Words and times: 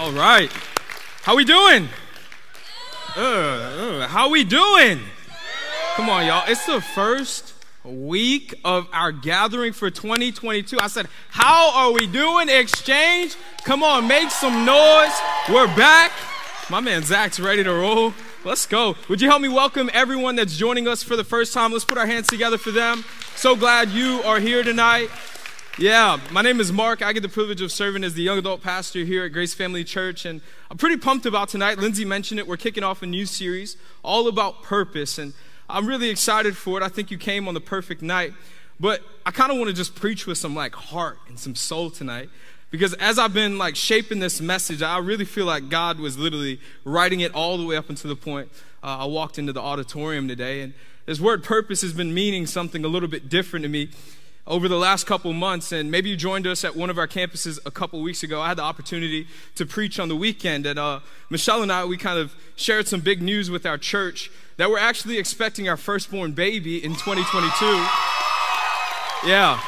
All 0.00 0.12
right. 0.12 0.50
How 1.24 1.36
we 1.36 1.44
doing? 1.44 1.86
Uh, 3.14 3.20
uh, 3.20 4.08
how 4.08 4.30
we 4.30 4.44
doing? 4.44 4.98
Come 5.94 6.08
on, 6.08 6.24
y'all. 6.24 6.44
It's 6.48 6.64
the 6.64 6.80
first 6.80 7.52
week 7.84 8.54
of 8.64 8.88
our 8.94 9.12
gathering 9.12 9.74
for 9.74 9.90
2022. 9.90 10.78
I 10.80 10.86
said, 10.86 11.06
how 11.28 11.70
are 11.74 11.92
we 11.92 12.06
doing? 12.06 12.48
Exchange. 12.48 13.36
Come 13.64 13.82
on, 13.82 14.08
make 14.08 14.30
some 14.30 14.64
noise. 14.64 15.12
We're 15.50 15.66
back. 15.76 16.12
My 16.70 16.80
man 16.80 17.02
Zach's 17.02 17.38
ready 17.38 17.62
to 17.62 17.70
roll. 17.70 18.14
Let's 18.42 18.64
go. 18.64 18.96
Would 19.10 19.20
you 19.20 19.28
help 19.28 19.42
me 19.42 19.48
welcome 19.48 19.90
everyone 19.92 20.34
that's 20.34 20.56
joining 20.56 20.88
us 20.88 21.02
for 21.02 21.14
the 21.14 21.24
first 21.24 21.52
time? 21.52 21.72
Let's 21.72 21.84
put 21.84 21.98
our 21.98 22.06
hands 22.06 22.26
together 22.26 22.56
for 22.56 22.70
them. 22.70 23.04
So 23.36 23.54
glad 23.54 23.90
you 23.90 24.22
are 24.24 24.40
here 24.40 24.62
tonight. 24.62 25.10
Yeah, 25.80 26.20
my 26.30 26.42
name 26.42 26.60
is 26.60 26.70
Mark. 26.70 27.00
I 27.00 27.14
get 27.14 27.22
the 27.22 27.28
privilege 27.30 27.62
of 27.62 27.72
serving 27.72 28.04
as 28.04 28.12
the 28.12 28.20
young 28.20 28.36
adult 28.36 28.62
pastor 28.62 29.02
here 29.02 29.24
at 29.24 29.32
Grace 29.32 29.54
Family 29.54 29.82
Church, 29.82 30.26
and 30.26 30.42
I'm 30.70 30.76
pretty 30.76 30.98
pumped 30.98 31.24
about 31.24 31.48
tonight. 31.48 31.78
Lindsay 31.78 32.04
mentioned 32.04 32.38
it. 32.38 32.46
We're 32.46 32.58
kicking 32.58 32.84
off 32.84 33.00
a 33.00 33.06
new 33.06 33.24
series 33.24 33.78
all 34.02 34.28
about 34.28 34.62
purpose, 34.62 35.16
and 35.16 35.32
I'm 35.70 35.86
really 35.86 36.10
excited 36.10 36.54
for 36.54 36.76
it. 36.76 36.82
I 36.82 36.88
think 36.88 37.10
you 37.10 37.16
came 37.16 37.48
on 37.48 37.54
the 37.54 37.62
perfect 37.62 38.02
night, 38.02 38.34
but 38.78 39.00
I 39.24 39.30
kind 39.30 39.50
of 39.50 39.56
want 39.56 39.70
to 39.70 39.74
just 39.74 39.94
preach 39.94 40.26
with 40.26 40.36
some 40.36 40.54
like 40.54 40.74
heart 40.74 41.16
and 41.28 41.38
some 41.38 41.54
soul 41.54 41.88
tonight. 41.88 42.28
Because 42.70 42.92
as 42.92 43.18
I've 43.18 43.32
been 43.32 43.56
like 43.56 43.74
shaping 43.74 44.18
this 44.18 44.38
message, 44.38 44.82
I 44.82 44.98
really 44.98 45.24
feel 45.24 45.46
like 45.46 45.70
God 45.70 45.98
was 45.98 46.18
literally 46.18 46.60
writing 46.84 47.20
it 47.20 47.32
all 47.32 47.56
the 47.56 47.64
way 47.64 47.76
up 47.76 47.88
until 47.88 48.10
the 48.10 48.16
point 48.16 48.50
uh, 48.82 48.98
I 48.98 49.04
walked 49.06 49.38
into 49.38 49.54
the 49.54 49.62
auditorium 49.62 50.28
today. 50.28 50.60
And 50.60 50.74
this 51.06 51.20
word 51.20 51.42
purpose 51.42 51.80
has 51.80 51.94
been 51.94 52.12
meaning 52.12 52.46
something 52.46 52.84
a 52.84 52.88
little 52.88 53.08
bit 53.08 53.30
different 53.30 53.62
to 53.62 53.70
me 53.70 53.88
over 54.46 54.68
the 54.68 54.76
last 54.76 55.06
couple 55.06 55.32
months, 55.32 55.70
and 55.72 55.90
maybe 55.90 56.10
you 56.10 56.16
joined 56.16 56.46
us 56.46 56.64
at 56.64 56.74
one 56.74 56.90
of 56.90 56.98
our 56.98 57.06
campuses 57.06 57.58
a 57.64 57.70
couple 57.70 58.00
weeks 58.00 58.22
ago. 58.22 58.40
I 58.40 58.48
had 58.48 58.58
the 58.58 58.62
opportunity 58.62 59.26
to 59.54 59.66
preach 59.66 59.98
on 60.00 60.08
the 60.08 60.16
weekend, 60.16 60.66
and 60.66 60.78
uh, 60.78 61.00
Michelle 61.28 61.62
and 61.62 61.70
I, 61.70 61.84
we 61.84 61.96
kind 61.96 62.18
of 62.18 62.34
shared 62.56 62.88
some 62.88 63.00
big 63.00 63.22
news 63.22 63.50
with 63.50 63.66
our 63.66 63.78
church 63.78 64.30
that 64.56 64.70
we're 64.70 64.78
actually 64.78 65.18
expecting 65.18 65.68
our 65.68 65.76
firstborn 65.76 66.32
baby 66.32 66.82
in 66.82 66.92
2022. 66.92 67.66
Yeah. 69.28 69.60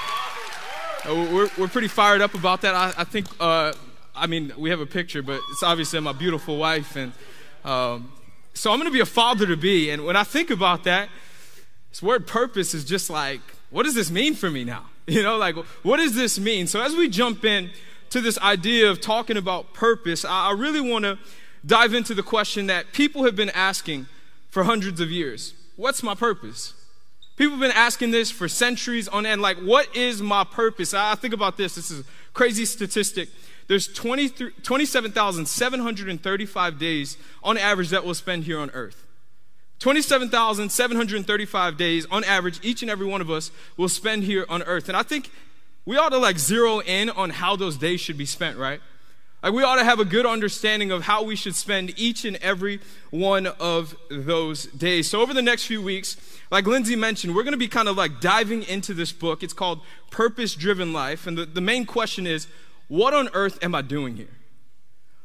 Uh, 1.05 1.15
we're, 1.33 1.51
we're 1.59 1.69
pretty 1.69 1.89
fired 1.89 2.21
up 2.21 2.35
about 2.35 2.63
that. 2.63 2.75
I, 2.75 2.93
I 2.97 3.05
think, 3.05 3.27
uh, 3.41 3.73
I 4.15 4.27
mean, 4.27 4.53
we 4.57 4.71
have 4.71 4.81
a 4.81 4.87
picture, 4.87 5.23
but 5.23 5.41
it's 5.51 5.63
obviously 5.63 6.01
my 6.01 6.13
beautiful 6.13 6.57
wife, 6.57 6.97
and 6.97 7.13
um, 7.65 8.11
so 8.55 8.71
I'm 8.71 8.79
going 8.79 8.91
to 8.91 8.93
be 8.93 9.01
a 9.01 9.07
father 9.07 9.47
to 9.47 9.57
be. 9.57 9.91
And 9.91 10.05
when 10.05 10.17
I 10.17 10.25
think 10.25 10.51
about 10.51 10.85
that, 10.85 11.09
this 11.91 12.03
word 12.03 12.27
purpose 12.27 12.75
is 12.75 12.85
just 12.85 13.11
like, 13.11 13.41
what 13.73 13.85
does 13.85 13.95
this 13.95 14.11
mean 14.11 14.35
for 14.35 14.51
me 14.51 14.65
now? 14.65 14.87
You 15.09 15.25
know, 15.25 15.37
like, 15.37 15.57
what 15.83 15.97
does 15.97 16.15
this 16.15 16.39
mean? 16.39 16.69
So 16.69 16.81
as 16.81 16.95
we 16.95 17.09
jump 17.09 17.45
in 17.45 17.71
to 18.11 18.21
this 18.21 18.39
idea 18.39 18.89
of 18.89 19.01
talking 19.01 19.37
about 19.37 19.75
purpose, 19.75 20.25
I, 20.25 20.51
I 20.51 20.53
really 20.53 20.81
want 20.81 21.05
to 21.05 21.19
dive 21.67 21.93
into 21.93 22.15
the 22.15 22.23
question 22.23 22.69
that 22.69 22.93
people 22.93 23.25
have 23.25 23.35
been 23.35 23.51
asking 23.51 24.07
for 24.49 24.63
hundreds 24.63 25.01
of 25.01 25.11
years. 25.11 25.55
What's 25.75 26.05
my 26.05 26.15
purpose? 26.15 26.75
People 27.37 27.55
have 27.55 27.61
been 27.61 27.73
asking 27.73 28.13
this 28.13 28.31
for 28.31 28.47
centuries 28.47 29.09
on 29.09 29.27
end. 29.27 29.43
Like, 29.43 29.57
what 29.57 29.97
is 29.97 30.23
my 30.23 30.45
purpose? 30.45 30.95
I 30.95 31.17
think 31.17 31.35
about 31.35 31.57
this. 31.57 31.75
This 31.75 31.91
is 31.91 32.01
a 32.01 32.05
crazy 32.35 32.65
statistic. 32.65 33.29
There's 33.67 33.89
27,735 33.89 36.79
days 36.79 37.17
on 37.43 37.59
average 37.59 37.89
that 37.89 38.05
we'll 38.05 38.15
spend 38.15 38.45
here 38.45 38.61
on 38.61 38.71
earth. 38.71 39.05
27,735 39.83 41.77
days 41.77 42.07
on 42.09 42.23
average, 42.23 42.61
each 42.63 42.83
and 42.83 42.91
every 42.91 43.05
one 43.05 43.21
of 43.21 43.29
us 43.29 43.51
will 43.77 43.89
spend 43.89 44.23
here 44.23 44.47
on 44.49 44.63
earth. 44.63 44.89
And 44.89 44.97
I 44.97 45.03
think 45.03 45.29
we 45.85 45.97
ought 45.97 46.11
to 46.11 46.19
like 46.19 46.39
zero 46.39 46.79
in 46.79 47.11
on 47.11 47.31
how 47.31 47.57
those 47.57 47.77
days 47.77 48.01
should 48.01 48.17
be 48.17 48.25
spent, 48.25 48.57
right? 48.57 48.81
Like 49.43 49.53
we 49.53 49.65
ought 49.65 49.77
to 49.77 49.85
have 49.85 49.99
a 49.99 50.05
good 50.05 50.25
understanding 50.25 50.93
of 50.93 51.03
how 51.03 51.25
we 51.25 51.35
should 51.35 51.57
spend 51.57 51.99
each 51.99 52.25
and 52.25 52.37
every 52.37 52.79
one 53.11 53.49
of 53.49 53.97
those 54.09 54.67
days. 54.67 55.11
So 55.11 55.21
over 55.21 55.35
the 55.35 55.43
next 55.43 55.67
few 55.67 55.83
weeks, 55.83 56.17
like 56.53 56.65
Lindsay 56.65 56.95
mentioned, 56.95 57.35
we're 57.35 57.43
going 57.43 57.51
to 57.51 57.59
be 57.59 57.67
kind 57.67 57.89
of 57.89 57.97
like 57.97 58.21
diving 58.21 58.63
into 58.63 58.95
this 58.95 59.11
book. 59.11 59.43
It's 59.43 59.53
called 59.53 59.81
Purpose 60.13 60.55
Driven 60.55 60.93
Life. 60.93 61.27
And 61.27 61.37
the, 61.37 61.45
the 61.45 61.61
main 61.61 61.87
question 61.87 62.25
is, 62.25 62.47
what 62.87 63.15
on 63.15 63.29
earth 63.35 63.59
am 63.65 63.75
I 63.75 63.83
doing 63.83 64.15
here? 64.15 64.39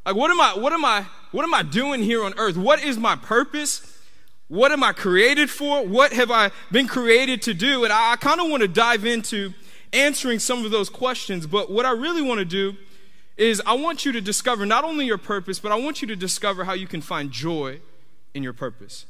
Like 0.04 0.16
what 0.16 0.32
am 0.32 0.40
I, 0.40 0.54
what 0.58 0.72
am 0.72 0.84
I, 0.84 1.06
what 1.30 1.44
am 1.44 1.54
I 1.54 1.62
doing 1.62 2.02
here 2.02 2.24
on 2.24 2.34
earth? 2.38 2.56
What 2.56 2.82
is 2.82 2.98
my 2.98 3.14
purpose? 3.14 3.94
What 4.48 4.72
am 4.72 4.82
I 4.82 4.92
created 4.92 5.50
for? 5.50 5.86
What 5.86 6.12
have 6.12 6.30
I 6.30 6.50
been 6.72 6.88
created 6.88 7.42
to 7.42 7.54
do? 7.54 7.84
And 7.84 7.92
I, 7.92 8.12
I 8.12 8.16
kind 8.16 8.40
of 8.40 8.48
want 8.48 8.62
to 8.62 8.68
dive 8.68 9.04
into 9.04 9.52
answering 9.92 10.38
some 10.38 10.64
of 10.64 10.70
those 10.70 10.88
questions. 10.88 11.46
But 11.46 11.70
what 11.70 11.84
I 11.84 11.92
really 11.92 12.22
want 12.22 12.38
to 12.38 12.44
do 12.44 12.74
is 13.36 13.62
I 13.66 13.74
want 13.74 14.04
you 14.04 14.12
to 14.12 14.20
discover 14.20 14.66
not 14.66 14.84
only 14.84 15.04
your 15.04 15.18
purpose, 15.18 15.58
but 15.60 15.70
I 15.70 15.76
want 15.76 16.02
you 16.02 16.08
to 16.08 16.16
discover 16.16 16.64
how 16.64 16.72
you 16.72 16.86
can 16.86 17.00
find 17.00 17.30
joy 17.30 17.80
in 18.34 18.42
your 18.42 18.52
purpose. 18.52 19.06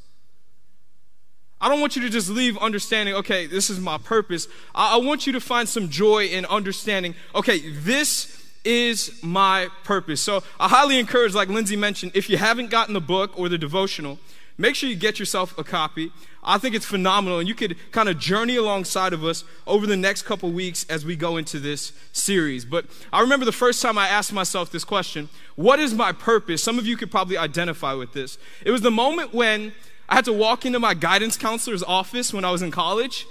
I 1.61 1.69
don't 1.69 1.81
want 1.81 1.97
you 1.97 2.03
to 2.03 2.11
just 2.11 2.29
leave 2.29 2.57
understanding, 2.59 3.15
okay, 3.17 3.47
this 3.47 3.69
is 3.71 3.81
my 3.81 3.99
purpose. 3.99 4.47
I, 4.75 4.95
I 4.95 4.97
want 4.99 5.27
you 5.27 5.33
to 5.33 5.41
find 5.41 5.69
some 5.69 5.89
joy 5.89 6.27
in 6.27 6.45
understanding, 6.47 7.15
okay, 7.35 7.71
this 7.71 8.45
is 8.65 9.23
my 9.23 9.69
purpose. 9.83 10.21
So 10.21 10.43
I 10.61 10.69
highly 10.69 10.99
encourage, 10.99 11.35
like 11.35 11.49
Lindsay 11.49 11.77
mentioned, 11.77 12.13
if 12.15 12.29
you 12.29 12.37
haven't 12.37 12.71
gotten 12.71 12.95
the 12.95 13.01
book 13.01 13.37
or 13.39 13.49
the 13.49 13.59
devotional, 13.59 14.19
Make 14.61 14.75
sure 14.75 14.91
you 14.91 14.97
get 14.97 15.21
yourself 15.21 15.57
a 15.57 15.63
copy. 15.63 16.11
I 16.43 16.59
think 16.59 16.75
it's 16.75 16.85
phenomenal, 16.85 17.39
and 17.39 17.47
you 17.49 17.55
could 17.55 17.77
kind 17.93 18.09
of 18.09 18.19
journey 18.19 18.57
alongside 18.57 19.13
of 19.13 19.25
us 19.25 19.45
over 19.69 19.87
the 19.87 19.97
next 19.97 20.23
couple 20.23 20.51
weeks 20.51 20.85
as 20.89 21.05
we 21.05 21.15
go 21.15 21.37
into 21.37 21.61
this 21.61 21.93
series. 22.13 22.65
But 22.65 22.87
I 23.13 23.21
remember 23.21 23.45
the 23.45 23.53
first 23.53 23.81
time 23.81 23.97
I 23.97 24.09
asked 24.09 24.33
myself 24.33 24.73
this 24.73 24.83
question 24.83 25.29
What 25.55 25.79
is 25.79 25.95
my 25.95 26.11
purpose? 26.11 26.63
Some 26.63 26.77
of 26.77 26.87
you 26.87 26.97
could 26.97 27.11
probably 27.11 27.37
identify 27.37 27.93
with 27.93 28.13
this. 28.15 28.37
It 28.65 28.73
was 28.73 28.81
the 28.81 28.91
moment 28.91 29.33
when 29.33 29.73
I 30.09 30.17
had 30.17 30.25
to 30.25 30.33
walk 30.33 30.67
into 30.67 30.81
my 30.81 30.95
guidance 30.95 31.37
counselor's 31.37 31.85
office 31.85 32.35
when 32.35 32.45
I 32.45 32.51
was 32.51 32.61
in 32.63 32.73
college, 32.73 33.27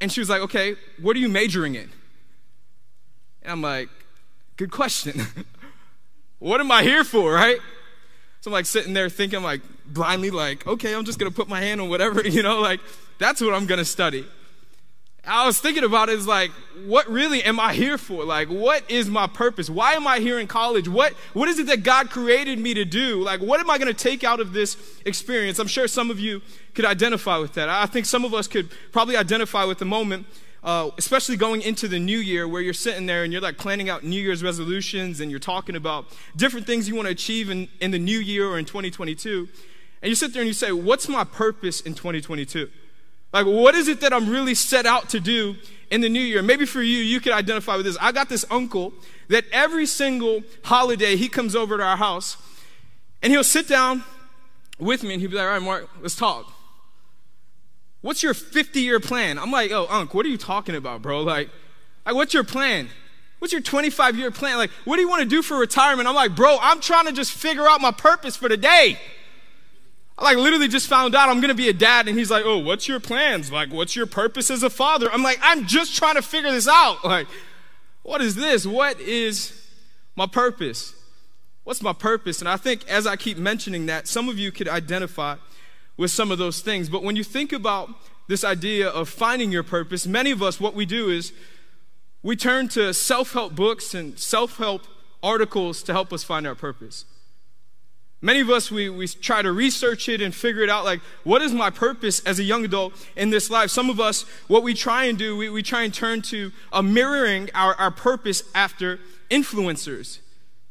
and 0.00 0.10
she 0.10 0.20
was 0.20 0.30
like, 0.30 0.40
Okay, 0.40 0.76
what 1.00 1.16
are 1.16 1.20
you 1.20 1.28
majoring 1.28 1.74
in? 1.74 1.90
And 3.42 3.52
I'm 3.52 3.62
like, 3.62 3.90
Good 4.56 4.70
question. 4.70 5.20
what 6.38 6.60
am 6.60 6.70
I 6.70 6.82
here 6.82 7.04
for, 7.04 7.34
right? 7.34 7.58
So 8.40 8.50
I'm 8.50 8.52
like 8.54 8.66
sitting 8.66 8.92
there 8.92 9.08
thinking, 9.08 9.42
like 9.42 9.60
blindly, 9.92 10.30
like, 10.30 10.66
okay, 10.66 10.94
I'm 10.94 11.04
just 11.04 11.18
gonna 11.18 11.30
put 11.30 11.48
my 11.48 11.60
hand 11.60 11.80
on 11.80 11.88
whatever, 11.88 12.20
you 12.26 12.42
know, 12.42 12.60
like 12.60 12.80
that's 13.18 13.40
what 13.40 13.54
I'm 13.54 13.66
gonna 13.66 13.84
study. 13.84 14.26
I 15.24 15.46
was 15.46 15.60
thinking 15.60 15.84
about 15.84 16.08
is 16.08 16.26
like, 16.26 16.50
what 16.84 17.08
really 17.08 17.44
am 17.44 17.60
I 17.60 17.74
here 17.74 17.96
for? 17.96 18.24
Like, 18.24 18.48
what 18.48 18.90
is 18.90 19.08
my 19.08 19.28
purpose? 19.28 19.70
Why 19.70 19.92
am 19.92 20.04
I 20.04 20.18
here 20.18 20.40
in 20.40 20.48
college? 20.48 20.88
What, 20.88 21.12
what 21.32 21.48
is 21.48 21.60
it 21.60 21.68
that 21.68 21.84
God 21.84 22.10
created 22.10 22.58
me 22.58 22.74
to 22.74 22.84
do? 22.84 23.22
Like, 23.22 23.40
what 23.40 23.60
am 23.60 23.70
I 23.70 23.78
going 23.78 23.86
to 23.86 23.94
take 23.94 24.24
out 24.24 24.40
of 24.40 24.52
this 24.52 24.76
experience? 25.06 25.60
I'm 25.60 25.68
sure 25.68 25.86
some 25.86 26.10
of 26.10 26.18
you 26.18 26.42
could 26.74 26.84
identify 26.84 27.36
with 27.36 27.54
that. 27.54 27.68
I 27.68 27.86
think 27.86 28.06
some 28.06 28.24
of 28.24 28.34
us 28.34 28.48
could 28.48 28.68
probably 28.90 29.16
identify 29.16 29.62
with 29.62 29.78
the 29.78 29.84
moment 29.84 30.26
uh, 30.64 30.90
especially 30.96 31.36
going 31.36 31.60
into 31.62 31.88
the 31.88 31.98
new 31.98 32.18
year 32.18 32.46
where 32.46 32.62
you're 32.62 32.72
sitting 32.72 33.06
there 33.06 33.24
and 33.24 33.32
you're 33.32 33.42
like 33.42 33.58
planning 33.58 33.88
out 33.88 34.04
New 34.04 34.20
Year's 34.20 34.42
resolutions 34.42 35.20
and 35.20 35.30
you're 35.30 35.40
talking 35.40 35.74
about 35.74 36.06
different 36.36 36.66
things 36.66 36.88
you 36.88 36.94
want 36.94 37.06
to 37.06 37.12
achieve 37.12 37.50
in, 37.50 37.68
in 37.80 37.90
the 37.90 37.98
new 37.98 38.18
year 38.18 38.46
or 38.46 38.58
in 38.58 38.64
2022. 38.64 39.48
And 40.02 40.08
you 40.08 40.14
sit 40.14 40.32
there 40.32 40.42
and 40.42 40.48
you 40.48 40.54
say, 40.54 40.72
What's 40.72 41.08
my 41.08 41.24
purpose 41.24 41.80
in 41.80 41.94
2022? 41.94 42.68
Like, 43.32 43.46
what 43.46 43.74
is 43.74 43.88
it 43.88 44.00
that 44.00 44.12
I'm 44.12 44.28
really 44.28 44.54
set 44.54 44.84
out 44.84 45.08
to 45.10 45.20
do 45.20 45.56
in 45.90 46.02
the 46.02 46.08
new 46.08 46.20
year? 46.20 46.42
Maybe 46.42 46.66
for 46.66 46.82
you, 46.82 46.98
you 46.98 47.20
could 47.20 47.32
identify 47.32 47.76
with 47.76 47.86
this. 47.86 47.96
I 48.00 48.12
got 48.12 48.28
this 48.28 48.44
uncle 48.50 48.92
that 49.28 49.44
every 49.52 49.86
single 49.86 50.42
holiday 50.64 51.16
he 51.16 51.28
comes 51.28 51.56
over 51.56 51.78
to 51.78 51.82
our 51.82 51.96
house 51.96 52.36
and 53.22 53.32
he'll 53.32 53.44
sit 53.44 53.68
down 53.68 54.04
with 54.78 55.02
me 55.02 55.14
and 55.14 55.20
he'll 55.20 55.30
be 55.30 55.36
like, 55.36 55.46
All 55.46 55.52
right, 55.52 55.62
Mark, 55.62 55.88
let's 56.02 56.16
talk. 56.16 56.52
What's 58.02 58.22
your 58.22 58.34
50 58.34 58.80
year 58.80 59.00
plan? 59.00 59.38
I'm 59.38 59.52
like, 59.52 59.70
oh, 59.70 59.86
Unc, 59.88 60.12
what 60.12 60.26
are 60.26 60.28
you 60.28 60.36
talking 60.36 60.74
about, 60.74 61.02
bro? 61.02 61.22
Like, 61.22 61.48
like, 62.04 62.16
what's 62.16 62.34
your 62.34 62.42
plan? 62.42 62.88
What's 63.38 63.52
your 63.52 63.62
25 63.62 64.16
year 64.16 64.30
plan? 64.32 64.58
Like, 64.58 64.70
what 64.84 64.96
do 64.96 65.02
you 65.02 65.08
want 65.08 65.22
to 65.22 65.28
do 65.28 65.40
for 65.40 65.56
retirement? 65.56 66.08
I'm 66.08 66.14
like, 66.14 66.34
bro, 66.34 66.58
I'm 66.60 66.80
trying 66.80 67.06
to 67.06 67.12
just 67.12 67.32
figure 67.32 67.66
out 67.68 67.80
my 67.80 67.92
purpose 67.92 68.36
for 68.36 68.48
the 68.48 68.56
day. 68.56 68.98
I 70.22 70.26
like 70.26 70.36
literally 70.36 70.68
just 70.68 70.86
found 70.86 71.16
out 71.16 71.28
I'm 71.28 71.40
gonna 71.40 71.52
be 71.52 71.68
a 71.68 71.72
dad, 71.72 72.06
and 72.06 72.16
he's 72.16 72.30
like, 72.30 72.44
oh, 72.46 72.58
what's 72.58 72.86
your 72.86 73.00
plans? 73.00 73.50
Like, 73.50 73.72
what's 73.72 73.96
your 73.96 74.06
purpose 74.06 74.52
as 74.52 74.62
a 74.62 74.70
father? 74.70 75.10
I'm 75.12 75.24
like, 75.24 75.40
I'm 75.42 75.66
just 75.66 75.96
trying 75.96 76.14
to 76.14 76.22
figure 76.22 76.52
this 76.52 76.68
out. 76.68 76.98
Like, 77.12 77.26
what 78.04 78.20
is 78.20 78.36
this? 78.36 78.66
What 78.66 79.00
is 79.00 79.52
my 80.16 80.26
purpose? 80.26 80.94
What's 81.64 81.82
my 81.82 81.92
purpose? 81.92 82.40
And 82.40 82.48
I 82.48 82.56
think 82.56 82.88
as 82.88 83.06
I 83.06 83.16
keep 83.16 83.36
mentioning 83.36 83.86
that, 83.86 84.08
some 84.08 84.28
of 84.28 84.38
you 84.38 84.50
could 84.50 84.68
identify 84.68 85.36
with 85.96 86.10
some 86.10 86.30
of 86.30 86.38
those 86.38 86.60
things. 86.60 86.88
But 86.88 87.02
when 87.02 87.16
you 87.16 87.22
think 87.22 87.52
about 87.52 87.90
this 88.28 88.44
idea 88.44 88.88
of 88.88 89.08
finding 89.08 89.52
your 89.52 89.62
purpose, 89.62 90.06
many 90.06 90.30
of 90.30 90.42
us, 90.42 90.58
what 90.60 90.74
we 90.74 90.86
do 90.86 91.10
is 91.10 91.32
we 92.22 92.34
turn 92.34 92.68
to 92.68 92.94
self 92.94 93.32
help 93.32 93.54
books 93.54 93.92
and 93.94 94.18
self 94.18 94.56
help 94.56 94.82
articles 95.22 95.82
to 95.84 95.92
help 95.92 96.12
us 96.12 96.24
find 96.24 96.46
our 96.46 96.54
purpose. 96.54 97.04
Many 98.24 98.38
of 98.38 98.50
us, 98.50 98.70
we, 98.70 98.88
we 98.88 99.08
try 99.08 99.42
to 99.42 99.50
research 99.50 100.08
it 100.08 100.22
and 100.22 100.32
figure 100.32 100.62
it 100.62 100.70
out 100.70 100.84
like, 100.84 101.00
what 101.24 101.42
is 101.42 101.52
my 101.52 101.70
purpose 101.70 102.20
as 102.20 102.38
a 102.38 102.44
young 102.44 102.64
adult 102.64 102.94
in 103.16 103.30
this 103.30 103.50
life? 103.50 103.68
Some 103.70 103.90
of 103.90 103.98
us, 103.98 104.22
what 104.46 104.62
we 104.62 104.74
try 104.74 105.06
and 105.06 105.18
do, 105.18 105.36
we, 105.36 105.48
we 105.48 105.60
try 105.60 105.82
and 105.82 105.92
turn 105.92 106.22
to 106.22 106.52
a 106.72 106.84
mirroring 106.84 107.50
our, 107.52 107.74
our 107.74 107.90
purpose 107.90 108.44
after 108.54 109.00
influencers 109.28 110.20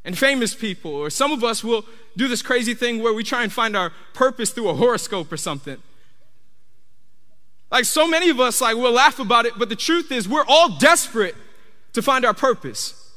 and 0.06 0.18
famous 0.18 0.56
people. 0.56 0.96
Or 0.96 1.10
some 1.10 1.34
of 1.34 1.44
us 1.44 1.62
will 1.62 1.84
do 2.16 2.30
this 2.30 2.42
crazy 2.42 2.74
thing 2.74 3.04
where 3.04 3.14
we 3.14 3.22
try 3.22 3.44
and 3.44 3.52
find 3.52 3.76
our 3.76 3.92
purpose 4.14 4.52
through 4.52 4.70
a 4.70 4.74
horoscope 4.74 5.30
or 5.30 5.38
something. 5.38 5.78
Like 7.70 7.84
so 7.84 8.08
many 8.08 8.30
of 8.30 8.40
us, 8.40 8.62
like 8.62 8.78
we'll 8.78 8.94
laugh 8.94 9.20
about 9.20 9.46
it, 9.46 9.54
but 9.58 9.68
the 9.68 9.76
truth 9.76 10.10
is 10.10 10.28
we're 10.28 10.46
all 10.48 10.78
desperate 10.78 11.36
to 11.92 12.02
find 12.02 12.24
our 12.24 12.34
purpose. 12.34 13.12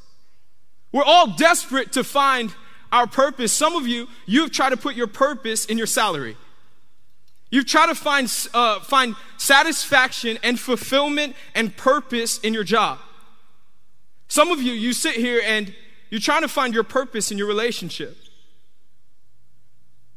We're 0.90 1.04
all 1.04 1.36
desperate 1.36 1.92
to 1.92 2.02
find 2.02 2.52
our 2.94 3.08
purpose. 3.08 3.52
Some 3.52 3.74
of 3.74 3.88
you, 3.88 4.08
you've 4.24 4.52
tried 4.52 4.70
to 4.70 4.76
put 4.76 4.94
your 4.94 5.08
purpose 5.08 5.64
in 5.64 5.76
your 5.76 5.86
salary. 5.86 6.36
You've 7.50 7.66
tried 7.66 7.88
to 7.88 7.94
find, 7.96 8.32
uh, 8.54 8.80
find 8.80 9.16
satisfaction 9.36 10.38
and 10.44 10.58
fulfillment 10.58 11.34
and 11.56 11.76
purpose 11.76 12.38
in 12.38 12.54
your 12.54 12.62
job. 12.62 13.00
Some 14.28 14.52
of 14.52 14.62
you, 14.62 14.72
you 14.72 14.92
sit 14.92 15.16
here 15.16 15.42
and 15.44 15.74
you're 16.08 16.20
trying 16.20 16.42
to 16.42 16.48
find 16.48 16.72
your 16.72 16.84
purpose 16.84 17.32
in 17.32 17.38
your 17.38 17.48
relationship. 17.48 18.16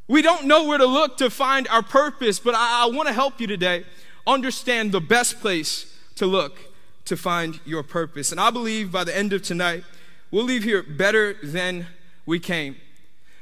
We 0.06 0.22
don't 0.22 0.46
know 0.46 0.64
where 0.64 0.78
to 0.78 0.86
look 0.86 1.18
to 1.18 1.30
find 1.30 1.66
our 1.68 1.82
purpose, 1.82 2.38
but 2.38 2.54
I, 2.54 2.84
I 2.84 2.90
want 2.94 3.08
to 3.08 3.12
help 3.12 3.40
you 3.40 3.48
today 3.48 3.84
understand 4.24 4.92
the 4.92 5.00
best 5.00 5.40
place 5.40 5.98
to 6.14 6.26
look 6.26 6.58
to 7.06 7.16
find 7.16 7.58
your 7.66 7.82
purpose. 7.82 8.30
And 8.30 8.40
I 8.40 8.50
believe 8.50 8.92
by 8.92 9.02
the 9.02 9.16
end 9.16 9.32
of 9.32 9.42
tonight, 9.42 9.82
we'll 10.30 10.44
leave 10.44 10.62
here 10.62 10.84
better 10.84 11.34
than 11.42 11.88
we 12.28 12.38
came. 12.38 12.76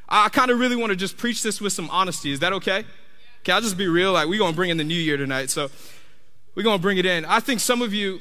I 0.09 0.29
kind 0.29 0.51
of 0.51 0.61
really 0.61 0.77
want 0.77 0.91
to 0.91 0.97
just 0.97 1.17
preach 1.17 1.43
this 1.43 1.61
with 1.61 1.73
some 1.73 1.91
honesty. 1.91 2.31
Is 2.31 2.39
that 2.39 2.53
okay? 2.53 2.85
Okay, 3.41 3.53
I'll 3.53 3.61
just 3.61 3.77
be 3.77 3.89
real. 3.89 4.13
Like, 4.13 4.29
we're 4.29 4.39
going 4.39 4.53
to 4.53 4.57
bring 4.57 4.71
in 4.71 4.77
the 4.77 4.85
new 4.85 4.95
year 4.95 5.17
tonight. 5.17 5.51
So, 5.51 5.69
we're 6.55 6.63
going 6.63 6.79
to 6.79 6.83
bring 6.83 6.97
it 6.97 7.05
in. 7.05 7.25
I 7.25 7.41
think 7.41 7.59
some 7.59 7.83
of 7.83 7.93
you 7.93 8.21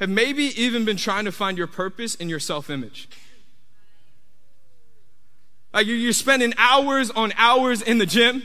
have 0.00 0.10
maybe 0.10 0.60
even 0.60 0.84
been 0.84 0.96
trying 0.96 1.24
to 1.24 1.32
find 1.32 1.56
your 1.56 1.68
purpose 1.68 2.16
in 2.16 2.28
your 2.28 2.40
self 2.40 2.68
image. 2.68 3.08
Like 5.72 5.86
you're 5.86 6.12
spending 6.12 6.52
hours 6.58 7.10
on 7.12 7.32
hours 7.36 7.80
in 7.80 7.98
the 7.98 8.04
gym. 8.04 8.42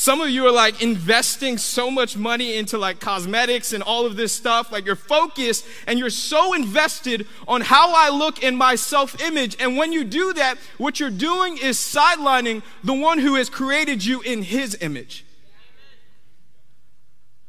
Some 0.00 0.22
of 0.22 0.30
you 0.30 0.46
are 0.46 0.50
like 0.50 0.80
investing 0.80 1.58
so 1.58 1.90
much 1.90 2.16
money 2.16 2.56
into 2.56 2.78
like 2.78 3.00
cosmetics 3.00 3.74
and 3.74 3.82
all 3.82 4.06
of 4.06 4.16
this 4.16 4.32
stuff. 4.32 4.72
Like 4.72 4.86
you're 4.86 4.96
focused 4.96 5.66
and 5.86 5.98
you're 5.98 6.08
so 6.08 6.54
invested 6.54 7.26
on 7.46 7.60
how 7.60 7.92
I 7.94 8.08
look 8.08 8.42
in 8.42 8.56
my 8.56 8.76
self 8.76 9.20
image. 9.20 9.58
And 9.60 9.76
when 9.76 9.92
you 9.92 10.04
do 10.04 10.32
that, 10.32 10.56
what 10.78 11.00
you're 11.00 11.10
doing 11.10 11.58
is 11.58 11.76
sidelining 11.76 12.62
the 12.82 12.94
one 12.94 13.18
who 13.18 13.34
has 13.34 13.50
created 13.50 14.02
you 14.02 14.22
in 14.22 14.40
his 14.42 14.74
image 14.80 15.26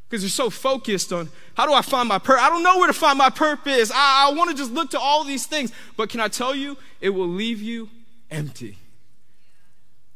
because 0.09 0.21
you're 0.21 0.29
so 0.29 0.49
focused 0.49 1.13
on 1.13 1.29
how 1.53 1.65
do 1.65 1.71
I 1.71 1.81
find 1.81 2.09
my 2.09 2.17
purpose? 2.19 2.43
I 2.43 2.49
don't 2.49 2.63
know 2.63 2.79
where 2.79 2.87
to 2.87 2.93
find 2.93 3.17
my 3.17 3.29
purpose. 3.29 3.93
I, 3.95 4.27
I 4.29 4.33
want 4.33 4.49
to 4.49 4.57
just 4.57 4.73
look 4.73 4.91
to 4.91 4.99
all 4.99 5.23
these 5.23 5.45
things. 5.45 5.71
But 5.95 6.09
can 6.09 6.19
I 6.19 6.27
tell 6.27 6.53
you, 6.53 6.77
it 6.99 7.11
will 7.11 7.29
leave 7.29 7.61
you 7.61 7.87
empty. 8.29 8.77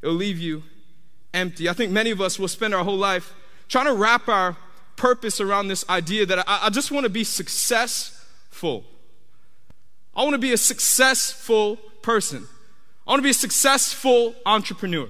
It 0.01 0.07
will 0.07 0.15
leave 0.15 0.37
you 0.37 0.63
empty. 1.35 1.69
I 1.69 1.73
think 1.73 1.91
many 1.91 2.11
of 2.11 2.21
us 2.21 2.39
will 2.39 2.47
spend 2.47 2.73
our 2.73 2.83
whole 2.83 2.97
life 2.97 3.33
trying 3.67 3.85
to 3.85 3.93
wrap 3.93 4.27
our 4.27 4.55
purpose 4.95 5.41
around 5.41 5.67
this 5.67 5.87
idea 5.89 6.25
that 6.25 6.39
I, 6.47 6.67
I 6.67 6.69
just 6.69 6.91
want 6.91 7.03
to 7.03 7.09
be 7.09 7.23
successful. 7.23 8.85
I 10.15 10.23
want 10.23 10.33
to 10.33 10.39
be 10.39 10.53
a 10.53 10.57
successful 10.57 11.77
person. 12.01 12.47
I 13.05 13.11
want 13.11 13.19
to 13.19 13.23
be 13.23 13.31
a 13.31 13.33
successful 13.33 14.33
entrepreneur. 14.45 15.07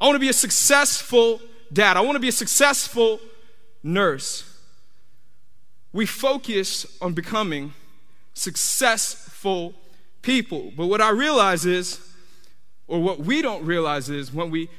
I 0.00 0.06
want 0.06 0.14
to 0.14 0.20
be 0.20 0.28
a 0.28 0.32
successful 0.32 1.40
dad. 1.72 1.96
I 1.96 2.00
want 2.00 2.16
to 2.16 2.20
be 2.20 2.28
a 2.28 2.32
successful 2.32 3.20
nurse. 3.82 4.48
We 5.92 6.06
focus 6.06 6.86
on 7.02 7.12
becoming 7.12 7.74
successful 8.34 9.74
people. 10.22 10.72
But 10.76 10.86
what 10.86 11.00
I 11.00 11.10
realize 11.10 11.66
is, 11.66 12.00
or 12.86 13.00
what 13.00 13.20
we 13.20 13.42
don't 13.42 13.64
realize 13.64 14.08
is, 14.08 14.32
when 14.32 14.50
we 14.50 14.70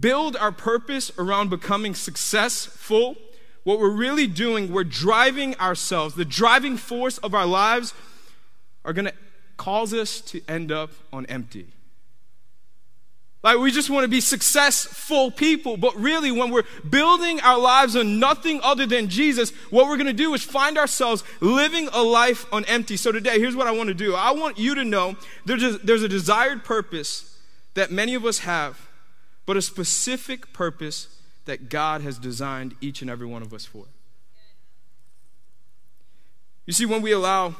build 0.00 0.36
our 0.36 0.52
purpose 0.52 1.10
around 1.18 1.50
becoming 1.50 1.94
successful, 1.94 3.16
what 3.64 3.78
we're 3.78 3.90
really 3.90 4.26
doing, 4.26 4.72
we're 4.72 4.84
driving 4.84 5.54
ourselves, 5.56 6.14
the 6.14 6.24
driving 6.24 6.76
force 6.76 7.18
of 7.18 7.34
our 7.34 7.46
lives 7.46 7.94
are 8.84 8.92
going 8.92 9.06
to 9.06 9.14
cause 9.56 9.92
us 9.92 10.20
to 10.22 10.40
end 10.48 10.72
up 10.72 10.90
on 11.12 11.26
empty. 11.26 11.66
Like, 13.42 13.58
we 13.58 13.70
just 13.70 13.88
want 13.88 14.02
to 14.02 14.08
be 14.08 14.20
successful 14.20 15.30
people, 15.30 15.76
but 15.76 15.94
really, 15.94 16.32
when 16.32 16.50
we're 16.50 16.64
building 16.88 17.40
our 17.40 17.58
lives 17.58 17.94
on 17.94 18.18
nothing 18.18 18.60
other 18.64 18.84
than 18.84 19.08
Jesus, 19.08 19.50
what 19.70 19.86
we're 19.86 19.96
going 19.96 20.08
to 20.08 20.12
do 20.12 20.34
is 20.34 20.42
find 20.42 20.76
ourselves 20.76 21.22
living 21.40 21.88
a 21.92 22.02
life 22.02 22.52
on 22.52 22.64
empty. 22.64 22.96
So, 22.96 23.12
today, 23.12 23.38
here's 23.38 23.54
what 23.54 23.68
I 23.68 23.70
want 23.70 23.88
to 23.88 23.94
do 23.94 24.16
I 24.16 24.32
want 24.32 24.58
you 24.58 24.74
to 24.74 24.84
know 24.84 25.16
there's 25.44 25.62
a, 25.62 25.78
there's 25.78 26.02
a 26.02 26.08
desired 26.08 26.64
purpose 26.64 27.38
that 27.74 27.92
many 27.92 28.14
of 28.14 28.24
us 28.24 28.40
have, 28.40 28.87
but 29.48 29.56
a 29.56 29.62
specific 29.62 30.52
purpose 30.52 31.08
that 31.46 31.70
God 31.70 32.02
has 32.02 32.18
designed 32.18 32.74
each 32.82 33.00
and 33.00 33.10
every 33.10 33.26
one 33.26 33.40
of 33.40 33.54
us 33.54 33.64
for. 33.64 33.86
You 36.66 36.74
see, 36.74 36.84
when 36.84 37.00
we 37.00 37.12
allow 37.12 37.56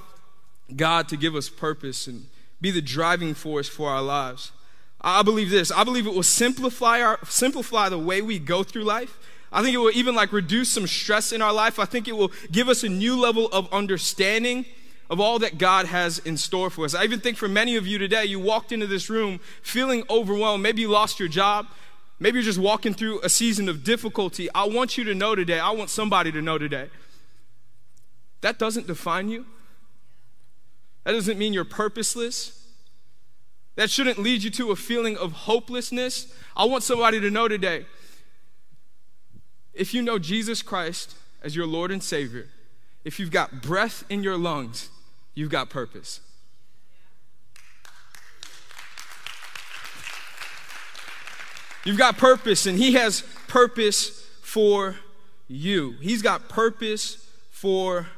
God 0.76 1.08
to 1.08 1.17
give 1.17 1.35
us 1.35 1.49
purpose 1.49 2.06
and 2.06 2.26
be 2.61 2.70
the 2.70 2.82
driving 2.82 3.32
force 3.32 3.70
for 3.70 3.88
our 3.88 4.02
lives, 4.02 4.52
I 5.00 5.23
believe 5.23 5.49
this. 5.49 5.73
I 5.73 5.82
believe 5.82 6.06
it 6.06 6.12
will 6.12 6.23
simplify 6.23 7.00
our 7.00 7.19
simplify 7.25 7.88
the 7.88 7.99
way 7.99 8.20
we 8.20 8.38
go 8.38 8.62
through 8.62 8.85
life. 8.85 9.19
I 9.50 9.62
think 9.62 9.75
it 9.75 9.79
will 9.79 9.93
even 9.94 10.14
like 10.14 10.31
reduce 10.31 10.69
some 10.69 10.87
stress 10.87 11.32
in 11.32 11.40
our 11.40 11.55
life. 11.55 11.79
I 11.79 11.87
think 11.87 12.06
it 12.06 12.19
will 12.19 12.32
give 12.52 12.69
us 12.69 12.85
a 12.85 12.90
new 12.90 13.19
level 13.19 13.46
of 13.46 13.73
understanding 13.73 14.67
of 15.10 15.20
all 15.20 15.38
that 15.38 15.58
God 15.58 15.87
has 15.87 16.19
in 16.19 16.37
store 16.37 16.70
for 16.70 16.84
us. 16.84 16.94
I 16.94 17.05
even 17.05 17.20
think 17.20 17.37
for 17.37 17.49
many 17.49 17.76
of 17.76 17.87
you 17.87 17.99
today, 17.99 18.25
you 18.25 18.38
walked 18.38 18.72
into 18.72 18.87
this 18.87 19.08
room 19.08 19.40
feeling 19.62 20.05
overwhelmed. 20.10 20.62
Maybe 20.62 20.82
you 20.82 20.88
lost 20.88 21.19
your 21.19 21.28
job. 21.28 21.66
Maybe 22.20 22.37
you're 22.38 22.44
just 22.44 22.58
walking 22.58 22.94
through 22.94 23.20
a 23.22 23.28
season 23.28 23.69
of 23.69 23.84
difficulty. 23.84 24.49
I 24.55 24.66
want 24.66 24.99
you 24.99 25.05
to 25.05 25.14
know 25.14 25.34
today, 25.34 25.60
I 25.60 25.70
want 25.70 25.90
somebody 25.90 26.32
to 26.32 26.43
know 26.43 26.58
today. 26.58 26.90
That 28.40 28.58
doesn't 28.58 28.87
define 28.87 29.28
you. 29.28 29.46
That 31.05 31.12
doesn't 31.12 31.38
mean 31.38 31.52
you're 31.52 31.64
purposeless. 31.64 32.66
That 33.76 33.90
shouldn't 33.90 34.19
lead 34.19 34.43
you 34.43 34.50
to 34.50 34.72
a 34.72 34.76
feeling 34.76 35.16
of 35.16 35.32
hopelessness. 35.32 36.34
I 36.56 36.64
want 36.64 36.82
somebody 36.82 37.20
to 37.20 37.31
know 37.31 37.49
today 37.49 37.87
if 39.72 39.94
you 39.94 40.02
know 40.02 40.19
Jesus 40.19 40.61
Christ 40.61 41.14
as 41.40 41.54
your 41.54 41.66
Lord 41.66 41.93
and 41.93 42.02
Savior, 42.02 42.49
if 43.04 43.20
you've 43.20 43.31
got 43.31 43.62
breath 43.62 44.04
in 44.11 44.25
your 44.25 44.37
lungs, 44.37 44.90
you've 45.38 45.50
got 45.50 45.70
purpose. 45.70 46.20
You've 51.85 51.97
got 51.97 52.18
purpose, 52.18 52.66
and 52.66 52.76
He 52.76 52.95
has 52.95 53.23
purpose 53.47 54.26
for 54.42 54.97
you. 55.47 55.92
He's 56.00 56.23
got 56.23 56.49
purpose 56.49 57.30
for 57.52 58.09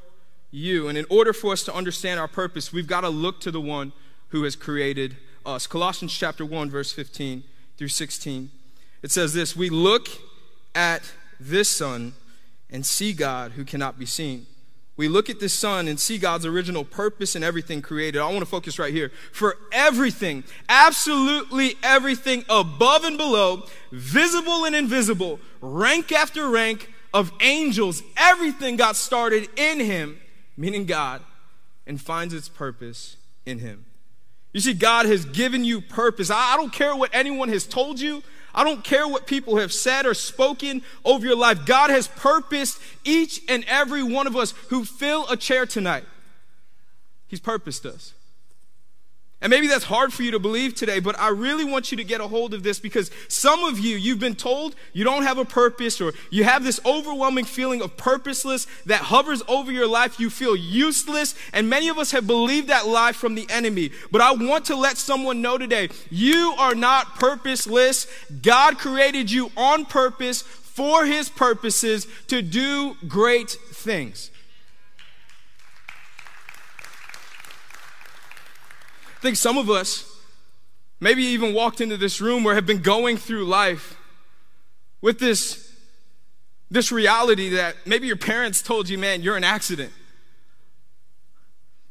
you. 0.51 0.89
And 0.89 0.97
in 0.97 1.05
order 1.11 1.35
for 1.35 1.53
us 1.53 1.63
to 1.65 1.75
understand 1.75 2.19
our 2.19 2.27
purpose, 2.27 2.73
we've 2.73 2.87
got 2.87 3.03
to 3.03 3.11
look 3.11 3.41
to 3.43 3.51
the 3.51 3.61
one 3.61 3.93
who 4.29 4.45
has 4.45 4.57
created 4.57 5.19
us. 5.45 5.67
Colossians 5.67 6.17
chapter 6.17 6.47
1, 6.47 6.71
verse 6.71 6.91
15 6.91 7.45
through 7.77 7.89
16. 7.89 8.51
It 9.03 9.11
says 9.11 9.35
this 9.35 9.55
We 9.55 9.69
look 9.69 10.09
at 10.75 11.13
this 11.39 11.69
Son 11.69 12.15
and 12.71 12.87
see 12.87 13.13
God 13.13 13.53
who 13.53 13.65
cannot 13.67 13.99
be 13.99 14.07
seen. 14.07 14.47
We 15.01 15.09
look 15.09 15.31
at 15.31 15.41
the 15.41 15.49
sun 15.49 15.89
and 15.89 15.99
see 15.99 16.19
God's 16.19 16.45
original 16.45 16.85
purpose 16.85 17.35
in 17.35 17.43
everything 17.43 17.81
created. 17.81 18.21
I 18.21 18.27
want 18.27 18.41
to 18.41 18.45
focus 18.45 18.79
right 18.79 18.93
here. 18.93 19.11
For 19.33 19.57
everything, 19.73 20.45
absolutely 20.69 21.77
everything 21.83 22.45
above 22.51 23.05
and 23.05 23.17
below, 23.17 23.63
visible 23.91 24.67
and 24.67 24.77
invisible, 24.77 25.41
rank 25.63 26.13
after 26.13 26.51
rank 26.51 26.93
of 27.15 27.33
angels, 27.41 28.03
everything 28.15 28.77
got 28.77 28.95
started 28.95 29.49
in 29.57 29.81
Him, 29.81 30.21
meaning 30.59 30.85
God, 30.85 31.23
and 31.87 31.99
finds 31.99 32.35
its 32.35 32.51
purpose 32.51 33.17
in 33.47 33.61
Him. 33.61 33.87
You 34.53 34.61
see, 34.61 34.75
God 34.75 35.07
has 35.07 35.25
given 35.25 35.65
you 35.65 35.81
purpose. 35.81 36.31
I, 36.31 36.59
don't 36.59 36.75
care 36.75 36.95
what 36.95 37.09
anyone 37.15 37.49
has 37.49 37.65
told 37.65 38.01
you. 38.01 38.23
I 38.55 38.65
don't 38.65 38.83
care 38.83 39.07
what 39.07 39.27
people 39.27 39.59
have 39.59 39.73
said 39.73 40.07
or 40.07 40.15
spoken 40.15 40.83
over 41.05 41.25
your 41.25 41.37
life. 41.37 41.67
God 41.67 41.91
has 41.91 42.09
purposed 42.09 42.81
each 43.05 43.41
and 43.49 43.65
every 43.69 44.03
one 44.03 44.27
of 44.27 44.37
us 44.37 44.53
who 44.69 44.85
fill 44.85 45.29
a 45.29 45.37
chair 45.37 45.67
tonight. 45.67 46.05
He's 47.29 47.41
purposed 47.41 47.87
us. 47.87 48.15
And 49.43 49.49
maybe 49.49 49.69
that's 49.69 49.85
hard 49.85 50.13
for 50.13 50.23
you 50.23 50.33
to 50.33 50.39
believe 50.39 50.75
today, 50.75 51.01
but 51.01 51.19
I 51.19 51.29
really 51.29 51.65
want 51.65 51.91
you 51.91 51.97
to 51.97 52.05
get 52.05 52.21
a 52.21 52.29
hold 52.29 52.53
of 52.53 52.63
this 52.63 52.79
because 52.79 53.11
some 53.27 53.65
of 53.65 53.79
you, 53.79 53.97
you've 53.97 54.21
been 54.21 54.35
told 54.35 54.77
you 54.93 55.03
don't 55.03 55.23
have 55.23 55.39
a 55.39 55.47
purpose 55.47 55.99
or 55.99 56.13
you 56.29 56.45
have 56.45 56.63
this 56.63 56.79
overwhelming 56.85 57.47
feeling 57.47 57.81
of 57.81 57.97
purposeless 57.97 58.67
that 58.85 59.01
hovers 59.01 59.43
over 59.49 59.73
your 59.73 59.87
life. 59.87 60.21
You 60.21 60.29
feel 60.29 60.55
useless. 60.55 61.35
And 61.55 61.71
many 61.71 61.89
of 61.89 61.97
us 61.97 62.11
have 62.11 62.27
believed 62.27 62.69
that 62.69 62.87
lie 62.87 63.13
from 63.13 63.35
the 63.35 63.47
enemy. 63.49 63.93
But 64.11 64.21
I 64.21 64.33
want 64.33 64.67
to 64.67 64.77
let 64.77 64.99
someone 64.99 65.41
know 65.41 65.57
today 65.57 65.89
you 66.11 66.55
are 66.59 66.75
not 66.75 67.15
purposeless. 67.15 68.07
God 68.43 68.77
created 68.77 69.31
you 69.31 69.51
on 69.57 69.87
purpose 69.87 70.43
for 70.43 71.07
his 71.07 71.31
purposes 71.31 72.07
to 72.27 72.43
do 72.43 72.97
great 73.09 73.51
things. 73.51 74.31
I 79.21 79.23
think 79.23 79.37
some 79.37 79.59
of 79.59 79.69
us 79.69 80.11
maybe 80.99 81.23
even 81.23 81.53
walked 81.53 81.83
into 81.83 81.99
this 81.99 82.23
room 82.23 82.47
or 82.47 82.55
have 82.55 82.65
been 82.65 82.81
going 82.81 83.19
through 83.19 83.45
life 83.45 83.99
with 85.03 85.19
this, 85.19 85.75
this 86.71 86.91
reality 86.91 87.51
that 87.51 87.77
maybe 87.85 88.07
your 88.07 88.17
parents 88.17 88.63
told 88.63 88.89
you, 88.89 88.97
man, 88.97 89.21
you're 89.21 89.37
an 89.37 89.45
accident. 89.45 89.93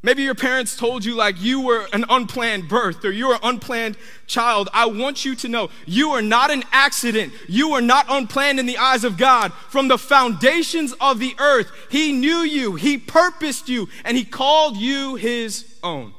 Maybe 0.01 0.23
your 0.23 0.33
parents 0.33 0.75
told 0.75 1.05
you 1.05 1.13
like 1.13 1.39
you 1.39 1.61
were 1.61 1.85
an 1.93 2.03
unplanned 2.09 2.67
birth 2.67 3.05
or 3.05 3.11
you're 3.11 3.35
an 3.35 3.41
unplanned 3.43 3.95
child. 4.25 4.67
I 4.73 4.87
want 4.87 5.23
you 5.23 5.35
to 5.35 5.47
know 5.47 5.69
you 5.85 6.09
are 6.13 6.23
not 6.23 6.49
an 6.49 6.63
accident. 6.71 7.31
You 7.47 7.73
are 7.73 7.81
not 7.81 8.07
unplanned 8.09 8.59
in 8.59 8.65
the 8.65 8.79
eyes 8.79 9.03
of 9.03 9.17
God. 9.17 9.53
From 9.53 9.87
the 9.87 9.99
foundations 9.99 10.93
of 10.93 11.19
the 11.19 11.35
earth, 11.37 11.71
He 11.91 12.11
knew 12.11 12.37
you, 12.37 12.73
He 12.73 12.97
purposed 12.97 13.69
you, 13.69 13.87
and 14.03 14.17
He 14.17 14.25
called 14.25 14.77
you 14.77 15.13
His 15.13 15.75
own. 15.83 16.15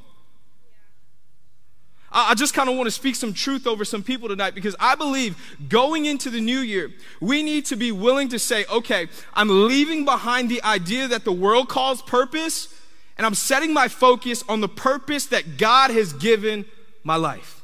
I 2.13 2.35
just 2.35 2.55
kind 2.55 2.69
of 2.69 2.75
want 2.75 2.89
to 2.89 2.91
speak 2.91 3.15
some 3.15 3.33
truth 3.33 3.69
over 3.69 3.85
some 3.85 4.03
people 4.03 4.29
tonight 4.29 4.55
because 4.55 4.75
I 4.81 4.97
believe 4.97 5.37
going 5.69 6.07
into 6.07 6.29
the 6.29 6.41
new 6.41 6.59
year, 6.59 6.91
we 7.21 7.43
need 7.45 7.67
to 7.67 7.77
be 7.77 7.93
willing 7.93 8.29
to 8.31 8.39
say, 8.39 8.65
okay, 8.71 9.07
I'm 9.33 9.69
leaving 9.69 10.05
behind 10.05 10.49
the 10.49 10.61
idea 10.65 11.07
that 11.07 11.25
the 11.25 11.33
world 11.33 11.69
calls 11.69 12.03
purpose 12.03 12.75
and 13.17 13.25
I'm 13.25 13.35
setting 13.35 13.73
my 13.73 13.87
focus 13.87 14.43
on 14.49 14.61
the 14.61 14.69
purpose 14.69 15.27
that 15.27 15.57
God 15.57 15.93
has 15.93 16.13
given 16.13 16.65
my 17.05 17.15
life. 17.15 17.63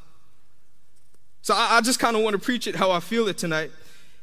So 1.42 1.54
I, 1.54 1.78
I 1.78 1.80
just 1.80 1.98
kind 1.98 2.16
of 2.16 2.22
want 2.22 2.34
to 2.34 2.38
preach 2.38 2.68
it 2.68 2.76
how 2.76 2.92
I 2.92 3.00
feel 3.00 3.26
it 3.26 3.38
tonight. 3.38 3.72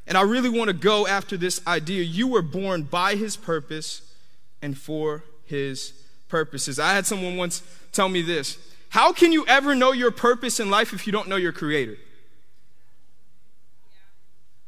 And 0.07 0.17
I 0.17 0.21
really 0.21 0.49
want 0.49 0.69
to 0.69 0.73
go 0.73 1.05
after 1.05 1.35
this 1.35 1.65
idea. 1.67 2.03
You 2.03 2.27
were 2.27 2.41
born 2.41 2.83
by 2.83 3.15
his 3.15 3.35
purpose 3.35 4.13
and 4.61 4.77
for 4.77 5.23
his 5.45 5.93
purposes. 6.29 6.79
I 6.79 6.93
had 6.93 7.05
someone 7.05 7.35
once 7.35 7.61
tell 7.91 8.07
me 8.09 8.21
this 8.21 8.57
How 8.93 9.11
can 9.11 9.31
you 9.31 9.43
ever 9.47 9.73
know 9.73 9.91
your 9.91 10.11
purpose 10.11 10.59
in 10.59 10.69
life 10.69 10.93
if 10.93 11.07
you 11.07 11.11
don't 11.11 11.27
know 11.27 11.35
your 11.35 11.51
creator? 11.51 11.97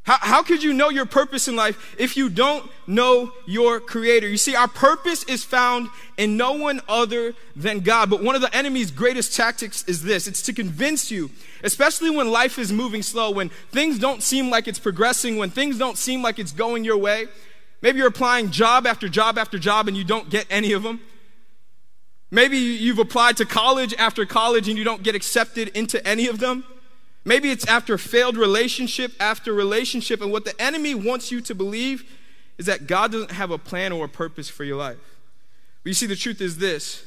How, 0.02 0.18
how 0.20 0.42
could 0.42 0.64
you 0.64 0.74
know 0.74 0.90
your 0.90 1.06
purpose 1.06 1.48
in 1.48 1.56
life 1.56 1.96
if 2.00 2.18
you 2.18 2.32
don't 2.32 2.68
know 2.88 3.34
your 3.46 3.80
creator? 3.80 4.28
You 4.28 4.38
see, 4.38 4.56
our 4.56 4.68
purpose 4.68 5.24
is 5.26 5.44
found 5.44 5.90
in 6.18 6.38
no 6.38 6.54
one 6.54 6.82
other 6.90 7.36
than 7.56 7.82
God. 7.82 8.10
But 8.10 8.24
one 8.24 8.34
of 8.34 8.42
the 8.42 8.52
enemy's 8.56 8.90
greatest 8.90 9.36
tactics 9.36 9.84
is 9.84 10.02
this 10.02 10.26
it's 10.26 10.42
to 10.42 10.54
convince 10.54 11.12
you, 11.12 11.30
especially 11.64 12.10
when 12.10 12.32
life 12.32 12.58
is 12.58 12.74
moving 12.74 13.04
slow, 13.04 13.30
when 13.30 13.50
things 13.72 14.00
don't 14.00 14.24
seem 14.24 14.50
like 14.50 14.68
it's 14.68 14.80
progressing, 14.80 15.38
when 15.38 15.52
things 15.52 15.78
don't 15.78 16.00
seem 16.00 16.24
like 16.24 16.40
it's 16.40 16.52
going 16.52 16.84
your 16.84 16.98
way. 16.98 17.28
Maybe 17.84 18.00
you're 18.00 18.08
applying 18.08 18.50
job 18.50 18.88
after 18.88 19.08
job 19.08 19.38
after 19.38 19.60
job 19.60 19.88
and 19.88 19.96
you 19.96 20.04
don't 20.04 20.32
get 20.32 20.48
any 20.50 20.72
of 20.72 20.82
them. 20.82 21.00
Maybe 22.32 22.58
you've 22.58 23.00
applied 23.00 23.38
to 23.38 23.46
college 23.46 23.94
after 23.98 24.26
college 24.26 24.68
and 24.68 24.78
you 24.78 24.84
don't 24.84 25.04
get 25.04 25.16
accepted 25.16 25.70
into 25.70 26.06
any 26.08 26.28
of 26.28 26.40
them. 26.40 26.66
Maybe 27.24 27.50
it's 27.50 27.66
after 27.68 27.98
failed 27.98 28.38
relationship 28.38 29.12
after 29.20 29.54
relationship. 29.54 30.22
And 30.22 30.32
what 30.32 30.46
the 30.46 30.60
enemy 30.62 30.94
wants 30.94 31.32
you 31.32 31.42
to 31.42 31.56
believe 31.56 32.04
is 32.58 32.66
that 32.68 32.88
God 32.88 33.12
doesn't 33.12 33.32
have 33.32 33.52
a 33.52 33.58
plan 33.58 33.92
or 33.92 34.06
a 34.06 34.10
purpose 34.10 34.50
for 34.50 34.64
your 34.64 34.78
life. 34.78 34.98
But 35.84 35.90
you 35.90 35.94
see, 35.94 36.06
the 36.06 36.16
truth 36.16 36.42
is 36.42 36.58
this 36.58 37.04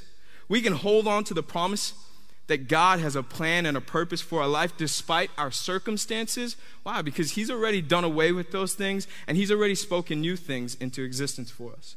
we 0.48 0.60
can 0.60 0.72
hold 0.72 1.06
on 1.06 1.24
to 1.24 1.34
the 1.34 1.42
promise 1.42 1.94
that 2.46 2.66
God 2.66 2.98
has 2.98 3.14
a 3.14 3.22
plan 3.22 3.66
and 3.66 3.76
a 3.76 3.80
purpose 3.80 4.22
for 4.22 4.40
our 4.40 4.48
life 4.48 4.76
despite 4.76 5.30
our 5.36 5.50
circumstances. 5.50 6.56
Why? 6.82 7.02
Because 7.02 7.32
He's 7.32 7.50
already 7.50 7.82
done 7.82 8.04
away 8.04 8.32
with 8.32 8.50
those 8.50 8.74
things 8.74 9.06
and 9.26 9.36
He's 9.36 9.52
already 9.52 9.74
spoken 9.74 10.20
new 10.20 10.36
things 10.36 10.74
into 10.76 11.02
existence 11.02 11.50
for 11.50 11.72
us. 11.72 11.96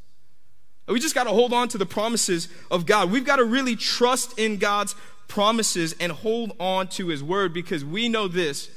We 0.91 0.99
just 0.99 1.15
got 1.15 1.25
to 1.25 1.31
hold 1.31 1.53
on 1.53 1.67
to 1.69 1.77
the 1.77 1.85
promises 1.85 2.47
of 2.69 2.85
God. 2.85 3.11
We've 3.11 3.25
got 3.25 3.37
to 3.37 3.45
really 3.45 3.75
trust 3.75 4.37
in 4.37 4.57
God's 4.57 4.95
promises 5.27 5.95
and 5.99 6.11
hold 6.11 6.53
on 6.59 6.87
to 6.89 7.07
his 7.07 7.23
word 7.23 7.53
because 7.53 7.85
we 7.85 8.09
know 8.09 8.27
this. 8.27 8.69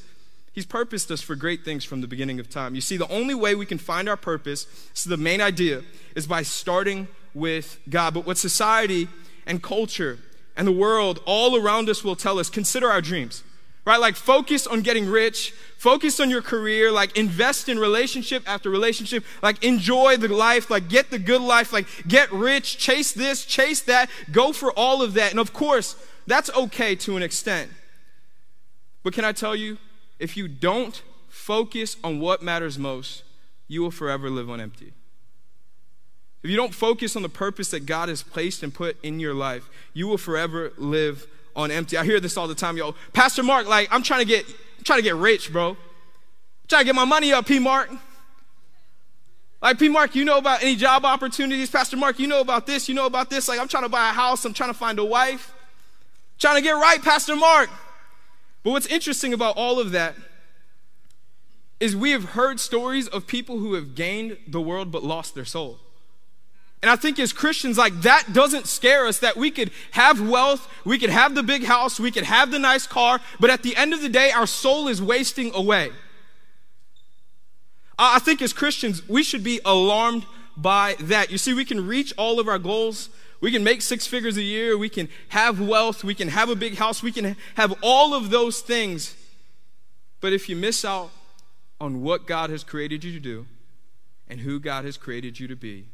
He's 0.53 0.67
purposed 0.67 1.11
us 1.11 1.21
for 1.21 1.35
great 1.35 1.65
things 1.65 1.85
from 1.85 2.01
the 2.01 2.07
beginning 2.07 2.39
of 2.39 2.49
time. 2.49 2.77
You 2.77 2.81
see, 2.81 2.97
the 2.97 3.09
only 3.09 3.35
way 3.35 3.57
we 3.57 3.67
can 3.67 3.79
find 3.79 4.09
our 4.09 4.17
purpose, 4.17 4.69
so 4.95 5.11
the 5.11 5.17
main 5.17 5.41
idea, 5.41 5.83
is 6.15 6.29
by 6.29 6.43
starting 6.43 7.09
with 7.35 7.81
God. 7.91 8.15
But 8.15 8.25
what 8.25 8.39
society 8.39 9.09
and 9.47 9.61
culture 9.61 10.21
and 10.57 10.69
the 10.69 10.73
world 10.73 11.21
all 11.27 11.57
around 11.57 11.89
us 11.89 12.05
will 12.05 12.15
tell 12.15 12.39
us 12.39 12.49
consider 12.49 12.89
our 12.89 13.01
dreams, 13.01 13.43
right? 13.85 14.01
Like 14.01 14.17
focus 14.17 14.67
on 14.67 14.81
getting 14.83 15.07
rich, 15.07 15.53
focus 15.77 16.21
on 16.21 16.31
your 16.31 16.43
career, 16.43 16.91
like 16.91 17.17
invest 17.17 17.69
in 17.69 17.79
relationship 17.79 18.43
after 18.47 18.71
relationship, 18.71 19.25
like 19.43 19.63
enjoy 19.63 20.17
the 20.17 20.29
life, 20.29 20.71
like 20.71 20.89
get 20.89 21.11
the 21.11 21.19
good 21.19 21.43
life, 21.43 21.73
like 21.73 21.87
get 22.09 22.33
rich, 22.33 22.79
chase 22.79 23.13
this, 23.13 23.45
chase 23.45 23.83
that, 23.83 24.09
go 24.33 24.53
for 24.53 24.73
all 24.73 25.03
of 25.03 25.15
that. 25.15 25.31
And 25.31 25.41
of 25.41 25.53
course, 25.53 25.97
that's 26.27 26.51
okay 26.55 26.95
to 26.97 27.17
an 27.17 27.23
extent. 27.23 27.71
But 29.03 29.13
can 29.13 29.25
I 29.25 29.33
tell 29.33 29.55
you, 29.55 29.77
if 30.19 30.37
you 30.37 30.49
don't 30.49 31.03
focus 31.29 31.97
on 32.03 32.21
what 32.21 32.43
matters 32.43 32.79
most, 32.79 33.23
you 33.69 33.83
will 33.83 33.91
forever 33.91 34.31
live 34.31 34.49
on 34.49 34.61
empty. 34.61 34.93
If 36.43 36.51
you 36.51 36.57
don't 36.57 36.75
focus 36.75 37.17
on 37.17 37.23
the 37.23 37.29
purpose 37.29 37.71
that 37.71 37.87
God 37.87 38.09
has 38.09 38.23
placed 38.23 38.63
and 38.63 38.73
put 38.73 39.03
in 39.03 39.19
your 39.19 39.35
life, 39.35 39.69
you 39.93 40.07
will 40.07 40.19
forever 40.19 40.73
live 40.77 41.27
on 41.57 41.71
empty. 41.71 41.97
I 41.97 42.05
hear 42.05 42.21
this 42.21 42.37
all 42.37 42.49
the 42.49 42.55
time, 42.55 42.77
yo. 42.77 42.95
Pastor 43.13 43.43
Mark, 43.43 43.67
like, 43.67 43.89
I'm 43.91 44.03
trying 44.03 44.21
to 44.21 44.27
get, 44.27 44.47
I'm 44.47 44.85
trying 44.85 44.99
to 44.99 45.03
get 45.03 45.15
rich, 45.15 45.53
bro. 45.53 45.71
I'm 45.71 45.77
trying 46.69 46.81
to 46.81 46.87
get 46.87 46.95
my 46.95 47.05
money 47.05 47.33
up, 47.33 47.47
P. 47.47 47.59
Mark. 47.59 47.91
Like, 49.63 49.79
P. 49.79 49.89
Mark, 49.89 50.15
you 50.15 50.25
know 50.25 50.39
about 50.39 50.63
any 50.63 50.77
job 50.77 51.05
opportunities? 51.05 51.71
Pastor 51.71 51.97
Mark, 51.97 52.19
you 52.19 52.27
know 52.27 52.41
about 52.41 52.67
this, 52.67 52.89
you 52.89 52.95
know 52.95 53.07
about 53.07 53.31
this. 53.31 53.49
Like, 53.49 53.59
I'm 53.59 53.69
trying 53.69 53.85
to 53.85 53.89
buy 53.89 54.11
a 54.11 54.13
house, 54.13 54.45
I'm 54.45 54.53
trying 54.53 54.71
to 54.71 54.79
find 54.79 54.99
a 54.99 55.05
wife. 55.05 55.53
Trying 56.39 56.57
to 56.57 56.63
get 56.63 56.73
right, 56.73 57.01
Pastor 57.03 57.37
Mark. 57.37 57.71
But 58.63 58.71
what's 58.71 58.87
interesting 58.87 59.33
about 59.33 59.57
all 59.57 59.79
of 59.79 59.93
that 59.93 60.17
is 61.81 61.95
we 61.95 62.11
have 62.11 62.31
heard 62.31 62.61
stories 62.61 63.09
of 63.09 63.27
people 63.27 63.59
who 63.59 63.75
have 63.75 63.95
gained 63.95 64.39
the 64.47 64.61
world 64.61 64.91
but 64.91 65.03
lost 65.03 65.35
their 65.35 65.45
soul. 65.45 65.79
And 66.85 66.91
I 66.91 66.97
think 66.97 67.19
as 67.19 67.33
Christians, 67.33 67.79
like 67.79 67.99
that 68.03 68.35
doesn't 68.35 68.67
scare 68.67 69.07
us 69.07 69.21
that 69.21 69.37
we 69.37 69.51
could 69.51 69.71
have 69.93 70.21
wealth, 70.21 70.69
we 70.85 70.99
could 70.99 71.09
have 71.09 71.35
the 71.35 71.43
big 71.43 71.65
house, 71.65 71.99
we 71.99 72.11
could 72.11 72.25
have 72.25 72.51
the 72.51 72.59
nice 72.59 72.87
car, 72.87 73.21
but 73.41 73.49
at 73.49 73.63
the 73.63 73.75
end 73.75 73.95
of 73.95 74.03
the 74.03 74.09
day, 74.09 74.31
our 74.31 74.47
soul 74.47 74.87
is 74.89 75.01
wasting 75.01 75.55
away. 75.55 75.91
I 77.99 78.19
think 78.19 78.43
as 78.43 78.53
Christians, 78.53 79.09
we 79.09 79.23
should 79.23 79.43
be 79.43 79.61
alarmed 79.65 80.27
by 80.57 80.97
that. 81.01 81.31
You 81.31 81.39
see, 81.39 81.55
we 81.55 81.65
can 81.65 81.87
reach 81.87 82.13
all 82.19 82.39
of 82.39 82.49
our 82.49 82.59
goals 82.59 83.09
we 83.45 83.51
can 83.51 83.63
make 83.63 83.83
six 83.83 84.07
figures 84.07 84.39
a 84.39 84.43
year. 84.43 84.79
We 84.79 84.89
can 84.89 85.11
have 85.29 85.61
wealth. 85.61 86.03
We 86.03 86.15
can 86.15 86.29
have 86.29 86.49
a 86.49 86.57
big 86.57 86.77
house. 86.77 87.03
We 87.03 87.13
can 87.13 87.37
have 87.57 87.75
all 87.83 88.15
of 88.15 88.31
those 88.31 88.61
things. 88.61 89.15
But 90.23 90.33
if 90.33 90.49
you 90.49 90.57
miss 90.57 90.83
out 90.83 91.11
on 91.79 92.01
what 92.01 92.27
God 92.27 92.49
has 92.49 92.65
created 92.65 93.05
you 93.05 93.13
to 93.13 93.21
do 93.21 93.45
and 94.29 94.41
who 94.41 94.59
God 94.59 94.87
has 94.87 94.97
created 94.97 95.39
you 95.39 95.47
to 95.49 95.57
be, 95.57 95.89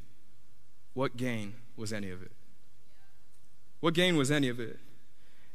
what 1.00 1.16
gain 1.16 1.54
was 1.78 1.95
any 1.95 2.11
of 2.11 2.21
it? 2.21 2.30
What 3.80 3.95
gain 3.95 4.19
was 4.19 4.30
any 4.30 4.50
of 4.50 4.61
it? 4.61 4.78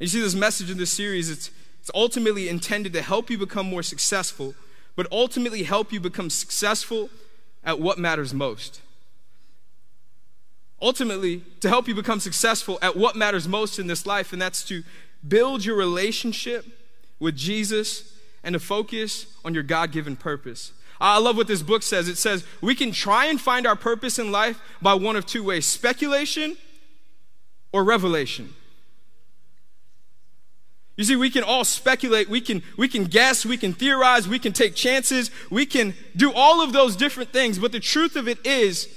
you 0.00 0.08
see, 0.08 0.20
this 0.20 0.34
message 0.34 0.72
in 0.72 0.76
this 0.76 0.90
series, 0.90 1.30
it's, 1.30 1.52
it's 1.80 1.90
ultimately 1.94 2.48
intended 2.48 2.92
to 2.94 3.00
help 3.00 3.30
you 3.30 3.38
become 3.38 3.70
more 3.70 3.84
successful, 3.84 4.56
but 4.96 5.06
ultimately 5.12 5.62
help 5.62 5.92
you 5.92 6.00
become 6.00 6.30
successful 6.30 7.10
at 7.62 7.78
what 7.78 7.96
matters 7.96 8.34
most 8.34 8.80
ultimately 10.82 11.42
to 11.60 11.68
help 11.68 11.88
you 11.88 11.94
become 11.94 12.20
successful 12.20 12.78
at 12.82 12.96
what 12.96 13.16
matters 13.16 13.48
most 13.48 13.78
in 13.78 13.86
this 13.86 14.04
life, 14.04 14.32
and 14.32 14.42
that's 14.42 14.62
to 14.62 14.82
build 15.26 15.64
your 15.64 15.74
relationship 15.74 16.66
with 17.18 17.34
Jesus 17.34 18.12
and 18.44 18.52
to 18.52 18.60
focus 18.60 19.26
on 19.44 19.54
your 19.54 19.62
God 19.62 19.90
given 19.90 20.16
purpose. 20.16 20.72
I 21.00 21.18
love 21.18 21.36
what 21.36 21.46
this 21.46 21.62
book 21.62 21.82
says. 21.82 22.08
It 22.08 22.16
says 22.16 22.44
we 22.60 22.74
can 22.74 22.92
try 22.92 23.26
and 23.26 23.40
find 23.40 23.66
our 23.66 23.76
purpose 23.76 24.18
in 24.18 24.32
life 24.32 24.60
by 24.80 24.94
one 24.94 25.16
of 25.16 25.26
two 25.26 25.42
ways 25.42 25.66
speculation 25.66 26.56
or 27.72 27.84
revelation. 27.84 28.54
You 30.96 31.04
see, 31.04 31.16
we 31.16 31.28
can 31.28 31.42
all 31.42 31.64
speculate, 31.64 32.30
we 32.30 32.40
can, 32.40 32.62
we 32.78 32.88
can 32.88 33.04
guess, 33.04 33.44
we 33.44 33.58
can 33.58 33.74
theorize, 33.74 34.26
we 34.26 34.38
can 34.38 34.54
take 34.54 34.74
chances, 34.74 35.30
we 35.50 35.66
can 35.66 35.92
do 36.16 36.32
all 36.32 36.62
of 36.62 36.72
those 36.72 36.96
different 36.96 37.34
things, 37.34 37.58
but 37.58 37.70
the 37.70 37.80
truth 37.80 38.16
of 38.16 38.26
it 38.28 38.38
is, 38.46 38.88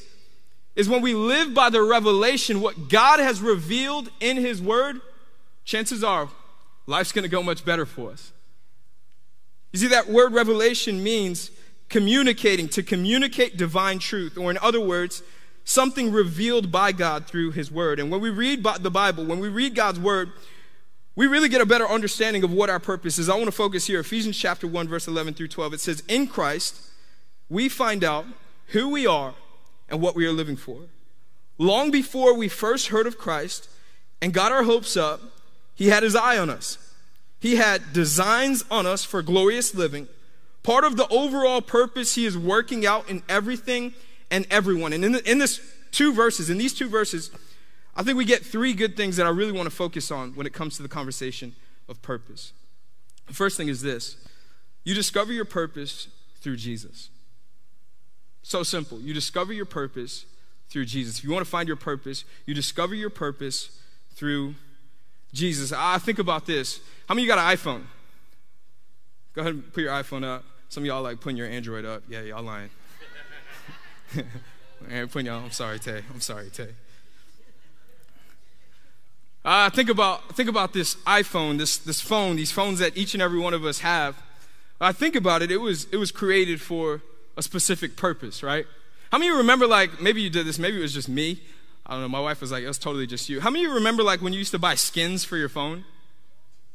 is 0.78 0.88
when 0.88 1.02
we 1.02 1.14
live 1.14 1.54
by 1.54 1.70
the 1.70 1.82
revelation, 1.82 2.62
what 2.62 2.88
God 2.88 3.20
has 3.20 3.42
revealed 3.42 4.10
in 4.22 4.38
His 4.38 4.62
Word, 4.62 5.02
chances 5.66 6.02
are 6.02 6.30
life's 6.88 7.12
going 7.12 7.24
to 7.24 7.30
go 7.30 7.44
much 7.44 7.66
better 7.66 7.86
for 7.86 8.12
us. 8.12 8.32
You 9.72 9.80
see, 9.80 9.88
that 9.88 10.10
word 10.10 10.34
revelation 10.34 11.04
means 11.04 11.52
communicating, 11.90 12.70
to 12.70 12.84
communicate 12.84 13.58
divine 13.58 14.00
truth, 14.00 14.38
or 14.38 14.52
in 14.52 14.58
other 14.60 14.80
words, 14.80 15.24
something 15.64 16.12
revealed 16.12 16.72
by 16.72 16.92
God 16.92 17.26
through 17.28 17.52
His 17.52 17.72
Word. 17.72 18.00
And 18.00 18.10
when 18.10 18.22
we 18.22 18.30
read 18.30 18.64
the 18.64 18.92
Bible, 18.92 19.26
when 19.26 19.40
we 19.40 19.50
read 19.50 19.76
God's 19.76 20.00
Word, 20.00 20.32
we 21.16 21.28
really 21.28 21.50
get 21.50 21.62
a 21.62 21.66
better 21.66 21.88
understanding 21.88 22.44
of 22.44 22.52
what 22.52 22.70
our 22.70 22.80
purpose 22.80 23.20
is. 23.20 23.28
I 23.28 23.36
want 23.36 23.48
to 23.48 23.52
focus 23.52 23.88
here, 23.88 24.00
Ephesians 24.00 24.38
chapter 24.38 24.68
1, 24.68 24.88
verse 24.88 25.08
11 25.08 25.34
through 25.34 25.50
12. 25.50 25.74
It 25.74 25.82
says, 25.82 26.04
In 26.08 26.28
Christ, 26.28 26.80
we 27.50 27.68
find 27.68 28.04
out 28.04 28.26
who 28.68 28.90
we 28.90 29.06
are 29.06 29.34
and 29.90 30.02
what 30.02 30.16
we 30.16 30.26
are 30.26 30.32
living 30.32 30.56
for. 30.56 30.82
Long 31.58 31.92
before 31.92 32.36
we 32.36 32.48
first 32.48 32.88
heard 32.88 33.06
of 33.06 33.18
Christ 33.18 33.70
and 34.22 34.34
got 34.34 34.52
our 34.52 34.64
hopes 34.64 34.96
up, 34.96 35.22
He 35.76 35.88
had 35.88 36.04
his 36.04 36.16
eye 36.16 36.38
on 36.38 36.50
us. 36.50 36.78
He 37.40 37.56
had 37.56 37.94
designs 37.94 38.64
on 38.70 38.86
us 38.86 39.04
for 39.04 39.22
glorious 39.22 39.74
living. 39.74 40.08
Part 40.64 40.84
of 40.84 40.98
the 40.98 41.08
overall 41.08 41.62
purpose 41.62 42.16
he 42.16 42.26
is 42.26 42.38
working 42.38 42.86
out 42.86 43.10
in 43.10 43.24
everything 43.30 43.94
and 44.30 44.46
everyone. 44.50 44.94
And 44.94 45.06
in, 45.06 45.12
the, 45.14 45.32
in 45.32 45.40
this 45.40 45.62
two 45.92 46.14
verses, 46.14 46.50
in 46.50 46.58
these 46.58 46.74
two 46.74 46.90
verses, 46.90 47.32
I 47.96 48.04
think 48.04 48.18
we 48.18 48.26
get 48.26 48.46
three 48.46 48.74
good 48.74 48.96
things 48.96 49.18
that 49.18 49.26
I 49.26 49.30
really 49.30 49.52
want 49.52 49.70
to 49.70 49.76
focus 49.76 50.12
on 50.12 50.36
when 50.36 50.46
it 50.46 50.54
comes 50.54 50.78
to 50.78 50.84
the 50.84 50.90
conversation 50.90 51.56
of 51.88 52.02
purpose. 52.02 52.54
The 53.28 53.34
first 53.34 53.58
thing 53.58 53.68
is 53.68 53.82
this 53.82 54.18
you 54.84 54.96
discover 54.96 55.32
your 55.32 55.46
purpose 55.46 56.08
through 56.42 56.58
Jesus. 56.58 57.10
So 58.42 58.64
simple. 58.64 59.00
You 59.00 59.14
discover 59.14 59.54
your 59.54 59.66
purpose 59.66 60.26
through 60.70 60.86
Jesus. 60.86 61.20
If 61.20 61.24
you 61.24 61.32
want 61.32 61.46
to 61.46 61.50
find 61.50 61.68
your 61.68 61.78
purpose, 61.78 62.24
you 62.46 62.54
discover 62.54 62.96
your 62.96 63.10
purpose 63.10 63.80
through 64.14 64.56
Jesus. 65.34 65.72
I 65.72 65.98
think 65.98 66.20
about 66.20 66.46
this. 66.46 66.80
How 67.08 67.16
many 67.16 67.24
of 67.24 67.28
you 67.28 67.36
got 67.36 67.52
an 67.52 67.58
iPhone? 67.58 67.84
Go 69.34 69.42
ahead 69.42 69.54
and 69.54 69.74
put 69.74 69.82
your 69.84 69.94
iPhone 69.94 70.24
up. 70.24 70.44
Some 70.70 70.84
of 70.84 70.88
y'all 70.88 71.02
like 71.02 71.20
putting 71.20 71.38
your 71.38 71.48
Android 71.48 71.86
up. 71.86 72.04
Yeah, 72.10 72.22
y'all 72.22 72.44
lying. 72.44 72.70
and 74.90 75.12
putting 75.12 75.28
y'all, 75.28 75.44
I'm 75.44 75.52
sorry, 75.52 75.80
Tay. 75.80 76.02
I'm 76.14 76.22
sorry, 76.22 76.50
Tay. 76.50 76.70
Uh, 79.46 79.70
think 79.70 79.90
about 79.90 80.36
think 80.36 80.50
about 80.50 80.74
this 80.74 80.96
iPhone, 81.08 81.58
this 81.58 81.78
this 81.78 82.02
phone, 82.02 82.36
these 82.36 82.52
phones 82.52 82.80
that 82.80 82.96
each 82.98 83.14
and 83.14 83.24
every 83.24 83.40
one 83.40 83.54
of 83.54 83.64
us 83.64 83.80
have. 83.80 84.16
I 84.82 84.92
think 84.92 85.16
about 85.16 85.42
it, 85.42 85.52
it 85.52 85.58
was 85.58 85.86
it 85.92 85.98
was 85.98 86.12
created 86.12 86.62
for 86.62 87.02
a 87.38 87.42
specific 87.42 87.96
purpose, 87.96 88.44
right? 88.44 88.66
How 89.12 89.18
many 89.18 89.30
of 89.30 89.34
you 89.34 89.38
remember 89.40 89.66
like 89.66 90.02
maybe 90.02 90.22
you 90.22 90.30
did 90.30 90.46
this, 90.46 90.60
maybe 90.60 90.78
it 90.78 90.82
was 90.82 90.94
just 90.94 91.10
me. 91.10 91.42
I 91.86 91.94
don't 91.94 92.02
know, 92.02 92.10
my 92.10 92.20
wife 92.20 92.42
was 92.42 92.52
like, 92.52 92.64
it 92.64 92.68
was 92.68 92.78
totally 92.78 93.08
just 93.08 93.30
you. 93.30 93.40
How 93.42 93.50
many 93.50 93.66
of 93.66 93.70
you 93.70 93.76
remember 93.76 94.04
like 94.04 94.22
when 94.22 94.34
you 94.34 94.40
used 94.40 94.52
to 94.52 94.60
buy 94.60 94.76
skins 94.76 95.24
for 95.24 95.38
your 95.38 95.50
phone? 95.50 95.86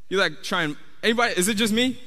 You 0.08 0.18
like 0.18 0.42
try 0.42 0.62
and 0.62 0.76
anybody 1.02 1.34
is 1.36 1.48
it 1.48 1.54
just 1.54 1.72
me? 1.72 1.98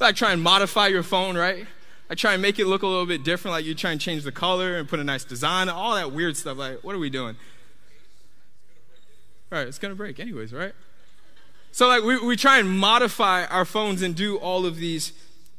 Like 0.00 0.16
try 0.16 0.32
and 0.32 0.42
modify 0.42 0.88
your 0.88 1.02
phone, 1.02 1.36
right? 1.36 1.66
I 2.10 2.14
try 2.14 2.34
and 2.34 2.42
make 2.42 2.58
it 2.58 2.66
look 2.66 2.82
a 2.82 2.86
little 2.86 3.06
bit 3.06 3.24
different, 3.24 3.52
like 3.52 3.64
you 3.64 3.74
try 3.74 3.90
and 3.90 4.00
change 4.00 4.24
the 4.24 4.32
color 4.32 4.76
and 4.76 4.88
put 4.88 5.00
a 5.00 5.04
nice 5.04 5.24
design, 5.24 5.68
all 5.68 5.94
that 5.94 6.12
weird 6.12 6.36
stuff. 6.36 6.58
Like, 6.58 6.84
what 6.84 6.94
are 6.94 6.98
we 6.98 7.10
doing? 7.10 7.36
Right, 9.50 9.66
it's 9.66 9.78
gonna 9.78 9.94
break 9.94 10.20
anyways, 10.20 10.52
right? 10.52 10.72
So 11.72 11.88
like 11.88 12.02
we, 12.02 12.18
we 12.18 12.36
try 12.36 12.58
and 12.58 12.70
modify 12.70 13.46
our 13.46 13.64
phones 13.64 14.02
and 14.02 14.14
do 14.14 14.36
all 14.36 14.66
of 14.66 14.76
these 14.76 15.12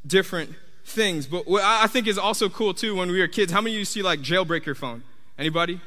different 0.06 0.54
things. 0.84 1.26
But 1.26 1.46
what 1.46 1.62
I 1.64 1.86
think 1.88 2.06
is 2.06 2.16
also 2.16 2.48
cool 2.48 2.72
too 2.72 2.94
when 2.94 3.10
we 3.10 3.20
were 3.20 3.28
kids, 3.28 3.52
how 3.52 3.60
many 3.60 3.74
of 3.74 3.78
you 3.80 3.84
see 3.84 4.02
like 4.02 4.20
jailbreak 4.20 4.64
your 4.64 4.74
phone? 4.74 5.02
Anybody? 5.38 5.80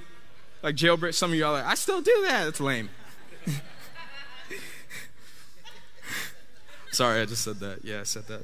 Like 0.62 0.76
jailbreak, 0.76 1.14
some 1.14 1.32
of 1.32 1.38
y'all 1.38 1.54
like, 1.54 1.66
I 1.66 1.76
still 1.76 2.02
do 2.02 2.26
that. 2.28 2.44
That's 2.46 2.60
lame. 2.60 2.90
Sorry, 6.92 7.22
I 7.22 7.26
just 7.26 7.44
said 7.44 7.60
that. 7.60 7.84
Yeah, 7.84 8.02
I 8.02 8.04
said 8.04 8.28
that. 8.28 8.42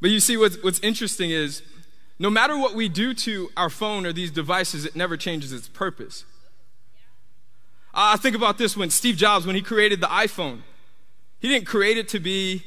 But 0.00 0.10
you 0.10 0.20
see, 0.20 0.36
what's, 0.36 0.62
what's 0.62 0.78
interesting 0.80 1.30
is 1.30 1.62
no 2.18 2.30
matter 2.30 2.56
what 2.56 2.74
we 2.74 2.88
do 2.88 3.12
to 3.14 3.50
our 3.56 3.70
phone 3.70 4.06
or 4.06 4.12
these 4.12 4.30
devices, 4.30 4.84
it 4.84 4.94
never 4.94 5.16
changes 5.16 5.52
its 5.52 5.68
purpose. 5.68 6.24
I 7.92 8.16
think 8.16 8.36
about 8.36 8.58
this 8.58 8.76
when 8.76 8.90
Steve 8.90 9.16
Jobs, 9.16 9.46
when 9.46 9.56
he 9.56 9.62
created 9.62 10.00
the 10.00 10.06
iPhone, 10.06 10.60
he 11.40 11.48
didn't 11.48 11.66
create 11.66 11.96
it 11.96 12.08
to 12.10 12.20
be 12.20 12.64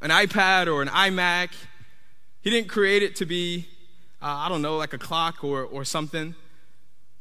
an 0.00 0.10
iPad 0.10 0.72
or 0.72 0.82
an 0.82 0.88
iMac. 0.88 1.50
He 2.40 2.50
didn't 2.50 2.68
create 2.68 3.02
it 3.02 3.14
to 3.16 3.26
be, 3.26 3.68
uh, 4.22 4.26
I 4.26 4.48
don't 4.48 4.62
know, 4.62 4.76
like 4.76 4.92
a 4.92 4.98
clock 4.98 5.44
or, 5.44 5.62
or 5.62 5.84
something. 5.84 6.34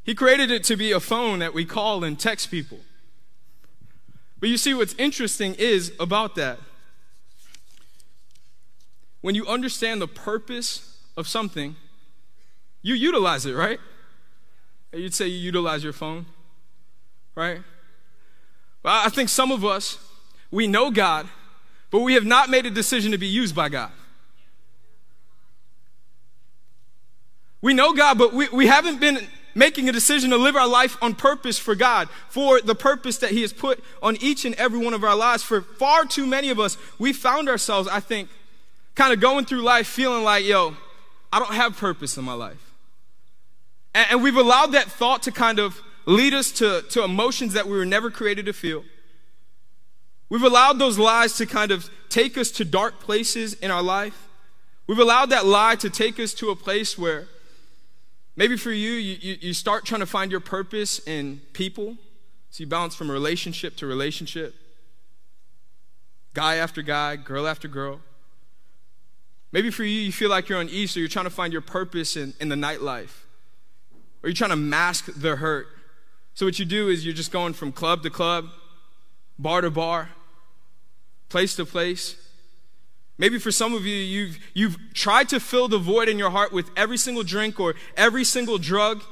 He 0.04 0.16
created 0.16 0.52
it 0.52 0.64
to 0.66 0.76
be 0.76 0.92
a 0.92 1.00
phone 1.00 1.40
that 1.40 1.54
we 1.54 1.66
call 1.66 2.04
and 2.04 2.20
text 2.20 2.50
people. 2.50 2.80
But 4.44 4.50
you 4.50 4.58
see, 4.58 4.74
what's 4.74 4.94
interesting 4.96 5.56
is 5.56 5.94
about 6.02 6.36
that. 6.36 6.60
When 9.22 9.36
you 9.36 9.48
understand 9.48 10.02
the 10.02 10.08
purpose 10.08 10.98
of 11.16 11.30
something, 11.30 11.78
you 12.82 12.94
utilize 12.94 13.46
it, 13.46 13.54
right? 13.54 13.80
You'd 14.92 15.14
say 15.14 15.28
you 15.28 15.38
utilize 15.38 15.82
your 15.82 15.94
phone 15.94 16.26
right? 17.36 17.62
Well, 18.84 19.02
I 19.06 19.08
think 19.08 19.30
some 19.30 19.50
of 19.50 19.64
us, 19.64 19.98
we 20.52 20.68
know 20.68 20.92
God, 20.92 21.30
but 21.90 22.02
we 22.02 22.16
have 22.16 22.26
not 22.26 22.50
made 22.50 22.66
a 22.66 22.70
decision 22.70 23.14
to 23.14 23.18
be 23.18 23.28
used 23.28 23.56
by 23.56 23.70
God. 23.70 23.92
We 27.62 27.74
know 27.74 27.94
God, 27.94 28.18
but 28.18 28.34
we, 28.34 28.50
we 28.50 28.68
haven't 28.68 29.00
been 29.00 29.26
making 29.56 29.90
a 29.90 29.92
decision 29.92 30.30
to 30.32 30.38
live 30.38 30.56
our 30.56 30.68
life 30.68 30.98
on 31.02 31.16
purpose 31.16 31.58
for 31.60 31.76
God, 31.76 32.10
for 32.30 32.62
the 32.62 32.76
purpose 32.76 33.18
that 33.18 33.32
He 33.32 33.42
has 33.42 33.54
put 33.54 33.84
on 34.02 34.18
each 34.18 34.46
and 34.46 34.56
every 34.56 34.80
one 34.80 34.94
of 34.94 35.04
our 35.04 35.16
lives. 35.16 35.44
For 35.44 35.62
far 35.62 36.06
too 36.06 36.26
many 36.26 36.50
of 36.50 36.60
us, 36.60 36.78
we 37.00 37.14
found 37.14 37.50
ourselves, 37.50 37.88
I 37.88 38.00
think, 38.00 38.30
kind 38.96 39.14
of 39.14 39.20
going 39.20 39.46
through 39.46 39.62
life 39.62 39.88
feeling 39.88 40.24
like, 40.24 40.46
yo, 40.46 40.76
I 41.32 41.40
don't 41.40 41.54
have 41.54 41.78
purpose 41.78 42.18
in 42.18 42.24
my 42.24 42.34
life. 42.34 42.74
And, 43.94 44.08
and 44.12 44.24
we've 44.24 44.38
allowed 44.38 44.74
that 44.74 44.86
thought 44.86 45.24
to 45.24 45.32
kind 45.32 45.60
of 45.60 45.82
lead 46.06 46.34
us 46.34 46.52
to, 46.52 46.84
to 46.90 47.04
emotions 47.04 47.54
that 47.54 47.68
we 47.68 47.78
were 47.78 47.86
never 47.86 48.12
created 48.12 48.46
to 48.46 48.54
feel. 48.54 48.84
We've 50.30 50.44
allowed 50.44 50.80
those 50.80 50.98
lies 50.98 51.34
to 51.38 51.46
kind 51.46 51.72
of 51.72 51.90
take 52.10 52.38
us 52.38 52.50
to 52.52 52.66
dark 52.66 53.00
places 53.00 53.54
in 53.54 53.72
our 53.72 53.84
life. 53.84 54.28
We've 54.88 55.00
allowed 55.00 55.30
that 55.30 55.46
lie 55.46 55.76
to 55.76 55.90
take 55.90 56.20
us 56.20 56.34
to 56.36 56.50
a 56.50 56.56
place 56.56 56.98
where 56.98 57.28
maybe 58.36 58.58
for 58.58 58.72
you, 58.72 58.92
you, 58.92 59.38
you 59.42 59.54
start 59.54 59.86
trying 59.86 60.02
to 60.02 60.06
find 60.06 60.32
your 60.32 60.40
purpose 60.40 61.00
in 61.08 61.42
people. 61.54 61.98
So 62.50 62.64
you 62.64 62.68
bounce 62.68 62.96
from 62.96 63.10
relationship 63.10 63.76
to 63.78 63.88
relationship, 63.88 64.54
guy 66.34 66.56
after 66.56 66.82
guy, 66.82 67.16
girl 67.16 67.48
after 67.48 67.68
girl. 67.68 68.00
Maybe 69.52 69.72
for 69.72 69.84
you, 69.84 70.02
you 70.02 70.12
feel 70.12 70.30
like 70.30 70.50
you're 70.50 70.60
on 70.60 70.70
East, 70.70 70.96
or 70.96 71.00
you're 71.00 71.10
trying 71.10 71.26
to 71.26 71.32
find 71.32 71.52
your 71.52 71.64
purpose 71.64 72.16
in, 72.16 72.34
in 72.40 72.50
the 72.50 72.56
nightlife, 72.56 73.24
or 74.22 74.30
you're 74.30 74.34
trying 74.34 74.52
to 74.52 74.56
mask 74.56 75.10
the 75.16 75.38
hurt 75.38 75.68
so, 76.36 76.48
what 76.48 76.58
you 76.58 76.66
do 76.66 76.90
is 76.90 77.06
you're 77.06 77.14
just 77.14 77.32
going 77.32 77.54
from 77.54 77.72
club 77.72 78.02
to 78.04 78.10
club, 78.10 78.50
bar 79.38 79.62
to 79.62 79.70
bar, 79.70 80.10
place 81.30 81.56
to 81.58 81.66
place. 81.66 82.16
Maybe 83.18 83.38
for 83.38 83.52
some 83.52 83.74
of 83.74 83.86
you, 83.86 83.96
you've, 83.96 84.40
you've 84.54 84.78
tried 84.94 85.30
to 85.30 85.40
fill 85.40 85.68
the 85.68 85.78
void 85.78 86.10
in 86.10 86.18
your 86.18 86.32
heart 86.32 86.52
with 86.52 86.70
every 86.76 86.98
single 86.98 87.24
drink 87.24 87.60
or 87.60 87.76
every 87.96 88.24
single 88.24 88.58
drug, 88.58 89.04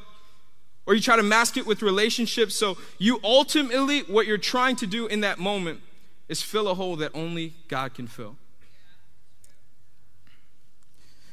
or 0.88 0.96
you 0.96 1.02
try 1.02 1.16
to 1.16 1.24
mask 1.24 1.56
it 1.58 1.68
with 1.68 1.82
relationships. 1.82 2.56
So, 2.56 2.78
you 2.98 3.20
ultimately, 3.24 4.00
what 4.02 4.26
you're 4.26 4.40
trying 4.40 4.76
to 4.78 4.88
do 4.88 5.06
in 5.06 5.22
that 5.22 5.38
moment 5.38 5.82
is 6.28 6.42
fill 6.42 6.68
a 6.68 6.74
hole 6.74 6.96
that 6.96 7.12
only 7.14 7.54
God 7.68 7.94
can 7.94 8.08
fill. 8.08 8.38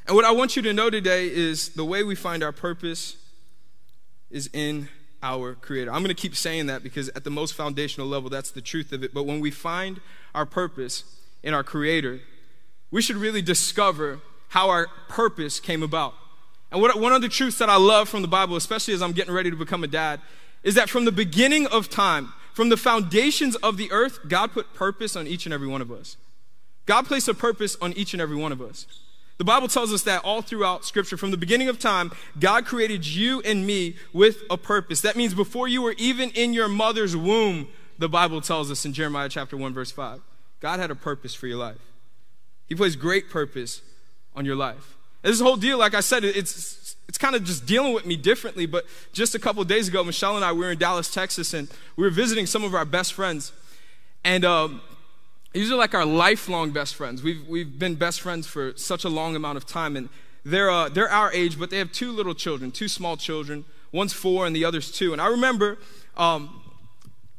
And 0.05 0.15
what 0.15 0.25
I 0.25 0.31
want 0.31 0.55
you 0.55 0.61
to 0.63 0.73
know 0.73 0.89
today 0.89 1.27
is 1.27 1.69
the 1.69 1.85
way 1.85 2.03
we 2.03 2.15
find 2.15 2.43
our 2.43 2.51
purpose 2.51 3.17
is 4.29 4.49
in 4.53 4.89
our 5.21 5.55
Creator. 5.55 5.91
I'm 5.91 6.01
going 6.01 6.15
to 6.15 6.19
keep 6.19 6.35
saying 6.35 6.67
that 6.67 6.83
because 6.83 7.09
at 7.09 7.23
the 7.23 7.29
most 7.29 7.53
foundational 7.53 8.07
level, 8.07 8.29
that's 8.29 8.51
the 8.51 8.61
truth 8.61 8.91
of 8.91 9.03
it. 9.03 9.13
But 9.13 9.23
when 9.23 9.39
we 9.39 9.51
find 9.51 10.01
our 10.33 10.45
purpose 10.45 11.03
in 11.43 11.53
our 11.53 11.63
Creator, 11.63 12.21
we 12.91 13.01
should 13.01 13.17
really 13.17 13.41
discover 13.41 14.19
how 14.49 14.69
our 14.69 14.87
purpose 15.07 15.59
came 15.59 15.83
about. 15.83 16.13
And 16.71 16.81
what, 16.81 16.99
one 16.99 17.13
of 17.13 17.21
the 17.21 17.29
truths 17.29 17.57
that 17.59 17.69
I 17.69 17.77
love 17.77 18.09
from 18.09 18.21
the 18.21 18.27
Bible, 18.27 18.55
especially 18.55 18.93
as 18.93 19.01
I'm 19.01 19.11
getting 19.11 19.33
ready 19.33 19.49
to 19.49 19.55
become 19.55 19.83
a 19.83 19.87
dad, 19.87 20.21
is 20.63 20.75
that 20.75 20.89
from 20.89 21.05
the 21.05 21.11
beginning 21.11 21.67
of 21.67 21.89
time, 21.89 22.33
from 22.53 22.69
the 22.69 22.77
foundations 22.77 23.55
of 23.57 23.77
the 23.77 23.91
earth, 23.91 24.19
God 24.27 24.51
put 24.51 24.73
purpose 24.73 25.15
on 25.15 25.27
each 25.27 25.45
and 25.45 25.53
every 25.53 25.67
one 25.67 25.81
of 25.81 25.91
us. 25.91 26.17
God 26.85 27.05
placed 27.05 27.27
a 27.27 27.33
purpose 27.33 27.77
on 27.81 27.93
each 27.93 28.13
and 28.13 28.21
every 28.21 28.35
one 28.35 28.51
of 28.51 28.61
us. 28.61 28.85
The 29.37 29.45
Bible 29.45 29.69
tells 29.69 29.93
us 29.93 30.03
that 30.03 30.25
all 30.25 30.41
throughout 30.41 30.83
Scripture, 30.83 31.15
from 31.15 31.31
the 31.31 31.37
beginning 31.37 31.69
of 31.69 31.79
time, 31.79 32.11
God 32.39 32.65
created 32.65 33.07
you 33.07 33.41
and 33.41 33.65
me 33.65 33.95
with 34.11 34.39
a 34.49 34.57
purpose. 34.57 34.99
That 35.01 35.15
means 35.15 35.33
before 35.33 35.67
you 35.67 35.81
were 35.81 35.95
even 35.97 36.29
in 36.31 36.51
your 36.51 36.67
mother's 36.67 37.15
womb, 37.15 37.69
the 37.97 38.09
Bible 38.09 38.41
tells 38.41 38.69
us 38.69 38.85
in 38.85 38.91
Jeremiah 38.91 39.29
chapter 39.29 39.55
1, 39.55 39.73
verse 39.73 39.91
5, 39.91 40.19
God 40.59 40.79
had 40.79 40.91
a 40.91 40.95
purpose 40.95 41.33
for 41.33 41.47
your 41.47 41.57
life. 41.57 41.77
He 42.69 42.75
placed 42.75 42.99
great 42.99 43.29
purpose 43.29 43.81
on 44.35 44.45
your 44.45 44.55
life. 44.55 44.95
And 45.23 45.33
this 45.33 45.41
whole 45.41 45.57
deal, 45.57 45.77
like 45.77 45.93
I 45.93 45.99
said, 45.99 46.23
it's, 46.23 46.95
it's 47.09 47.17
kind 47.17 47.35
of 47.35 47.43
just 47.43 47.65
dealing 47.65 47.93
with 47.93 48.05
me 48.05 48.15
differently. 48.15 48.65
But 48.65 48.85
just 49.11 49.35
a 49.35 49.39
couple 49.39 49.63
days 49.65 49.87
ago, 49.87 50.03
Michelle 50.03 50.35
and 50.35 50.45
I 50.45 50.53
we 50.53 50.59
were 50.59 50.71
in 50.71 50.77
Dallas, 50.77 51.11
Texas, 51.13 51.53
and 51.53 51.67
we 51.97 52.03
were 52.03 52.09
visiting 52.11 52.45
some 52.45 52.63
of 52.63 52.73
our 52.73 52.85
best 52.85 53.13
friends. 53.13 53.51
And 54.23 54.45
um, 54.45 54.81
these 55.51 55.71
are 55.71 55.75
like 55.75 55.93
our 55.93 56.05
lifelong 56.05 56.71
best 56.71 56.95
friends. 56.95 57.23
We've, 57.23 57.45
we've 57.47 57.77
been 57.77 57.95
best 57.95 58.21
friends 58.21 58.47
for 58.47 58.73
such 58.77 59.03
a 59.03 59.09
long 59.09 59.35
amount 59.35 59.57
of 59.57 59.65
time, 59.65 59.97
and 59.97 60.09
they're, 60.45 60.69
uh, 60.69 60.87
they're 60.87 61.09
our 61.09 61.33
age, 61.33 61.59
but 61.59 61.69
they 61.69 61.79
have 61.79 61.91
two 61.91 62.11
little 62.11 62.33
children, 62.33 62.71
two 62.71 62.87
small 62.87 63.17
children. 63.17 63.65
One's 63.91 64.13
four, 64.13 64.45
and 64.45 64.55
the 64.55 64.63
other's 64.63 64.91
two. 64.91 65.11
And 65.11 65.21
I 65.21 65.27
remember 65.27 65.79
um, 66.15 66.61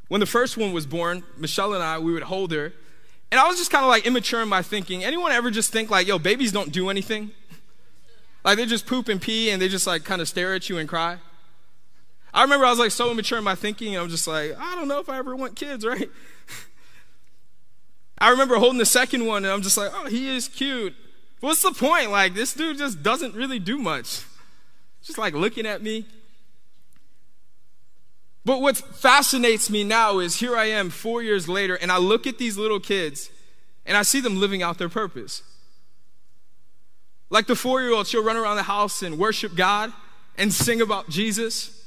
when 0.09 0.19
the 0.19 0.27
first 0.27 0.57
one 0.57 0.73
was 0.73 0.85
born, 0.85 1.23
Michelle 1.37 1.73
and 1.73 1.81
I, 1.81 1.97
we 1.97 2.11
would 2.11 2.23
hold 2.23 2.51
her, 2.51 2.73
and 3.31 3.39
I 3.39 3.47
was 3.47 3.57
just 3.57 3.71
kind 3.71 3.83
of 3.83 3.89
like 3.89 4.05
immature 4.05 4.41
in 4.41 4.49
my 4.49 4.61
thinking. 4.61 5.03
Anyone 5.03 5.31
ever 5.31 5.49
just 5.49 5.71
think 5.71 5.89
like, 5.89 6.05
yo, 6.05 6.19
babies 6.19 6.51
don't 6.51 6.71
do 6.71 6.89
anything? 6.89 7.31
Like 8.43 8.57
they 8.57 8.65
just 8.65 8.85
poop 8.85 9.07
and 9.07 9.21
pee, 9.21 9.49
and 9.49 9.61
they 9.61 9.69
just 9.69 9.87
like 9.87 10.03
kind 10.03 10.21
of 10.21 10.27
stare 10.27 10.53
at 10.53 10.67
you 10.69 10.77
and 10.77 10.89
cry? 10.89 11.17
I 12.33 12.43
remember 12.43 12.65
I 12.65 12.69
was 12.69 12.79
like 12.79 12.91
so 12.91 13.11
immature 13.11 13.37
in 13.37 13.43
my 13.43 13.55
thinking, 13.55 13.95
and 13.95 14.03
I'm 14.03 14.09
just 14.09 14.27
like, 14.27 14.57
I 14.59 14.75
don't 14.75 14.87
know 14.87 14.99
if 14.99 15.09
I 15.09 15.17
ever 15.17 15.35
want 15.35 15.55
kids, 15.55 15.85
right? 15.85 16.09
I 18.17 18.29
remember 18.29 18.55
holding 18.55 18.77
the 18.77 18.85
second 18.85 19.25
one, 19.25 19.43
and 19.45 19.53
I'm 19.53 19.61
just 19.61 19.77
like, 19.77 19.91
oh, 19.93 20.07
he 20.07 20.29
is 20.29 20.47
cute. 20.47 20.93
What's 21.39 21.61
the 21.63 21.71
point? 21.71 22.11
Like, 22.11 22.35
this 22.35 22.53
dude 22.53 22.77
just 22.77 23.01
doesn't 23.01 23.33
really 23.33 23.57
do 23.57 23.77
much. 23.77 24.23
Just 25.01 25.17
like 25.17 25.33
looking 25.33 25.65
at 25.65 25.81
me. 25.81 26.05
But 28.43 28.61
what 28.61 28.77
fascinates 28.77 29.69
me 29.69 29.83
now 29.83 30.19
is 30.19 30.39
here 30.39 30.55
I 30.55 30.65
am 30.65 30.89
four 30.89 31.21
years 31.21 31.47
later, 31.47 31.75
and 31.75 31.91
I 31.91 31.97
look 31.97 32.25
at 32.25 32.37
these 32.37 32.57
little 32.57 32.79
kids 32.79 33.29
and 33.85 33.97
I 33.97 34.03
see 34.03 34.19
them 34.19 34.39
living 34.39 34.61
out 34.63 34.77
their 34.77 34.89
purpose. 34.89 35.43
Like 37.29 37.47
the 37.47 37.55
four 37.55 37.81
year 37.81 37.93
old, 37.93 38.07
she'll 38.07 38.23
run 38.23 38.37
around 38.37 38.57
the 38.57 38.63
house 38.63 39.01
and 39.01 39.17
worship 39.17 39.55
God 39.55 39.93
and 40.37 40.51
sing 40.51 40.81
about 40.81 41.09
Jesus. 41.09 41.77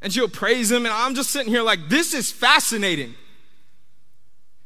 And 0.00 0.12
she'll 0.12 0.28
praise 0.28 0.70
Him. 0.70 0.86
And 0.86 0.94
I'm 0.94 1.14
just 1.14 1.30
sitting 1.30 1.52
here 1.52 1.62
like, 1.62 1.88
this 1.88 2.14
is 2.14 2.32
fascinating. 2.32 3.14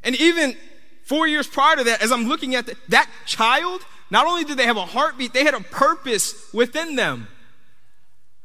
And 0.02 0.14
even 0.16 0.56
four 1.04 1.26
years 1.26 1.46
prior 1.46 1.76
to 1.76 1.84
that, 1.84 2.00
as 2.00 2.12
I'm 2.12 2.28
looking 2.28 2.54
at 2.54 2.66
the, 2.66 2.76
that 2.88 3.10
child, 3.26 3.82
not 4.10 4.26
only 4.26 4.44
did 4.44 4.56
they 4.56 4.66
have 4.66 4.76
a 4.76 4.86
heartbeat, 4.86 5.32
they 5.32 5.44
had 5.44 5.54
a 5.54 5.60
purpose 5.60 6.52
within 6.52 6.96
them. 6.96 7.28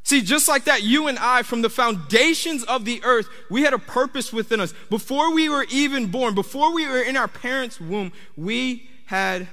See, 0.04 0.22
just 0.22 0.48
like 0.48 0.64
that, 0.66 0.84
you 0.84 1.08
and 1.08 1.20
I, 1.20 1.44
from 1.44 1.62
the 1.62 1.70
foundations 1.70 2.64
of 2.64 2.86
the 2.86 3.02
earth, 3.04 3.30
we 3.50 3.62
had 3.62 3.74
a 3.74 3.80
purpose 3.80 4.34
within 4.34 4.60
us. 4.60 4.74
Before 4.90 5.34
we 5.34 5.48
were 5.48 5.66
even 5.70 6.08
born, 6.08 6.34
before 6.34 6.74
we 6.74 6.88
were 6.88 7.02
in 7.02 7.16
our 7.16 7.28
parents' 7.28 7.80
womb, 7.80 8.12
we 8.36 8.90
had 9.06 9.48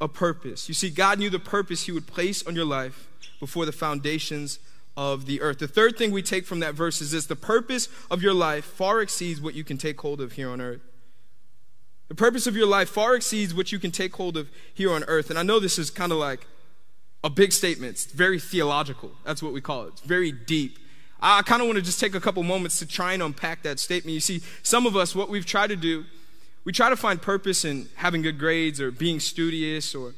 a 0.00 0.08
purpose. 0.08 0.68
You 0.68 0.74
see, 0.74 0.90
God 0.90 1.18
knew 1.18 1.30
the 1.30 1.38
purpose 1.38 1.84
He 1.84 1.92
would 1.92 2.06
place 2.06 2.46
on 2.46 2.54
your 2.54 2.66
life 2.66 3.08
before 3.40 3.64
the 3.64 3.72
foundations 3.72 4.58
of 4.96 5.26
the 5.26 5.40
earth. 5.40 5.58
The 5.58 5.68
third 5.68 5.96
thing 5.96 6.10
we 6.10 6.22
take 6.22 6.46
from 6.46 6.60
that 6.60 6.74
verse 6.74 7.00
is 7.00 7.12
this 7.12 7.26
the 7.26 7.36
purpose 7.36 7.88
of 8.10 8.22
your 8.22 8.34
life 8.34 8.64
far 8.64 9.00
exceeds 9.00 9.40
what 9.40 9.54
you 9.54 9.64
can 9.64 9.76
take 9.78 10.00
hold 10.00 10.20
of 10.20 10.32
here 10.32 10.50
on 10.50 10.60
earth. 10.60 10.80
The 12.08 12.14
purpose 12.14 12.46
of 12.46 12.56
your 12.56 12.66
life 12.66 12.88
far 12.88 13.14
exceeds 13.14 13.52
what 13.52 13.72
you 13.72 13.78
can 13.78 13.90
take 13.90 14.14
hold 14.16 14.36
of 14.36 14.48
here 14.72 14.92
on 14.92 15.04
earth. 15.04 15.28
And 15.28 15.38
I 15.38 15.42
know 15.42 15.58
this 15.58 15.78
is 15.78 15.90
kind 15.90 16.12
of 16.12 16.18
like 16.18 16.46
a 17.26 17.30
big 17.30 17.52
statement. 17.52 17.90
It's 17.90 18.06
very 18.06 18.38
theological. 18.38 19.10
That's 19.24 19.42
what 19.42 19.52
we 19.52 19.60
call 19.60 19.82
it. 19.82 19.88
It's 19.88 20.00
very 20.02 20.30
deep. 20.30 20.78
I 21.20 21.42
kind 21.42 21.60
of 21.60 21.66
want 21.66 21.76
to 21.76 21.82
just 21.82 21.98
take 21.98 22.14
a 22.14 22.20
couple 22.20 22.40
moments 22.44 22.78
to 22.78 22.86
try 22.86 23.14
and 23.14 23.22
unpack 23.22 23.64
that 23.64 23.80
statement. 23.80 24.14
You 24.14 24.20
see, 24.20 24.42
some 24.62 24.86
of 24.86 24.96
us, 24.96 25.12
what 25.12 25.28
we've 25.28 25.44
tried 25.44 25.68
to 25.68 25.76
do, 25.76 26.04
we 26.64 26.72
try 26.72 26.88
to 26.88 26.94
find 26.94 27.20
purpose 27.20 27.64
in 27.64 27.88
having 27.96 28.22
good 28.22 28.38
grades 28.38 28.80
or 28.80 28.92
being 28.92 29.18
studious 29.18 29.92
or 29.92 30.14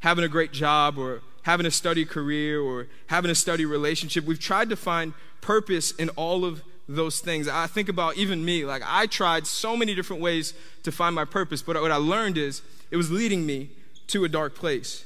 having 0.00 0.22
a 0.22 0.28
great 0.28 0.52
job 0.52 0.98
or 0.98 1.22
having 1.42 1.66
a 1.66 1.70
study 1.70 2.04
career 2.04 2.60
or 2.60 2.86
having 3.08 3.30
a 3.30 3.34
study 3.34 3.64
relationship. 3.64 4.24
We've 4.24 4.38
tried 4.38 4.68
to 4.70 4.76
find 4.76 5.14
purpose 5.40 5.90
in 5.90 6.10
all 6.10 6.44
of 6.44 6.62
those 6.88 7.18
things. 7.18 7.48
I 7.48 7.66
think 7.66 7.88
about 7.88 8.16
even 8.16 8.44
me, 8.44 8.64
like 8.64 8.82
I 8.86 9.06
tried 9.06 9.48
so 9.48 9.76
many 9.76 9.96
different 9.96 10.22
ways 10.22 10.54
to 10.84 10.92
find 10.92 11.12
my 11.12 11.24
purpose, 11.24 11.60
but 11.60 11.80
what 11.80 11.90
I 11.90 11.96
learned 11.96 12.38
is 12.38 12.62
it 12.92 12.96
was 12.96 13.10
leading 13.10 13.46
me 13.46 13.70
to 14.08 14.22
a 14.24 14.28
dark 14.28 14.54
place. 14.54 15.04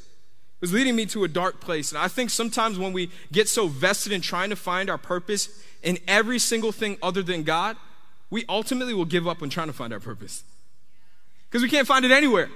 Was 0.60 0.72
leading 0.72 0.96
me 0.96 1.04
to 1.06 1.22
a 1.24 1.28
dark 1.28 1.60
place. 1.60 1.92
And 1.92 1.98
I 1.98 2.08
think 2.08 2.30
sometimes 2.30 2.78
when 2.78 2.92
we 2.92 3.10
get 3.30 3.48
so 3.48 3.68
vested 3.68 4.12
in 4.12 4.22
trying 4.22 4.50
to 4.50 4.56
find 4.56 4.88
our 4.88 4.98
purpose 4.98 5.48
in 5.82 5.98
every 6.08 6.38
single 6.38 6.72
thing 6.72 6.96
other 7.02 7.22
than 7.22 7.42
God, 7.42 7.76
we 8.30 8.44
ultimately 8.48 8.94
will 8.94 9.04
give 9.04 9.28
up 9.28 9.42
on 9.42 9.50
trying 9.50 9.66
to 9.66 9.72
find 9.72 9.92
our 9.92 10.00
purpose. 10.00 10.44
Because 11.48 11.62
we 11.62 11.68
can't 11.68 11.86
find 11.86 12.04
it 12.04 12.10
anywhere. 12.10 12.48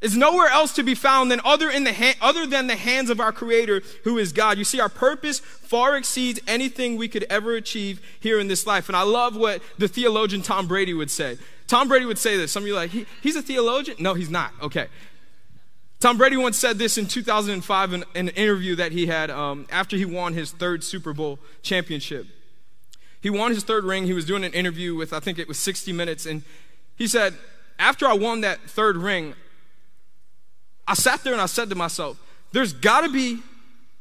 It's 0.00 0.16
nowhere 0.16 0.48
else 0.48 0.72
to 0.74 0.82
be 0.82 0.96
found 0.96 1.30
than 1.30 1.40
other, 1.44 1.70
in 1.70 1.84
the 1.84 1.92
ha- 1.92 2.16
other 2.20 2.44
than 2.44 2.66
the 2.66 2.74
hands 2.74 3.08
of 3.08 3.20
our 3.20 3.30
Creator, 3.30 3.82
who 4.02 4.18
is 4.18 4.32
God. 4.32 4.58
You 4.58 4.64
see, 4.64 4.80
our 4.80 4.88
purpose 4.88 5.38
far 5.38 5.96
exceeds 5.96 6.40
anything 6.48 6.96
we 6.96 7.06
could 7.06 7.24
ever 7.30 7.54
achieve 7.54 8.00
here 8.18 8.40
in 8.40 8.48
this 8.48 8.66
life. 8.66 8.88
And 8.88 8.96
I 8.96 9.02
love 9.02 9.36
what 9.36 9.62
the 9.78 9.86
theologian 9.86 10.42
Tom 10.42 10.66
Brady 10.66 10.92
would 10.92 11.10
say. 11.10 11.38
Tom 11.68 11.86
Brady 11.86 12.04
would 12.04 12.18
say 12.18 12.36
this. 12.36 12.50
Some 12.50 12.64
of 12.64 12.66
you 12.66 12.74
are 12.74 12.78
like, 12.78 12.90
he, 12.90 13.06
he's 13.22 13.36
a 13.36 13.42
theologian? 13.42 13.96
No, 14.00 14.14
he's 14.14 14.30
not. 14.30 14.52
Okay. 14.60 14.88
Tom 16.02 16.18
Brady 16.18 16.36
once 16.36 16.58
said 16.58 16.80
this 16.80 16.98
in 16.98 17.06
2005 17.06 17.92
in, 17.92 18.04
in 18.16 18.28
an 18.28 18.34
interview 18.34 18.74
that 18.74 18.90
he 18.90 19.06
had 19.06 19.30
um, 19.30 19.68
after 19.70 19.96
he 19.96 20.04
won 20.04 20.34
his 20.34 20.50
third 20.50 20.82
Super 20.82 21.12
Bowl 21.12 21.38
championship. 21.62 22.26
He 23.20 23.30
won 23.30 23.52
his 23.52 23.62
third 23.62 23.84
ring. 23.84 24.06
He 24.06 24.12
was 24.12 24.24
doing 24.24 24.42
an 24.42 24.52
interview 24.52 24.96
with, 24.96 25.12
I 25.12 25.20
think 25.20 25.38
it 25.38 25.46
was 25.46 25.60
60 25.60 25.92
Minutes. 25.92 26.26
And 26.26 26.42
he 26.96 27.06
said, 27.06 27.34
After 27.78 28.04
I 28.08 28.14
won 28.14 28.40
that 28.40 28.58
third 28.62 28.96
ring, 28.96 29.34
I 30.88 30.94
sat 30.94 31.22
there 31.22 31.34
and 31.34 31.40
I 31.40 31.46
said 31.46 31.68
to 31.68 31.76
myself, 31.76 32.20
There's 32.50 32.72
got 32.72 33.02
to 33.02 33.08
be 33.08 33.40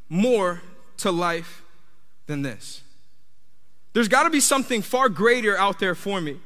more 0.09 0.63
to 0.97 1.11
life 1.11 1.61
than 2.25 2.41
this. 2.41 2.81
There's 3.93 4.07
got 4.07 4.23
to 4.23 4.31
be 4.31 4.39
something 4.39 4.81
far 4.81 5.07
greater 5.07 5.55
out 5.55 5.77
there 5.77 5.93
for 5.93 6.19
me. 6.19 6.39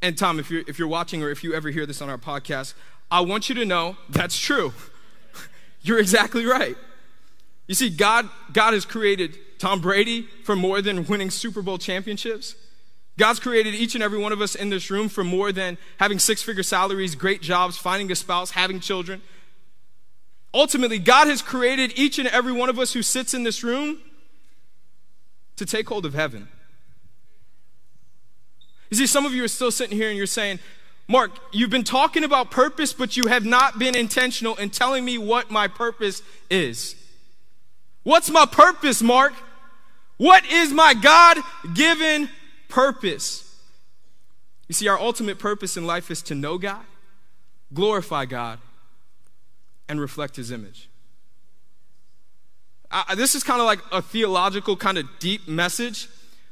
And 0.00 0.16
Tom, 0.16 0.38
if 0.38 0.48
you're, 0.48 0.62
if 0.68 0.78
you're 0.78 0.86
watching 0.86 1.24
or 1.24 1.30
if 1.30 1.42
you 1.42 1.54
ever 1.54 1.70
hear 1.70 1.86
this 1.86 2.00
on 2.00 2.08
our 2.08 2.18
podcast, 2.18 2.74
I 3.10 3.20
want 3.20 3.48
you 3.48 3.54
to 3.56 3.64
know 3.64 3.96
that's 4.08 4.38
true. 4.38 4.72
You're 5.82 5.98
exactly 5.98 6.46
right. 6.46 6.76
You 7.66 7.74
see, 7.74 7.90
God, 7.90 8.28
God 8.52 8.74
has 8.74 8.84
created 8.84 9.38
Tom 9.58 9.80
Brady 9.80 10.22
for 10.44 10.56
more 10.56 10.82
than 10.82 11.06
winning 11.06 11.30
Super 11.30 11.62
Bowl 11.62 11.78
championships. 11.78 12.54
God's 13.18 13.38
created 13.38 13.74
each 13.74 13.94
and 13.94 14.02
every 14.02 14.18
one 14.18 14.32
of 14.32 14.40
us 14.40 14.54
in 14.54 14.70
this 14.70 14.90
room 14.90 15.08
for 15.08 15.22
more 15.22 15.52
than 15.52 15.76
having 15.98 16.18
six 16.18 16.42
figure 16.42 16.62
salaries, 16.62 17.14
great 17.14 17.42
jobs, 17.42 17.76
finding 17.76 18.10
a 18.10 18.14
spouse, 18.14 18.52
having 18.52 18.80
children. 18.80 19.20
Ultimately, 20.54 20.98
God 20.98 21.28
has 21.28 21.42
created 21.42 21.92
each 21.96 22.18
and 22.18 22.26
every 22.28 22.52
one 22.52 22.68
of 22.68 22.78
us 22.78 22.92
who 22.92 23.02
sits 23.02 23.34
in 23.34 23.44
this 23.44 23.62
room 23.62 23.98
to 25.56 25.66
take 25.66 25.88
hold 25.88 26.06
of 26.06 26.14
heaven. 26.14 26.48
You 28.90 28.96
see, 28.96 29.06
some 29.06 29.26
of 29.26 29.32
you 29.32 29.44
are 29.44 29.48
still 29.48 29.70
sitting 29.70 29.96
here 29.96 30.08
and 30.08 30.16
you're 30.16 30.26
saying, 30.26 30.58
Mark, 31.10 31.32
you've 31.50 31.70
been 31.70 31.82
talking 31.82 32.22
about 32.22 32.52
purpose, 32.52 32.92
but 32.92 33.16
you 33.16 33.26
have 33.26 33.44
not 33.44 33.80
been 33.80 33.96
intentional 33.96 34.54
in 34.54 34.70
telling 34.70 35.04
me 35.04 35.18
what 35.18 35.50
my 35.50 35.66
purpose 35.66 36.22
is. 36.48 36.94
What's 38.04 38.30
my 38.30 38.46
purpose, 38.46 39.02
Mark? 39.02 39.32
What 40.18 40.46
is 40.46 40.72
my 40.72 40.94
God 40.94 41.38
given 41.74 42.28
purpose? 42.68 43.60
You 44.68 44.72
see, 44.72 44.86
our 44.86 45.00
ultimate 45.00 45.40
purpose 45.40 45.76
in 45.76 45.84
life 45.84 46.12
is 46.12 46.22
to 46.22 46.36
know 46.36 46.58
God, 46.58 46.84
glorify 47.74 48.24
God, 48.24 48.60
and 49.88 50.00
reflect 50.00 50.36
His 50.36 50.52
image. 50.52 50.88
Uh, 52.88 53.16
this 53.16 53.34
is 53.34 53.42
kind 53.42 53.60
of 53.60 53.66
like 53.66 53.80
a 53.90 54.00
theological, 54.00 54.76
kind 54.76 54.96
of 54.96 55.06
deep 55.18 55.48
message. 55.48 56.06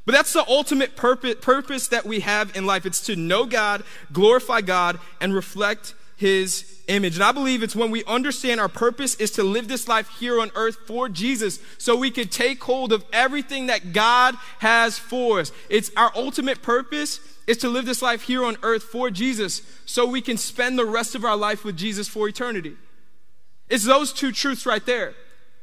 But 0.09 0.15
that's 0.15 0.33
the 0.33 0.49
ultimate 0.49 0.95
purpose, 0.95 1.87
that 1.89 2.03
we 2.03 2.21
have 2.21 2.57
in 2.57 2.65
life. 2.65 2.87
It's 2.87 3.01
to 3.01 3.15
know 3.15 3.45
God, 3.45 3.83
glorify 4.11 4.61
God, 4.61 4.99
and 5.21 5.35
reflect 5.35 5.93
his 6.17 6.81
image. 6.87 7.13
And 7.13 7.23
I 7.23 7.31
believe 7.31 7.61
it's 7.61 7.75
when 7.75 7.91
we 7.91 8.03
understand 8.05 8.59
our 8.59 8.69
purpose 8.69 9.13
is 9.17 9.29
to 9.33 9.43
live 9.43 9.67
this 9.67 9.87
life 9.87 10.09
here 10.19 10.41
on 10.41 10.49
earth 10.55 10.77
for 10.87 11.09
Jesus 11.09 11.59
so 11.77 11.95
we 11.95 12.09
can 12.09 12.27
take 12.27 12.63
hold 12.63 12.91
of 12.91 13.05
everything 13.13 13.67
that 13.67 13.93
God 13.93 14.33
has 14.57 14.97
for 14.97 15.41
us. 15.41 15.51
It's 15.69 15.91
our 15.95 16.11
ultimate 16.15 16.63
purpose 16.63 17.19
is 17.45 17.57
to 17.57 17.69
live 17.69 17.85
this 17.85 18.01
life 18.01 18.23
here 18.23 18.43
on 18.43 18.57
earth 18.63 18.81
for 18.81 19.11
Jesus 19.11 19.61
so 19.85 20.07
we 20.07 20.21
can 20.21 20.37
spend 20.37 20.79
the 20.79 20.85
rest 20.85 21.13
of 21.13 21.23
our 21.23 21.37
life 21.37 21.63
with 21.63 21.77
Jesus 21.77 22.07
for 22.07 22.27
eternity. 22.27 22.75
It's 23.69 23.85
those 23.85 24.11
two 24.11 24.31
truths 24.31 24.65
right 24.65 24.87
there. 24.87 25.13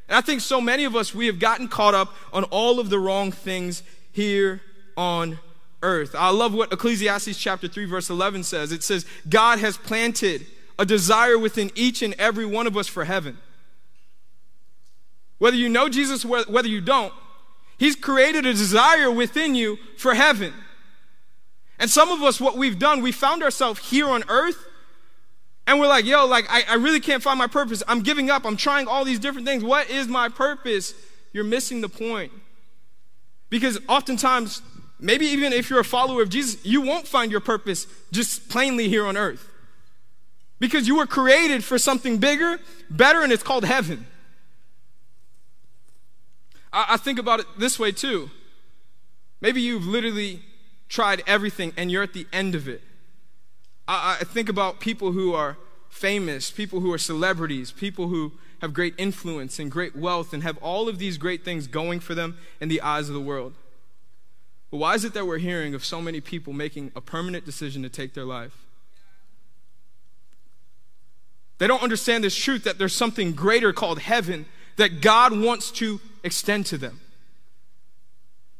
And 0.09 0.17
I 0.17 0.21
think 0.21 0.41
so 0.41 0.61
many 0.61 0.85
of 0.85 0.95
us, 0.95 1.13
we 1.13 1.27
have 1.27 1.41
gotten 1.41 1.67
caught 1.67 1.95
up 1.95 2.15
on 2.33 2.45
all 2.45 2.79
of 2.79 2.91
the 2.91 2.99
wrong 3.01 3.33
things 3.33 3.83
here 4.17 4.63
on 4.97 5.39
earth. 5.83 6.15
I 6.15 6.31
love 6.31 6.55
what 6.55 6.73
Ecclesiastes 6.73 7.37
chapter 7.37 7.69
3 7.69 7.85
verse 7.85 8.09
11 8.09 8.45
says. 8.45 8.73
It 8.73 8.83
says, 8.83 9.05
God 9.29 9.59
has 9.59 9.77
planted 9.77 10.47
a 10.79 10.87
desire 10.87 11.39
within 11.39 11.71
each 11.75 12.03
and 12.03 12.15
every 12.15 12.47
one 12.47 12.67
of 12.67 12.77
us 12.77 12.87
for 12.89 13.05
heaven. 13.05 13.37
Whether 15.39 15.59
you 15.59 15.69
know 15.69 15.91
Jesus, 15.91 16.25
whether 16.25 16.67
you 16.67 16.81
don't, 16.81 17.13
He's 17.79 17.95
created 17.95 18.47
a 18.47 18.55
desire 18.55 19.11
within 19.11 19.55
you 19.55 19.77
for 19.99 20.15
heaven. 20.15 20.55
And 21.79 21.91
some 21.91 22.11
of 22.11 22.23
us, 22.23 22.41
what 22.41 22.57
we've 22.57 22.79
done, 22.79 23.03
we 23.03 23.13
found 23.13 23.43
ourselves 23.43 23.91
here 23.91 24.09
on 24.09 24.25
earth, 24.29 24.57
and 25.67 25.79
we're 25.79 25.89
like, 25.89 26.07
yo, 26.07 26.25
like, 26.25 26.47
I, 26.49 26.63
I 26.71 26.75
really 26.77 27.01
can't 27.01 27.23
find 27.23 27.39
my 27.39 27.49
purpose. 27.49 27.83
I'm 27.87 28.01
giving 28.01 28.31
up. 28.31 28.47
I'm 28.47 28.57
trying 28.57 28.89
all 28.89 29.05
these 29.05 29.19
different 29.19 29.47
things. 29.47 29.63
What 29.63 29.91
is 29.91 30.09
my 30.09 30.31
purpose? 30.31 30.95
You're 31.35 31.45
missing 31.45 31.83
the 31.83 31.91
point. 31.91 32.33
Because 33.49 33.79
oftentimes, 33.89 34.63
maybe 34.99 35.27
even 35.27 35.53
if 35.53 35.71
you're 35.71 35.81
a 35.81 35.85
follower 35.85 36.23
of 36.23 36.29
Jesus, 36.29 36.65
you 36.65 36.81
won't 36.81 37.07
find 37.07 37.31
your 37.31 37.41
purpose 37.41 37.87
just 38.13 38.49
plainly 38.49 38.89
here 38.89 39.07
on 39.07 39.17
earth. 39.17 39.49
Because 40.59 40.89
you 40.89 40.97
were 40.97 41.07
created 41.07 41.63
for 41.63 41.79
something 41.79 42.19
bigger, 42.19 42.59
better, 42.91 43.23
and 43.23 43.33
it's 43.33 43.43
called 43.43 43.65
heaven. 43.65 44.07
I, 46.73 46.87
I 46.91 46.97
think 46.97 47.19
about 47.19 47.41
it 47.41 47.47
this 47.59 47.79
way 47.79 47.93
too. 47.93 48.31
Maybe 49.41 49.61
you've 49.61 49.87
literally 49.87 50.43
tried 50.89 51.23
everything 51.27 51.73
and 51.77 51.91
you're 51.91 52.03
at 52.03 52.15
the 52.15 52.27
end 52.33 52.55
of 52.55 52.69
it. 52.69 52.83
I, 53.87 54.19
I 54.21 54.25
think 54.25 54.49
about 54.49 54.81
people 54.81 55.13
who 55.13 55.35
are 55.35 55.57
famous, 55.89 56.51
people 56.51 56.81
who 56.81 56.93
are 56.93 56.99
celebrities, 56.99 57.73
people 57.73 58.09
who 58.09 58.33
have 58.61 58.73
great 58.73 58.95
influence 58.99 59.59
and 59.59 59.71
great 59.71 59.95
wealth 59.95 60.33
and 60.33 60.43
have 60.43 60.57
all 60.59 60.89
of 60.89 60.99
these 60.99 61.19
great 61.19 61.45
things 61.45 61.67
going 61.67 62.01
for 62.01 62.15
them 62.15 62.37
in 62.61 62.69
the 62.69 62.81
eyes 62.81 63.09
of 63.09 63.15
the 63.15 63.21
world. 63.21 63.55
But 64.71 64.79
why 64.79 64.95
is 64.95 65.05
it 65.05 65.15
that 65.15 65.27
we're 65.27 65.39
hearing 65.39 65.75
of 65.75 65.85
so 65.85 66.01
many 66.01 66.21
people 66.21 66.53
making 66.53 66.93
a 66.97 67.01
permanent 67.01 67.45
decision 67.45 67.83
to 67.83 67.89
take 67.89 68.15
their 68.15 68.25
life? 68.25 68.57
They 71.59 71.67
don't 71.67 71.83
understand 71.83 72.25
this 72.25 72.37
truth 72.37 72.65
that 72.65 72.79
there's 72.79 72.95
something 72.95 73.33
greater 73.33 73.73
called 73.73 74.01
heaven 74.01 74.47
that 74.77 75.01
God 75.01 75.39
wants 75.39 75.71
to 75.73 76.01
extend 76.23 76.67
to 76.67 76.79
them. 76.79 77.01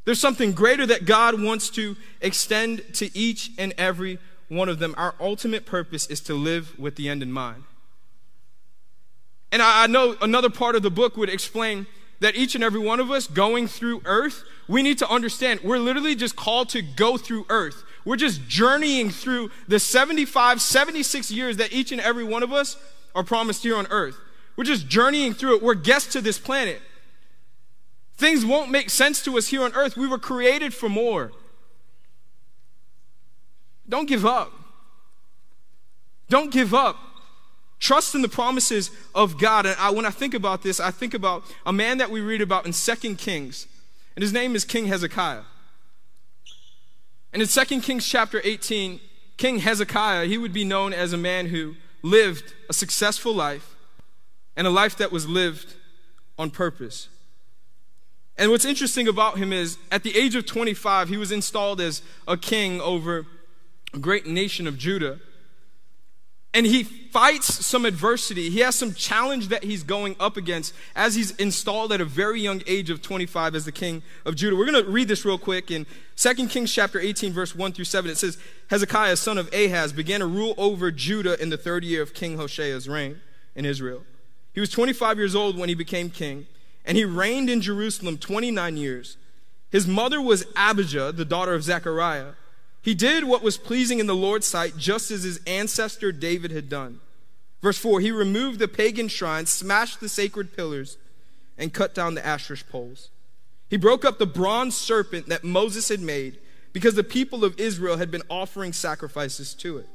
There's 0.05 0.21
something 0.21 0.53
greater 0.53 0.87
that 0.87 1.05
God 1.05 1.43
wants 1.43 1.69
to 1.71 1.97
extend 2.21 2.83
to 2.95 3.17
each 3.17 3.51
and 3.59 3.75
every 3.77 4.19
one 4.49 4.69
of 4.69 4.79
them. 4.79 4.95
Our 4.97 5.15
ultimate 5.21 5.67
purpose 5.67 6.07
is 6.07 6.21
to 6.23 6.35
live 6.35 6.79
with 6.79 6.95
the 6.95 7.09
end 7.09 7.23
in 7.23 7.33
mind. 7.33 7.65
And 9.57 9.63
I 9.63 9.87
know 9.87 10.15
another 10.21 10.51
part 10.51 10.77
of 10.77 10.83
the 10.83 10.91
book 10.91 11.17
would 11.17 11.31
explain 11.31 11.87
that 12.21 12.37
each 12.37 12.55
and 12.55 12.63
every 12.63 12.79
one 12.79 13.01
of 13.01 13.11
us 13.11 13.27
going 13.27 13.69
through 13.69 14.03
earth, 14.05 14.45
we 14.69 14.83
need 14.83 14.99
to 14.99 15.09
understand 15.09 15.61
we're 15.65 15.79
literally 15.79 16.15
just 16.15 16.37
called 16.37 16.69
to 16.69 16.83
go 16.83 17.17
through 17.17 17.47
earth. 17.49 17.83
We're 18.05 18.17
just 18.17 18.47
journeying 18.47 19.09
through 19.09 19.51
the 19.67 19.81
75, 19.81 20.61
76 20.61 21.31
years 21.31 21.57
that 21.57 21.73
each 21.73 21.91
and 21.91 22.03
every 22.03 22.23
one 22.23 22.43
of 22.43 22.53
us 22.53 22.77
are 23.15 23.25
promised 23.25 23.63
here 23.63 23.79
on 23.79 23.87
earth. 23.89 24.19
We're 24.57 24.65
just 24.65 24.89
journeying 24.89 25.33
through 25.33 25.57
it. 25.57 25.63
We're 25.63 25.73
guests 25.73 26.13
to 26.13 26.21
this 26.21 26.39
planet. 26.39 26.83
Things 28.19 28.45
won't 28.45 28.71
make 28.71 28.91
sense 28.91 29.25
to 29.25 29.39
us 29.39 29.47
here 29.47 29.63
on 29.63 29.73
earth. 29.73 29.97
We 29.97 30.07
were 30.07 30.19
created 30.19 30.75
for 30.75 30.91
more. 30.91 31.33
Don't 33.89 34.07
give 34.07 34.27
up. 34.27 34.53
Don't 36.29 36.53
give 36.53 36.75
up. 36.75 37.06
Trust 37.87 38.17
in 38.17 38.23
the 38.23 38.29
promises 38.29 38.91
of 39.15 39.39
God. 39.39 39.65
And 39.65 39.77
I, 39.79 39.91
when 39.91 40.05
I 40.05 40.11
think 40.11 40.35
about 40.35 40.61
this, 40.65 40.81
I 40.81 40.91
think 40.91 41.15
about 41.15 41.45
a 41.65 41.73
man 41.73 41.99
that 41.99 42.11
we 42.11 42.21
read 42.21 42.41
about 42.43 42.67
in 42.67 42.73
Second 42.73 43.17
Kings, 43.17 43.69
and 44.17 44.25
his 44.25 44.33
name 44.33 44.57
is 44.57 44.65
King 44.65 44.87
Hezekiah. 44.87 45.45
And 47.33 47.41
in 47.41 47.47
Second 47.47 47.83
Kings 47.83 48.05
chapter 48.05 48.41
18, 48.43 48.99
King 49.37 49.61
Hezekiah, 49.61 50.27
he 50.27 50.37
would 50.37 50.53
be 50.53 50.65
known 50.65 50.93
as 50.93 51.13
a 51.13 51.17
man 51.17 51.47
who 51.47 51.77
lived 52.03 52.55
a 52.69 52.73
successful 52.73 53.33
life 53.33 53.77
and 54.57 54.67
a 54.67 54.71
life 54.71 54.97
that 54.97 55.13
was 55.13 55.29
lived 55.29 55.75
on 56.37 56.51
purpose. 56.51 57.09
And 58.37 58.51
what's 58.51 58.65
interesting 58.65 59.07
about 59.07 59.39
him 59.39 59.53
is 59.53 59.79
at 59.93 60.03
the 60.03 60.17
age 60.17 60.35
of 60.35 60.45
25, 60.45 61.09
he 61.09 61.17
was 61.17 61.31
installed 61.31 61.81
as 61.81 62.03
a 62.27 62.37
king 62.37 62.81
over 62.81 63.27
a 63.95 63.99
great 64.01 64.27
nation 64.27 64.67
of 64.67 64.77
Judah. 64.77 65.21
And 66.57 66.65
he 66.65 66.85
fights 66.85 67.67
some 67.67 67.85
adversity. 67.85 68.49
He 68.49 68.61
has 68.61 68.75
some 68.75 68.95
challenge 68.95 69.49
that 69.49 69.63
he's 69.63 69.83
going 69.83 70.17
up 70.19 70.39
against 70.39 70.73
as 70.95 71.15
he's 71.15 71.33
installed 71.33 71.93
at 71.93 72.01
a 72.01 72.05
very 72.07 72.41
young 72.41 72.63
age 72.67 72.89
of 72.89 73.03
25 73.03 73.55
as 73.55 73.67
the 73.67 73.73
king 73.73 74.03
of 74.25 74.37
Judah. 74.37 74.57
We're 74.57 74.65
going 74.65 74.83
to 74.83 74.91
read 74.91 75.07
this 75.07 75.27
real 75.27 75.37
quick 75.37 75.71
in 75.71 75.85
2 76.17 76.49
Kings 76.49 76.73
chapter 76.73 76.99
18 76.99 77.35
verse 77.35 77.55
1 77.55 77.73
through 77.75 77.85
7. 77.85 78.11
It 78.11 78.17
says, 78.17 78.39
Hezekiah, 78.71 79.17
son 79.17 79.37
of 79.37 79.53
Ahaz, 79.53 79.93
began 79.93 80.21
to 80.21 80.27
rule 80.27 80.55
over 80.57 80.91
Judah 80.91 81.39
in 81.43 81.51
the 81.51 81.59
third 81.59 81.85
year 81.85 82.01
of 82.01 82.15
King 82.15 82.39
Hoshea's 82.39 82.89
reign 82.89 83.21
in 83.55 83.67
Israel. 83.67 84.05
He 84.55 84.61
was 84.61 84.71
25 84.71 85.19
years 85.19 85.35
old 85.35 85.59
when 85.59 85.69
he 85.69 85.75
became 85.75 86.09
king 86.09 86.47
and 86.87 86.97
he 86.97 87.05
reigned 87.05 87.51
in 87.51 87.61
Jerusalem 87.61 88.17
29 88.17 88.79
years. 88.79 89.19
His 89.69 89.87
mother 89.87 90.23
was 90.23 90.47
Abijah, 90.57 91.13
the 91.13 91.27
daughter 91.27 91.53
of 91.53 91.65
Zechariah. 91.65 92.33
He 92.87 92.95
did 92.95 93.25
what 93.25 93.43
was 93.43 93.59
pleasing 93.59 93.99
in 93.99 94.07
the 94.07 94.15
Lord's 94.15 94.47
sight, 94.47 94.79
just 94.79 95.11
as 95.11 95.25
his 95.25 95.41
ancestor 95.47 96.13
David 96.13 96.53
had 96.53 96.71
done. 96.71 97.01
Verse 97.61 97.77
4 97.77 98.01
He 98.01 98.11
removed 98.11 98.59
the 98.59 98.69
pagan 98.69 99.09
shrines, 99.09 99.51
smashed 99.51 100.01
the 100.01 100.09
sacred 100.09 100.57
pillars, 100.57 100.97
and 101.59 101.75
cut 101.75 101.95
down 101.95 102.15
the 102.15 102.25
Asherah 102.25 102.57
poles. 102.71 103.11
He 103.69 103.77
broke 103.77 104.05
up 104.05 104.19
the 104.19 104.27
bronze 104.27 104.77
serpent 104.77 105.29
that 105.29 105.45
Moses 105.45 105.89
had 105.89 106.01
made 106.01 106.39
because 106.73 106.95
the 106.95 107.03
people 107.05 107.45
of 107.45 107.59
Israel 107.59 107.97
had 107.97 108.11
been 108.11 108.23
offering 108.31 108.73
sacrifices 108.73 109.53
to 109.55 109.79
it. 109.79 109.89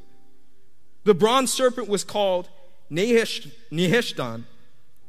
The 1.06 1.16
bronze 1.16 1.52
serpent 1.52 1.88
was 1.88 2.04
called 2.04 2.50
Nehushtan 2.92 4.44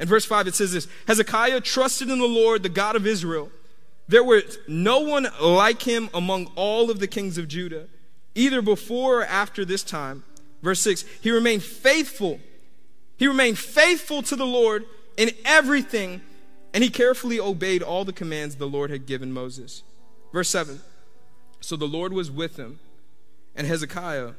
in 0.03 0.09
verse 0.09 0.25
5, 0.25 0.49
it 0.49 0.55
says 0.55 0.73
this 0.73 0.88
Hezekiah 1.07 1.61
trusted 1.61 2.11
in 2.11 2.18
the 2.18 2.27
Lord, 2.27 2.62
the 2.62 2.68
God 2.68 2.97
of 2.97 3.07
Israel. 3.07 3.51
There 4.12 4.22
was 4.22 4.59
no 4.68 4.98
one 4.98 5.27
like 5.40 5.81
him 5.81 6.11
among 6.12 6.53
all 6.55 6.90
of 6.90 7.01
the 7.01 7.07
kings 7.07 7.38
of 7.38 7.48
Judah, 7.48 7.87
either 8.35 8.61
before 8.61 9.20
or 9.20 9.25
after 9.25 9.64
this 9.64 9.83
time. 9.83 10.22
Verse 10.62 10.81
6, 10.81 11.07
he 11.22 11.31
remained 11.31 11.62
faithful. 11.62 12.38
He 13.16 13.27
remained 13.27 13.59
faithful 13.59 14.20
to 14.25 14.37
the 14.37 14.44
Lord 14.44 14.85
in 15.16 15.31
everything, 15.46 16.20
and 16.75 16.85
he 16.85 16.90
carefully 16.90 17.40
obeyed 17.40 17.83
all 17.83 18.05
the 18.05 18.12
commands 18.12 18.57
the 18.57 18.68
Lord 18.68 18.90
had 18.90 19.07
given 19.07 19.33
Moses. 19.33 19.83
Verse 20.31 20.51
7, 20.51 20.83
so 21.61 21.75
the 21.75 21.88
Lord 21.88 22.12
was 22.12 22.31
with 22.31 22.59
him, 22.59 22.81
and 23.57 23.66
Hezekiah 23.66 24.33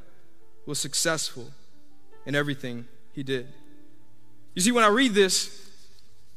was 0.67 0.77
successful 0.77 1.49
in 2.27 2.35
everything 2.35 2.85
he 3.11 3.23
did. 3.23 3.47
You 4.53 4.61
see, 4.61 4.71
when 4.71 4.83
I 4.83 4.89
read 4.89 5.15
this 5.15 5.67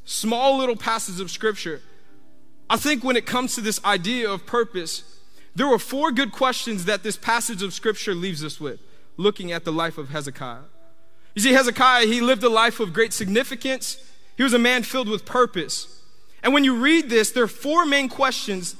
small 0.06 0.56
little 0.56 0.74
passage 0.74 1.20
of 1.20 1.30
scripture, 1.30 1.82
I 2.68 2.76
think 2.76 3.04
when 3.04 3.16
it 3.16 3.26
comes 3.26 3.54
to 3.54 3.60
this 3.60 3.82
idea 3.84 4.30
of 4.30 4.46
purpose, 4.46 5.20
there 5.54 5.68
were 5.68 5.78
four 5.78 6.10
good 6.12 6.32
questions 6.32 6.84
that 6.84 7.02
this 7.02 7.16
passage 7.16 7.62
of 7.62 7.72
scripture 7.72 8.14
leaves 8.14 8.44
us 8.44 8.60
with, 8.60 8.80
looking 9.16 9.52
at 9.52 9.64
the 9.64 9.72
life 9.72 9.98
of 9.98 10.10
Hezekiah. 10.10 10.64
You 11.34 11.42
see, 11.42 11.52
Hezekiah, 11.52 12.06
he 12.06 12.20
lived 12.20 12.42
a 12.42 12.48
life 12.48 12.80
of 12.80 12.92
great 12.92 13.12
significance. 13.12 13.98
He 14.36 14.42
was 14.42 14.52
a 14.52 14.58
man 14.58 14.82
filled 14.82 15.08
with 15.08 15.24
purpose. 15.24 16.02
And 16.42 16.52
when 16.52 16.64
you 16.64 16.76
read 16.76 17.08
this, 17.08 17.30
there 17.30 17.44
are 17.44 17.48
four 17.48 17.86
main 17.86 18.08
questions 18.08 18.76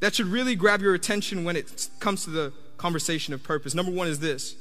that 0.00 0.14
should 0.14 0.26
really 0.26 0.54
grab 0.54 0.80
your 0.80 0.94
attention 0.94 1.44
when 1.44 1.56
it 1.56 1.88
comes 2.00 2.24
to 2.24 2.30
the 2.30 2.52
conversation 2.76 3.34
of 3.34 3.42
purpose. 3.42 3.74
Number 3.74 3.92
one 3.92 4.08
is 4.08 4.20
this. 4.20 4.56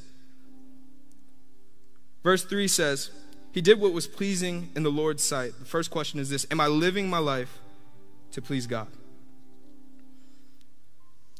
Verse 2.23 2.43
3 2.43 2.67
says, 2.67 3.11
he 3.51 3.61
did 3.61 3.79
what 3.79 3.93
was 3.93 4.07
pleasing 4.07 4.69
in 4.75 4.83
the 4.83 4.91
Lord's 4.91 5.23
sight. 5.23 5.53
The 5.59 5.65
first 5.65 5.89
question 5.89 6.19
is 6.19 6.29
this 6.29 6.45
Am 6.51 6.59
I 6.59 6.67
living 6.67 7.09
my 7.09 7.17
life 7.17 7.59
to 8.31 8.41
please 8.41 8.67
God? 8.67 8.87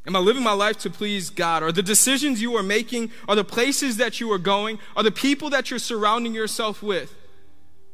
Am 0.08 0.16
I 0.16 0.20
living 0.20 0.44
my 0.44 0.54
life 0.54 0.80
to 0.80 0.90
please 0.90 1.30
God? 1.30 1.62
Are 1.62 1.72
the 1.72 1.84
decisions 1.84 2.42
you 2.42 2.56
are 2.56 2.64
making, 2.64 3.12
are 3.28 3.36
the 3.36 3.44
places 3.44 3.98
that 3.98 4.20
you 4.20 4.32
are 4.32 4.38
going, 4.38 4.80
are 4.96 5.04
the 5.04 5.12
people 5.12 5.50
that 5.52 5.70
you're 5.70 5.80
surrounding 5.80 6.34
yourself 6.34 6.82
with, 6.82 7.14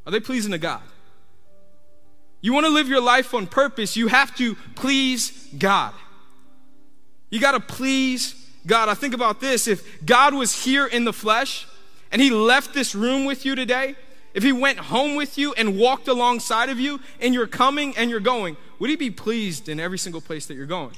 are 0.06 0.12
they 0.12 0.20
pleasing 0.20 0.52
to 0.52 0.58
God? 0.58 0.82
You 2.42 2.54
want 2.54 2.68
to 2.68 2.72
live 2.72 2.88
your 2.88 3.02
life 3.02 3.34
on 3.34 3.48
purpose, 3.48 3.98
you 3.98 4.08
have 4.08 4.36
to 4.38 4.56
please 4.76 5.50
God. 5.58 5.94
You 7.30 7.42
got 7.42 7.52
to 7.52 7.60
please 7.60 8.36
God. 8.66 8.88
I 8.88 8.94
think 8.94 9.14
about 9.14 9.42
this 9.42 9.68
if 9.68 10.06
God 10.06 10.34
was 10.34 10.64
here 10.64 10.86
in 10.86 11.06
the 11.06 11.14
flesh 11.14 11.68
and 12.12 12.22
he 12.22 12.30
left 12.30 12.74
this 12.74 12.96
room 12.96 13.26
with 13.26 13.46
you 13.46 13.56
today, 13.56 13.96
if 14.36 14.44
he 14.44 14.52
went 14.52 14.78
home 14.78 15.16
with 15.16 15.38
you 15.38 15.54
and 15.54 15.80
walked 15.80 16.10
alongside 16.10 16.68
of 16.68 16.78
you 16.78 17.00
and 17.22 17.34
you're 17.34 17.48
coming 17.48 17.96
and 17.98 18.12
you're 18.12 18.20
going, 18.20 18.58
would 18.80 18.90
he 18.90 18.98
be 18.98 19.10
pleased 19.10 19.70
in 19.70 19.80
every 19.80 19.98
single 19.98 20.20
place 20.20 20.46
that 20.48 20.56
you're 20.56 20.66
going? 20.66 20.96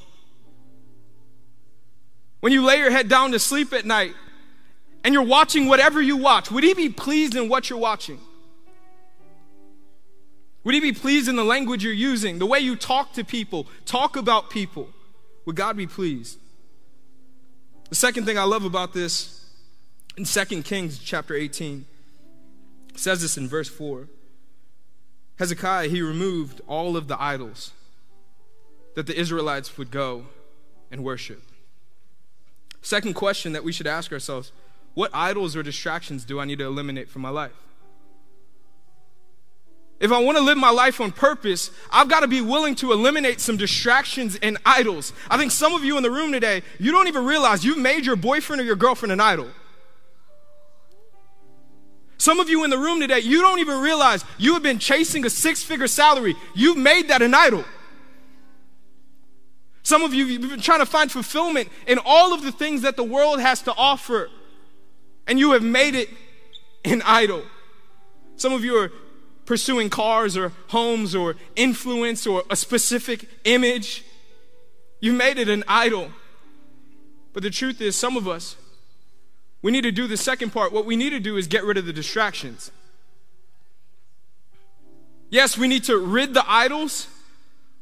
When 2.39 2.51
you 2.51 2.65
lay 2.65 2.79
your 2.79 2.89
head 2.89 3.07
down 3.07 3.31
to 3.33 3.39
sleep 3.39 3.73
at 3.73 3.85
night 3.85 4.15
and 5.03 5.13
you're 5.13 5.21
watching 5.21 5.67
whatever 5.67 6.01
you 6.01 6.17
watch, 6.17 6.49
would 6.49 6.63
he 6.63 6.73
be 6.73 6.89
pleased 6.89 7.35
in 7.35 7.47
what 7.47 7.69
you're 7.69 7.77
watching? 7.77 8.19
Would 10.63 10.73
he 10.73 10.81
be 10.81 10.91
pleased 10.91 11.29
in 11.29 11.35
the 11.35 11.45
language 11.45 11.83
you're 11.83 11.93
using, 11.93 12.39
the 12.39 12.47
way 12.47 12.59
you 12.59 12.75
talk 12.75 13.13
to 13.13 13.23
people, 13.23 13.67
talk 13.85 14.15
about 14.15 14.49
people? 14.49 14.89
Would 15.45 15.55
God 15.55 15.77
be 15.77 15.85
pleased? 15.85 16.39
The 17.89 17.95
second 17.95 18.25
thing 18.25 18.39
I 18.39 18.43
love 18.43 18.65
about 18.65 18.93
this 18.93 19.45
in 20.17 20.25
2 20.25 20.63
Kings 20.63 20.97
chapter 20.97 21.35
18 21.35 21.85
says 22.99 23.21
this 23.21 23.37
in 23.37 23.47
verse 23.47 23.69
4. 23.69 24.07
Hezekiah, 25.39 25.89
he 25.89 26.01
removed 26.01 26.61
all 26.67 26.97
of 26.97 27.07
the 27.07 27.21
idols 27.21 27.71
that 28.95 29.05
the 29.05 29.17
Israelites 29.17 29.77
would 29.77 29.91
go 29.91 30.25
and 30.91 31.03
worship. 31.03 31.41
Second 32.81 33.13
question 33.13 33.53
that 33.53 33.63
we 33.63 33.71
should 33.71 33.87
ask 33.87 34.11
ourselves 34.11 34.51
what 34.93 35.11
idols 35.13 35.55
or 35.55 35.61
distractions 35.61 36.25
do 36.25 36.39
I 36.39 36.45
need 36.45 36.57
to 36.57 36.65
eliminate 36.65 37.09
from 37.09 37.21
my 37.21 37.29
life? 37.29 37.51
If 39.99 40.11
I 40.11 40.19
want 40.19 40.37
to 40.37 40.43
live 40.43 40.57
my 40.57 40.69
life 40.69 41.01
on 41.01 41.11
purpose, 41.11 41.71
I've 41.91 42.09
got 42.09 42.19
to 42.19 42.27
be 42.27 42.41
willing 42.41 42.75
to 42.75 42.91
eliminate 42.91 43.39
some 43.39 43.57
distractions 43.57 44.37
and 44.41 44.57
idols. 44.65 45.11
I 45.29 45.37
think 45.37 45.51
some 45.51 45.73
of 45.73 45.83
you 45.83 45.97
in 45.97 46.03
the 46.03 46.11
room 46.11 46.31
today, 46.31 46.61
you 46.79 46.91
don't 46.91 47.07
even 47.07 47.25
realize 47.25 47.65
you've 47.65 47.77
made 47.77 48.05
your 48.05 48.15
boyfriend 48.15 48.61
or 48.61 48.65
your 48.65 48.75
girlfriend 48.75 49.11
an 49.11 49.19
idol. 49.19 49.49
Some 52.17 52.39
of 52.39 52.49
you 52.49 52.63
in 52.63 52.69
the 52.69 52.77
room 52.77 52.99
today, 52.99 53.19
you 53.19 53.41
don't 53.41 53.59
even 53.59 53.79
realize 53.79 54.25
you 54.37 54.53
have 54.53 54.63
been 54.63 54.79
chasing 54.79 55.25
a 55.25 55.29
six 55.29 55.63
figure 55.63 55.87
salary. 55.87 56.35
You've 56.55 56.77
made 56.77 57.09
that 57.09 57.21
an 57.21 57.33
idol. 57.33 57.63
Some 59.83 60.03
of 60.03 60.13
you, 60.13 60.25
you've 60.25 60.41
been 60.41 60.59
trying 60.59 60.79
to 60.79 60.85
find 60.85 61.11
fulfillment 61.11 61.69
in 61.87 61.99
all 62.03 62.33
of 62.33 62.43
the 62.43 62.51
things 62.51 62.81
that 62.81 62.97
the 62.97 63.03
world 63.03 63.39
has 63.39 63.61
to 63.61 63.73
offer, 63.77 64.29
and 65.27 65.39
you 65.39 65.51
have 65.51 65.63
made 65.63 65.95
it 65.95 66.09
an 66.83 67.01
idol. 67.05 67.43
Some 68.35 68.51
of 68.51 68.65
you 68.65 68.75
are 68.75 68.91
pursuing 69.45 69.89
cars 69.89 70.35
or 70.35 70.51
homes 70.67 71.15
or 71.15 71.35
influence 71.55 72.27
or 72.27 72.43
a 72.49 72.55
specific 72.55 73.29
image. 73.45 74.03
You've 74.99 75.15
made 75.15 75.37
it 75.37 75.47
an 75.47 75.63
idol. 75.67 76.09
But 77.31 77.43
the 77.43 77.49
truth 77.49 77.79
is, 77.79 77.95
some 77.95 78.17
of 78.17 78.27
us, 78.27 78.57
we 79.67 79.71
need 79.71 79.81
to 79.81 79.91
do 79.91 80.07
the 80.07 80.15
second 80.15 80.51
part. 80.51 80.71
What 80.71 80.85
we 80.85 80.95
need 80.95 81.09
to 81.09 81.19
do 81.19 81.35
is 81.35 81.45
get 81.45 81.65
rid 81.65 81.77
of 81.77 81.85
the 81.85 81.91
distractions. 81.91 82.71
Yes, 85.29 85.57
we 85.57 85.67
need 85.67 85.83
to 85.83 85.97
rid 85.97 86.33
the 86.33 86.49
idols, 86.49 87.09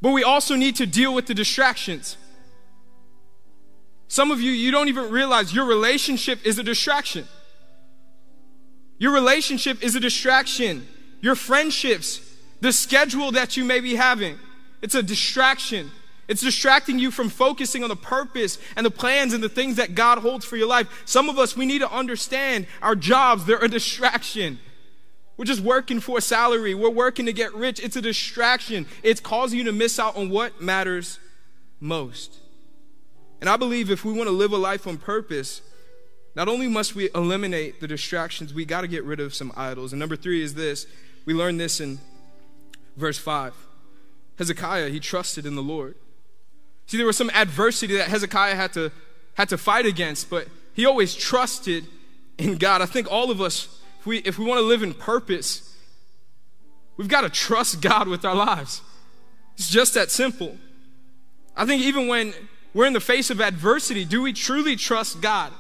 but 0.02 0.10
we 0.10 0.24
also 0.24 0.56
need 0.56 0.78
to 0.78 0.88
deal 0.88 1.14
with 1.14 1.28
the 1.28 1.36
distractions. 1.36 2.18
Some 4.08 4.32
of 4.32 4.42
you, 4.42 4.50
you 4.50 4.72
don't 4.72 4.88
even 4.88 5.12
realize 5.12 5.54
your 5.54 5.66
relationship 5.66 6.44
is 6.44 6.58
a 6.58 6.64
distraction. 6.64 7.28
Your 8.98 9.14
relationship 9.14 9.84
is 9.84 9.96
a 9.96 10.00
distraction. 10.00 10.88
Your 11.22 11.36
friendships, 11.36 12.20
the 12.62 12.74
schedule 12.74 13.32
that 13.34 13.58
you 13.58 13.64
may 13.64 13.80
be 13.80 13.94
having, 13.94 14.40
it's 14.82 14.96
a 14.96 15.04
distraction. 15.04 15.92
It's 16.28 16.42
distracting 16.42 16.98
you 16.98 17.12
from 17.12 17.30
focusing 17.30 17.84
on 17.84 17.90
the 17.90 17.96
purpose 17.96 18.58
and 18.76 18.86
the 18.86 18.92
plans 18.92 19.34
and 19.34 19.44
the 19.44 19.50
things 19.50 19.76
that 19.76 19.94
God 19.94 20.20
holds 20.20 20.44
for 20.44 20.58
your 20.58 20.68
life. 20.68 21.04
Some 21.06 21.30
of 21.30 21.38
us, 21.38 21.56
we 21.56 21.66
need 21.66 21.80
to 21.80 21.92
understand 21.92 22.66
our 22.82 22.96
jobs, 22.96 23.46
they're 23.46 23.64
a 23.64 23.68
distraction. 23.68 24.60
We're 25.38 25.46
just 25.46 25.62
working 25.62 26.00
for 26.00 26.18
a 26.18 26.22
salary. 26.22 26.74
We're 26.74 26.90
working 26.90 27.26
to 27.26 27.34
get 27.34 27.54
rich. 27.54 27.80
It's 27.84 27.96
a 27.96 28.02
distraction. 28.02 28.86
It's 29.04 29.20
causing 29.20 29.60
you 29.60 29.66
to 29.66 29.74
miss 29.74 30.00
out 30.00 30.16
on 30.16 30.30
what 30.30 30.62
matters 30.62 31.20
most. 31.80 32.38
And 33.42 33.50
I 33.50 33.58
believe 33.58 33.92
if 33.92 34.06
we 34.06 34.14
want 34.14 34.28
to 34.28 34.36
live 34.36 34.54
a 34.54 34.58
life 34.58 34.88
on 34.88 34.98
purpose, 34.98 35.62
not 36.36 36.48
only 36.48 36.68
must 36.68 36.96
we 36.96 37.10
eliminate 37.14 37.82
the 37.82 37.88
distractions, 37.88 38.54
we 38.54 38.66
got 38.66 38.82
to 38.82 38.88
get 38.88 39.04
rid 39.04 39.20
of 39.20 39.36
some 39.36 39.52
idols. 39.58 39.92
And 39.92 40.00
number 40.00 40.16
three 40.16 40.42
is 40.42 40.54
this 40.54 40.88
we 41.26 41.34
learn 41.34 41.58
this 41.58 41.82
in 41.82 42.00
verse 42.96 43.18
5. 43.18 43.54
Hezekiah, 44.38 44.90
he 44.90 45.00
trusted 45.00 45.46
in 45.46 45.56
the 45.56 45.64
Lord. 45.64 45.96
See, 46.88 46.98
there 46.98 47.06
was 47.06 47.18
some 47.18 47.32
adversity 47.32 47.98
that 47.98 48.08
Hezekiah 48.08 48.56
had 48.56 48.74
to, 48.74 48.92
had 49.34 49.50
to 49.50 49.58
fight 49.58 49.86
against, 49.86 50.30
but 50.30 50.48
he 50.74 50.86
always 50.86 51.16
trusted 51.16 51.86
in 52.38 52.58
God. 52.58 52.82
I 52.82 52.86
think 52.86 53.12
all 53.12 53.32
of 53.32 53.42
us, 53.42 53.82
if 54.00 54.06
we, 54.06 54.18
if 54.20 54.38
we 54.38 54.46
want 54.46 54.60
to 54.60 54.66
live 54.66 54.84
in 54.84 54.94
purpose, 54.94 55.74
we've 56.98 57.08
got 57.08 57.22
to 57.22 57.30
trust 57.30 57.82
God 57.82 58.08
with 58.08 58.24
our 58.24 58.36
lives. 58.36 58.82
It's 59.58 59.70
just 59.70 59.94
that 59.94 60.12
simple. 60.12 60.58
I 61.56 61.66
think 61.66 61.82
even 61.82 62.08
when 62.08 62.34
we're 62.74 62.86
in 62.86 62.94
the 62.94 63.00
face 63.00 63.30
of 63.30 63.40
adversity, 63.40 64.04
do 64.06 64.22
we 64.22 64.34
truly 64.34 64.76
trust 64.76 65.22
God? 65.22 65.52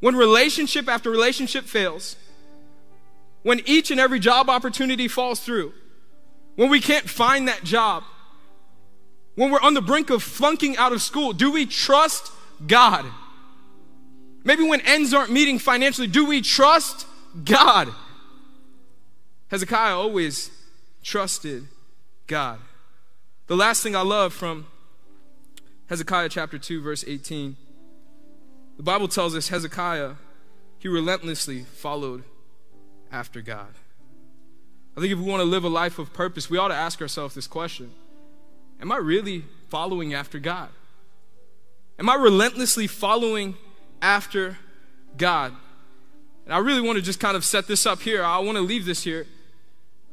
When 0.00 0.16
relationship 0.16 0.88
after 0.88 1.10
relationship 1.10 1.64
fails, 1.64 2.16
when 3.42 3.60
each 3.66 3.90
and 3.90 4.00
every 4.00 4.18
job 4.18 4.50
opportunity 4.50 5.08
falls 5.08 5.40
through, 5.40 5.72
when 6.56 6.70
we 6.70 6.80
can't 6.80 7.08
find 7.08 7.46
that 7.46 7.62
job, 7.62 8.02
when 9.38 9.52
we're 9.52 9.60
on 9.60 9.74
the 9.74 9.80
brink 9.80 10.10
of 10.10 10.20
flunking 10.20 10.76
out 10.78 10.92
of 10.92 11.00
school, 11.00 11.32
do 11.32 11.52
we 11.52 11.64
trust 11.64 12.32
God? 12.66 13.06
Maybe 14.42 14.68
when 14.68 14.80
ends 14.80 15.14
aren't 15.14 15.30
meeting 15.30 15.60
financially, 15.60 16.08
do 16.08 16.26
we 16.26 16.40
trust 16.40 17.06
God? 17.44 17.86
Hezekiah 19.46 19.94
always 19.94 20.50
trusted 21.04 21.68
God. 22.26 22.58
The 23.46 23.54
last 23.54 23.80
thing 23.80 23.94
I 23.94 24.00
love 24.00 24.32
from 24.32 24.66
Hezekiah 25.88 26.30
chapter 26.30 26.58
2, 26.58 26.82
verse 26.82 27.04
18. 27.06 27.56
The 28.76 28.82
Bible 28.82 29.06
tells 29.06 29.36
us 29.36 29.50
Hezekiah, 29.50 30.14
he 30.80 30.88
relentlessly 30.88 31.62
followed 31.62 32.24
after 33.12 33.40
God. 33.40 33.72
I 34.96 35.00
think 35.00 35.12
if 35.12 35.18
we 35.20 35.30
want 35.30 35.42
to 35.42 35.48
live 35.48 35.62
a 35.62 35.68
life 35.68 36.00
of 36.00 36.12
purpose, 36.12 36.50
we 36.50 36.58
ought 36.58 36.68
to 36.68 36.74
ask 36.74 37.00
ourselves 37.00 37.36
this 37.36 37.46
question 37.46 37.92
Am 38.80 38.92
I 38.92 38.96
really 38.96 39.44
following 39.68 40.14
after 40.14 40.38
God? 40.38 40.68
Am 41.98 42.08
I 42.08 42.14
relentlessly 42.14 42.86
following 42.86 43.56
after 44.00 44.58
God? 45.16 45.52
And 46.44 46.54
I 46.54 46.58
really 46.58 46.80
want 46.80 46.96
to 46.96 47.02
just 47.02 47.20
kind 47.20 47.36
of 47.36 47.44
set 47.44 47.66
this 47.66 47.86
up 47.86 48.00
here. 48.00 48.24
I 48.24 48.38
want 48.38 48.56
to 48.56 48.62
leave 48.62 48.86
this 48.86 49.02
here. 49.02 49.26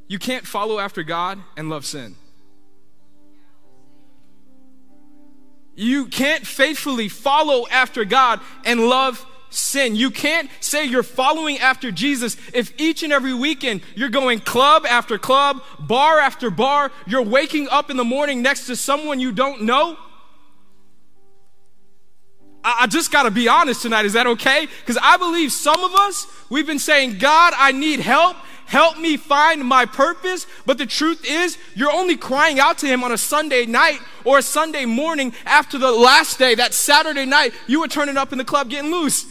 You 0.07 0.19
can't 0.19 0.45
follow 0.45 0.79
after 0.79 1.03
God 1.03 1.39
and 1.55 1.69
love 1.69 1.85
sin. 1.85 2.15
You 5.75 6.07
can't 6.07 6.45
faithfully 6.45 7.09
follow 7.09 7.67
after 7.67 8.05
God 8.05 8.39
and 8.63 8.79
love 8.87 9.25
sin. 9.49 9.95
You 9.95 10.11
can't 10.11 10.49
say 10.59 10.85
you're 10.85 11.03
following 11.03 11.59
after 11.59 11.91
Jesus 11.91 12.37
if 12.53 12.73
each 12.79 13.03
and 13.03 13.13
every 13.13 13.33
weekend 13.33 13.81
you're 13.95 14.09
going 14.09 14.39
club 14.39 14.85
after 14.85 15.17
club, 15.17 15.61
bar 15.79 16.19
after 16.19 16.49
bar, 16.49 16.91
you're 17.07 17.21
waking 17.21 17.67
up 17.69 17.89
in 17.89 17.97
the 17.97 18.03
morning 18.03 18.41
next 18.41 18.67
to 18.67 18.75
someone 18.75 19.19
you 19.19 19.31
don't 19.31 19.63
know. 19.63 19.97
I, 22.65 22.87
just 22.87 23.11
got 23.11 23.23
to 23.23 23.31
be 23.31 23.47
honest 23.47 23.83
tonight. 23.83 24.05
Is 24.05 24.13
that 24.13 24.25
okay? 24.25 24.67
Because 24.79 24.97
I 25.01 25.17
believe 25.17 25.51
some 25.51 25.83
of 25.83 25.93
us, 25.93 26.25
we've 26.49 26.65
been 26.65 26.79
saying, 26.79 27.19
God, 27.19 27.53
I 27.55 27.71
need 27.71 27.99
help. 27.99 28.37
Help 28.65 28.97
me 28.97 29.17
find 29.17 29.63
my 29.63 29.85
purpose. 29.85 30.47
But 30.65 30.79
the 30.79 30.87
truth 30.87 31.23
is, 31.23 31.59
you're 31.75 31.91
only 31.91 32.17
crying 32.17 32.59
out 32.59 32.79
to 32.79 32.87
Him 32.87 33.03
on 33.03 33.11
a 33.11 33.19
Sunday 33.19 33.67
night 33.67 33.99
or 34.23 34.39
a 34.39 34.41
Sunday 34.41 34.85
morning 34.85 35.33
after 35.45 35.77
the 35.77 35.91
last 35.91 36.39
day, 36.39 36.55
that 36.55 36.73
Saturday 36.73 37.25
night, 37.25 37.53
you 37.67 37.81
were 37.81 37.87
turning 37.87 38.17
up 38.17 38.31
in 38.31 38.39
the 38.39 38.43
club 38.43 38.71
getting 38.71 38.89
loose. 38.89 39.27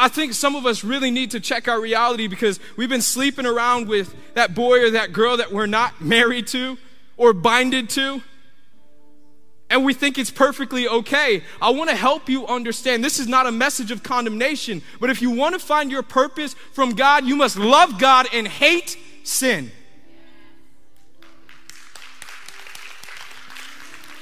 I 0.00 0.08
think 0.08 0.32
some 0.32 0.56
of 0.56 0.66
us 0.66 0.82
really 0.82 1.10
need 1.10 1.30
to 1.32 1.40
check 1.40 1.68
our 1.68 1.80
reality 1.80 2.26
because 2.26 2.58
we've 2.76 2.88
been 2.88 3.02
sleeping 3.02 3.46
around 3.46 3.86
with 3.86 4.14
that 4.34 4.54
boy 4.54 4.82
or 4.82 4.90
that 4.92 5.12
girl 5.12 5.36
that 5.36 5.52
we're 5.52 5.66
not 5.66 6.00
married 6.00 6.46
to 6.48 6.78
or 7.16 7.32
binded 7.32 7.90
to 7.90 8.22
and 9.70 9.84
we 9.84 9.94
think 9.94 10.18
it's 10.18 10.32
perfectly 10.32 10.88
okay. 10.88 11.44
I 11.62 11.70
want 11.70 11.90
to 11.90 11.96
help 11.96 12.28
you 12.28 12.46
understand 12.46 13.04
this 13.04 13.20
is 13.20 13.28
not 13.28 13.46
a 13.46 13.52
message 13.52 13.92
of 13.92 14.02
condemnation, 14.02 14.82
but 14.98 15.10
if 15.10 15.22
you 15.22 15.30
want 15.30 15.54
to 15.54 15.60
find 15.60 15.92
your 15.92 16.02
purpose 16.02 16.54
from 16.72 16.94
God, 16.94 17.24
you 17.24 17.36
must 17.36 17.56
love 17.56 17.98
God 17.98 18.26
and 18.32 18.48
hate 18.48 18.98
sin. 19.22 19.70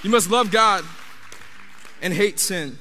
You 0.03 0.11
must 0.11 0.31
love 0.31 0.51
God 0.51 0.85
and 2.03 2.13
hate 2.13 2.39
sin. 2.39 2.79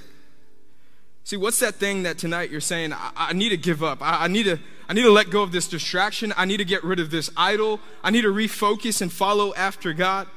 See, 1.27 1.35
what's 1.35 1.59
that 1.59 1.75
thing 1.75 2.03
that 2.03 2.17
tonight 2.17 2.51
you're 2.51 2.61
saying, 2.61 2.93
I, 2.93 3.11
I 3.17 3.33
need 3.33 3.49
to 3.49 3.57
give 3.57 3.83
up? 3.83 4.01
I, 4.01 4.23
I, 4.23 4.27
need 4.29 4.43
to, 4.43 4.59
I 4.87 4.93
need 4.93 5.01
to 5.01 5.11
let 5.11 5.29
go 5.29 5.43
of 5.43 5.51
this 5.51 5.67
distraction. 5.67 6.33
I 6.37 6.45
need 6.45 6.55
to 6.55 6.63
get 6.63 6.85
rid 6.85 7.01
of 7.01 7.11
this 7.11 7.29
idol. 7.35 7.81
I 8.01 8.11
need 8.11 8.21
to 8.21 8.33
refocus 8.33 9.01
and 9.01 9.11
follow 9.11 9.53
after 9.55 9.91
God. 9.91 10.29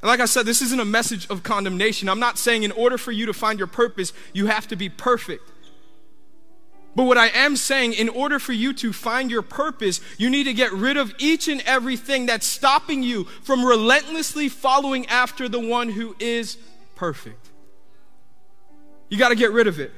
And 0.00 0.08
like 0.08 0.20
I 0.20 0.26
said, 0.26 0.46
this 0.46 0.62
isn't 0.62 0.78
a 0.78 0.84
message 0.84 1.28
of 1.28 1.42
condemnation. 1.42 2.08
I'm 2.08 2.20
not 2.20 2.38
saying 2.38 2.62
in 2.62 2.70
order 2.70 2.96
for 2.96 3.10
you 3.10 3.26
to 3.26 3.32
find 3.32 3.58
your 3.58 3.66
purpose, 3.66 4.12
you 4.32 4.46
have 4.46 4.68
to 4.68 4.76
be 4.76 4.88
perfect. 4.88 5.50
But 6.94 7.02
what 7.02 7.18
I 7.18 7.26
am 7.30 7.56
saying, 7.56 7.94
in 7.94 8.08
order 8.08 8.38
for 8.38 8.52
you 8.52 8.74
to 8.74 8.92
find 8.92 9.28
your 9.28 9.42
purpose, 9.42 10.00
you 10.18 10.30
need 10.30 10.44
to 10.44 10.54
get 10.54 10.70
rid 10.72 10.96
of 10.96 11.12
each 11.18 11.48
and 11.48 11.60
everything 11.62 12.26
that's 12.26 12.46
stopping 12.46 13.02
you 13.02 13.24
from 13.42 13.64
relentlessly 13.64 14.48
following 14.48 15.04
after 15.06 15.48
the 15.48 15.58
one 15.58 15.88
who 15.88 16.14
is 16.20 16.58
perfect. 16.94 17.50
You 19.14 19.20
got 19.20 19.28
to 19.28 19.36
get 19.36 19.52
rid 19.52 19.68
of 19.68 19.78
it. 19.78 19.92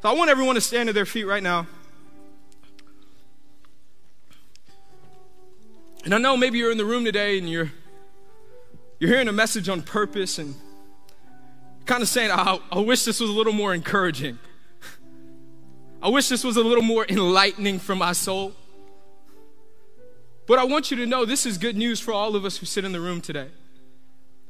So 0.00 0.08
I 0.08 0.14
want 0.14 0.30
everyone 0.30 0.54
to 0.54 0.62
stand 0.62 0.86
to 0.86 0.94
their 0.94 1.04
feet 1.04 1.24
right 1.24 1.42
now. 1.42 1.66
And 6.06 6.14
I 6.14 6.16
know 6.16 6.34
maybe 6.34 6.56
you're 6.56 6.72
in 6.72 6.78
the 6.78 6.86
room 6.86 7.04
today 7.04 7.36
and 7.36 7.46
you're 7.46 7.70
you're 9.00 9.10
hearing 9.10 9.28
a 9.28 9.32
message 9.32 9.68
on 9.68 9.82
purpose 9.82 10.38
and 10.38 10.54
kind 11.84 12.02
of 12.02 12.08
saying, 12.08 12.30
I, 12.30 12.58
I 12.72 12.78
wish 12.78 13.04
this 13.04 13.20
was 13.20 13.28
a 13.28 13.34
little 13.34 13.52
more 13.52 13.74
encouraging. 13.74 14.38
I 16.02 16.08
wish 16.08 16.30
this 16.30 16.42
was 16.42 16.56
a 16.56 16.62
little 16.62 16.82
more 16.82 17.04
enlightening 17.06 17.78
for 17.78 17.94
my 17.94 18.12
soul. 18.12 18.54
But 20.46 20.58
I 20.58 20.64
want 20.64 20.90
you 20.90 20.96
to 20.96 21.04
know 21.04 21.26
this 21.26 21.44
is 21.44 21.58
good 21.58 21.76
news 21.76 22.00
for 22.00 22.14
all 22.14 22.34
of 22.34 22.46
us 22.46 22.56
who 22.56 22.64
sit 22.64 22.86
in 22.86 22.92
the 22.92 23.00
room 23.00 23.20
today. 23.20 23.48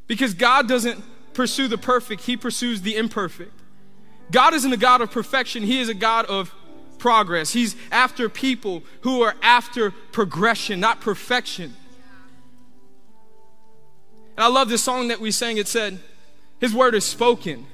Because 0.07 0.35
God 0.35 0.69
doesn't 0.69 1.03
pursue 1.35 1.67
the 1.67 1.79
perfect, 1.79 2.27
He 2.27 2.37
pursues 2.37 2.83
the 2.83 2.95
imperfect. 2.95 3.51
God 4.31 4.55
isn't 4.55 4.73
a 4.73 4.77
God 4.77 5.01
of 5.01 5.11
perfection, 5.11 5.63
He 5.63 5.81
is 5.81 5.89
a 5.89 5.95
God 5.95 6.27
of 6.27 6.55
progress. 6.99 7.53
He's 7.53 7.77
after 7.91 8.29
people 8.29 8.83
who 9.03 9.23
are 9.23 9.35
after 9.43 9.91
progression, 9.91 10.81
not 10.81 11.01
perfection. 11.01 11.75
And 14.37 14.45
I 14.45 14.49
love 14.49 14.69
this 14.69 14.83
song 14.83 15.09
that 15.09 15.21
we 15.21 15.31
sang. 15.31 15.57
It 15.57 15.69
said, 15.69 15.99
His 16.61 16.75
word 16.75 16.95
is 16.95 17.05
spoken. 17.05 17.67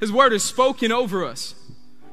His 0.00 0.12
word 0.12 0.32
is 0.32 0.44
spoken 0.44 0.92
over 0.92 1.24
us. 1.24 1.54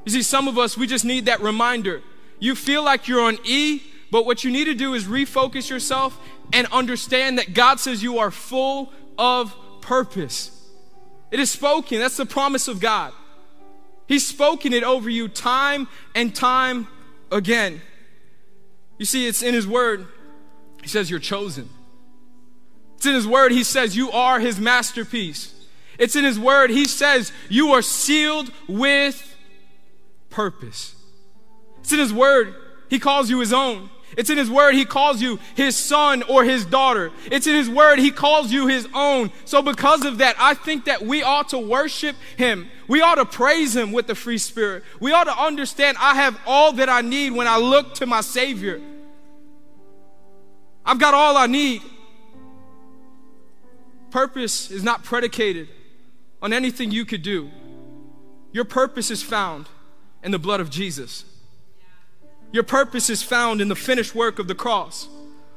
You 0.06 0.12
see, 0.12 0.24
some 0.24 0.48
of 0.48 0.58
us, 0.58 0.78
we 0.78 0.88
just 0.88 1.06
need 1.06 1.26
that 1.26 1.42
reminder. 1.42 2.02
You 2.40 2.56
feel 2.56 2.84
like 2.84 3.08
you're 3.08 3.22
on 3.22 3.38
E, 3.44 3.82
but 4.12 4.26
what 4.26 4.44
you 4.44 4.52
need 4.52 4.66
to 4.66 4.74
do 4.74 4.94
is 4.94 5.06
refocus 5.06 5.70
yourself 5.70 6.20
and 6.54 6.68
understand 6.68 7.38
that 7.38 7.54
God 7.54 7.80
says 7.80 8.04
you 8.04 8.20
are 8.20 8.32
full 8.32 8.92
of 9.18 9.56
purpose. 9.82 10.52
It 11.32 11.40
is 11.40 11.50
spoken. 11.52 12.00
That's 12.00 12.18
the 12.18 12.26
promise 12.26 12.68
of 12.68 12.80
God. 12.80 13.14
He's 14.08 14.26
spoken 14.26 14.74
it 14.74 14.84
over 14.84 15.10
you 15.10 15.28
time 15.28 15.88
and 16.14 16.36
time 16.36 16.88
again. 17.32 17.82
You 18.98 19.06
see, 19.06 19.28
it's 19.28 19.42
in 19.42 19.54
His 19.54 19.68
Word. 19.68 20.06
He 20.82 20.88
says, 20.88 21.10
You're 21.10 21.20
chosen. 21.20 21.70
It's 22.98 23.06
in 23.06 23.14
His 23.14 23.28
Word. 23.28 23.52
He 23.52 23.64
says, 23.64 23.96
You 23.96 24.12
are 24.12 24.40
His 24.40 24.60
masterpiece. 24.60 25.54
It's 25.98 26.16
in 26.16 26.24
His 26.24 26.40
Word. 26.40 26.70
He 26.70 26.86
says, 26.86 27.32
You 27.50 27.72
are 27.72 27.82
sealed 27.82 28.52
with 28.68 29.36
purpose. 30.30 30.96
It's 31.80 31.92
in 31.92 32.00
His 32.00 32.14
Word. 32.14 32.54
He 32.90 33.00
calls 33.00 33.30
you 33.30 33.40
His 33.40 33.54
own. 33.54 33.90
It's 34.18 34.30
in 34.30 34.38
His 34.38 34.50
Word 34.50 34.76
He 34.76 34.86
calls 34.86 35.22
you 35.22 35.40
His 35.56 35.76
son 35.76 36.24
or 36.24 36.44
His 36.44 36.66
daughter. 36.66 37.12
It's 37.32 37.48
in 37.48 37.56
His 37.56 37.70
Word 37.70 38.00
He 38.00 38.12
calls 38.12 38.52
you 38.52 38.68
His 38.68 38.88
own. 38.94 39.32
So, 39.46 39.62
because 39.62 40.06
of 40.06 40.20
that, 40.20 40.36
I 40.40 40.54
think 40.54 40.86
that 40.86 41.02
we 41.02 41.24
ought 41.24 41.50
to 41.50 41.60
worship 41.60 42.16
Him. 42.38 42.70
We 42.88 43.02
ought 43.02 43.16
to 43.16 43.26
praise 43.26 43.76
Him 43.76 43.92
with 43.92 44.08
the 44.08 44.16
free 44.16 44.38
spirit. 44.38 44.84
We 45.00 45.12
ought 45.12 45.26
to 45.26 45.38
understand 45.38 45.98
I 46.00 46.16
have 46.16 46.40
all 46.46 46.74
that 46.74 46.90
I 46.90 47.02
need 47.02 47.32
when 47.32 47.48
I 47.48 47.58
look 47.58 47.96
to 47.96 48.06
my 48.06 48.22
Savior. 48.22 48.82
I've 50.86 51.00
got 51.00 51.14
all 51.14 51.36
I 51.36 51.48
need. 51.48 51.82
Purpose 54.12 54.72
is 54.72 54.84
not 54.84 55.04
predicated 55.04 55.68
on 56.42 56.54
anything 56.54 56.92
you 56.92 57.06
could 57.06 57.24
do. 57.24 57.50
Your 58.54 58.64
purpose 58.64 59.12
is 59.12 59.22
found 59.22 59.68
in 60.24 60.32
the 60.32 60.40
blood 60.40 60.62
of 60.62 60.70
Jesus. 60.70 61.26
Your 62.56 62.64
purpose 62.64 63.10
is 63.10 63.22
found 63.22 63.60
in 63.60 63.68
the 63.68 63.76
finished 63.76 64.16
work 64.16 64.40
of 64.40 64.48
the 64.48 64.56
cross. 64.56 65.10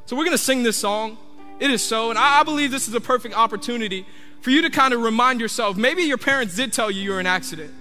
So 0.06 0.16
we're 0.16 0.24
going 0.24 0.36
to 0.36 0.42
sing 0.42 0.64
this 0.64 0.76
song. 0.76 1.16
It 1.60 1.70
is 1.70 1.80
so. 1.80 2.10
And 2.10 2.18
I, 2.18 2.42
believe 2.42 2.72
this 2.72 2.88
is 2.88 2.94
a 2.94 3.00
perfect 3.00 3.36
opportunity 3.36 4.04
for 4.40 4.50
you 4.50 4.62
to 4.62 4.68
kind 4.68 4.92
of 4.92 5.00
remind 5.00 5.40
yourself 5.40 5.76
maybe 5.76 6.02
your 6.02 6.18
parents 6.18 6.56
did 6.56 6.72
tell 6.72 6.90
you 6.90 7.00
you're 7.00 7.20
an 7.20 7.26
accident. 7.26 7.72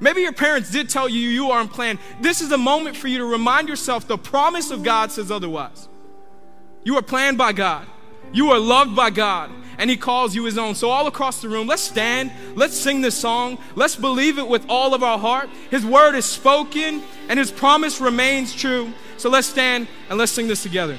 Maybe 0.00 0.22
your 0.22 0.32
parents 0.32 0.70
did 0.70 0.88
tell 0.88 1.10
you 1.10 1.28
you 1.28 1.50
are 1.50 1.60
unplanned. 1.60 1.98
This 2.22 2.40
is 2.40 2.50
a 2.52 2.56
moment 2.56 2.96
for 2.96 3.06
you 3.06 3.18
to 3.18 3.26
remind 3.26 3.68
yourself 3.68 4.08
the 4.08 4.16
promise 4.16 4.70
of 4.70 4.82
God 4.82 5.12
says 5.12 5.30
otherwise. 5.30 5.86
You 6.84 6.96
are 6.96 7.02
planned 7.02 7.36
by 7.36 7.52
God. 7.52 7.86
You 8.32 8.52
are 8.52 8.58
loved 8.58 8.96
by 8.96 9.10
God 9.10 9.50
and 9.78 9.88
he 9.90 9.96
calls 9.96 10.34
you 10.34 10.44
his 10.44 10.58
own. 10.58 10.74
So, 10.74 10.90
all 10.90 11.06
across 11.06 11.40
the 11.40 11.48
room, 11.48 11.66
let's 11.66 11.82
stand, 11.82 12.32
let's 12.54 12.76
sing 12.76 13.00
this 13.00 13.16
song, 13.16 13.58
let's 13.74 13.96
believe 13.96 14.38
it 14.38 14.48
with 14.48 14.64
all 14.68 14.94
of 14.94 15.02
our 15.02 15.18
heart. 15.18 15.48
His 15.70 15.84
word 15.84 16.14
is 16.14 16.24
spoken, 16.24 17.02
and 17.28 17.38
his 17.38 17.50
promise 17.50 18.00
remains 18.00 18.54
true. 18.54 18.92
So, 19.16 19.28
let's 19.28 19.46
stand 19.46 19.88
and 20.08 20.18
let's 20.18 20.32
sing 20.32 20.48
this 20.48 20.62
together. 20.62 20.98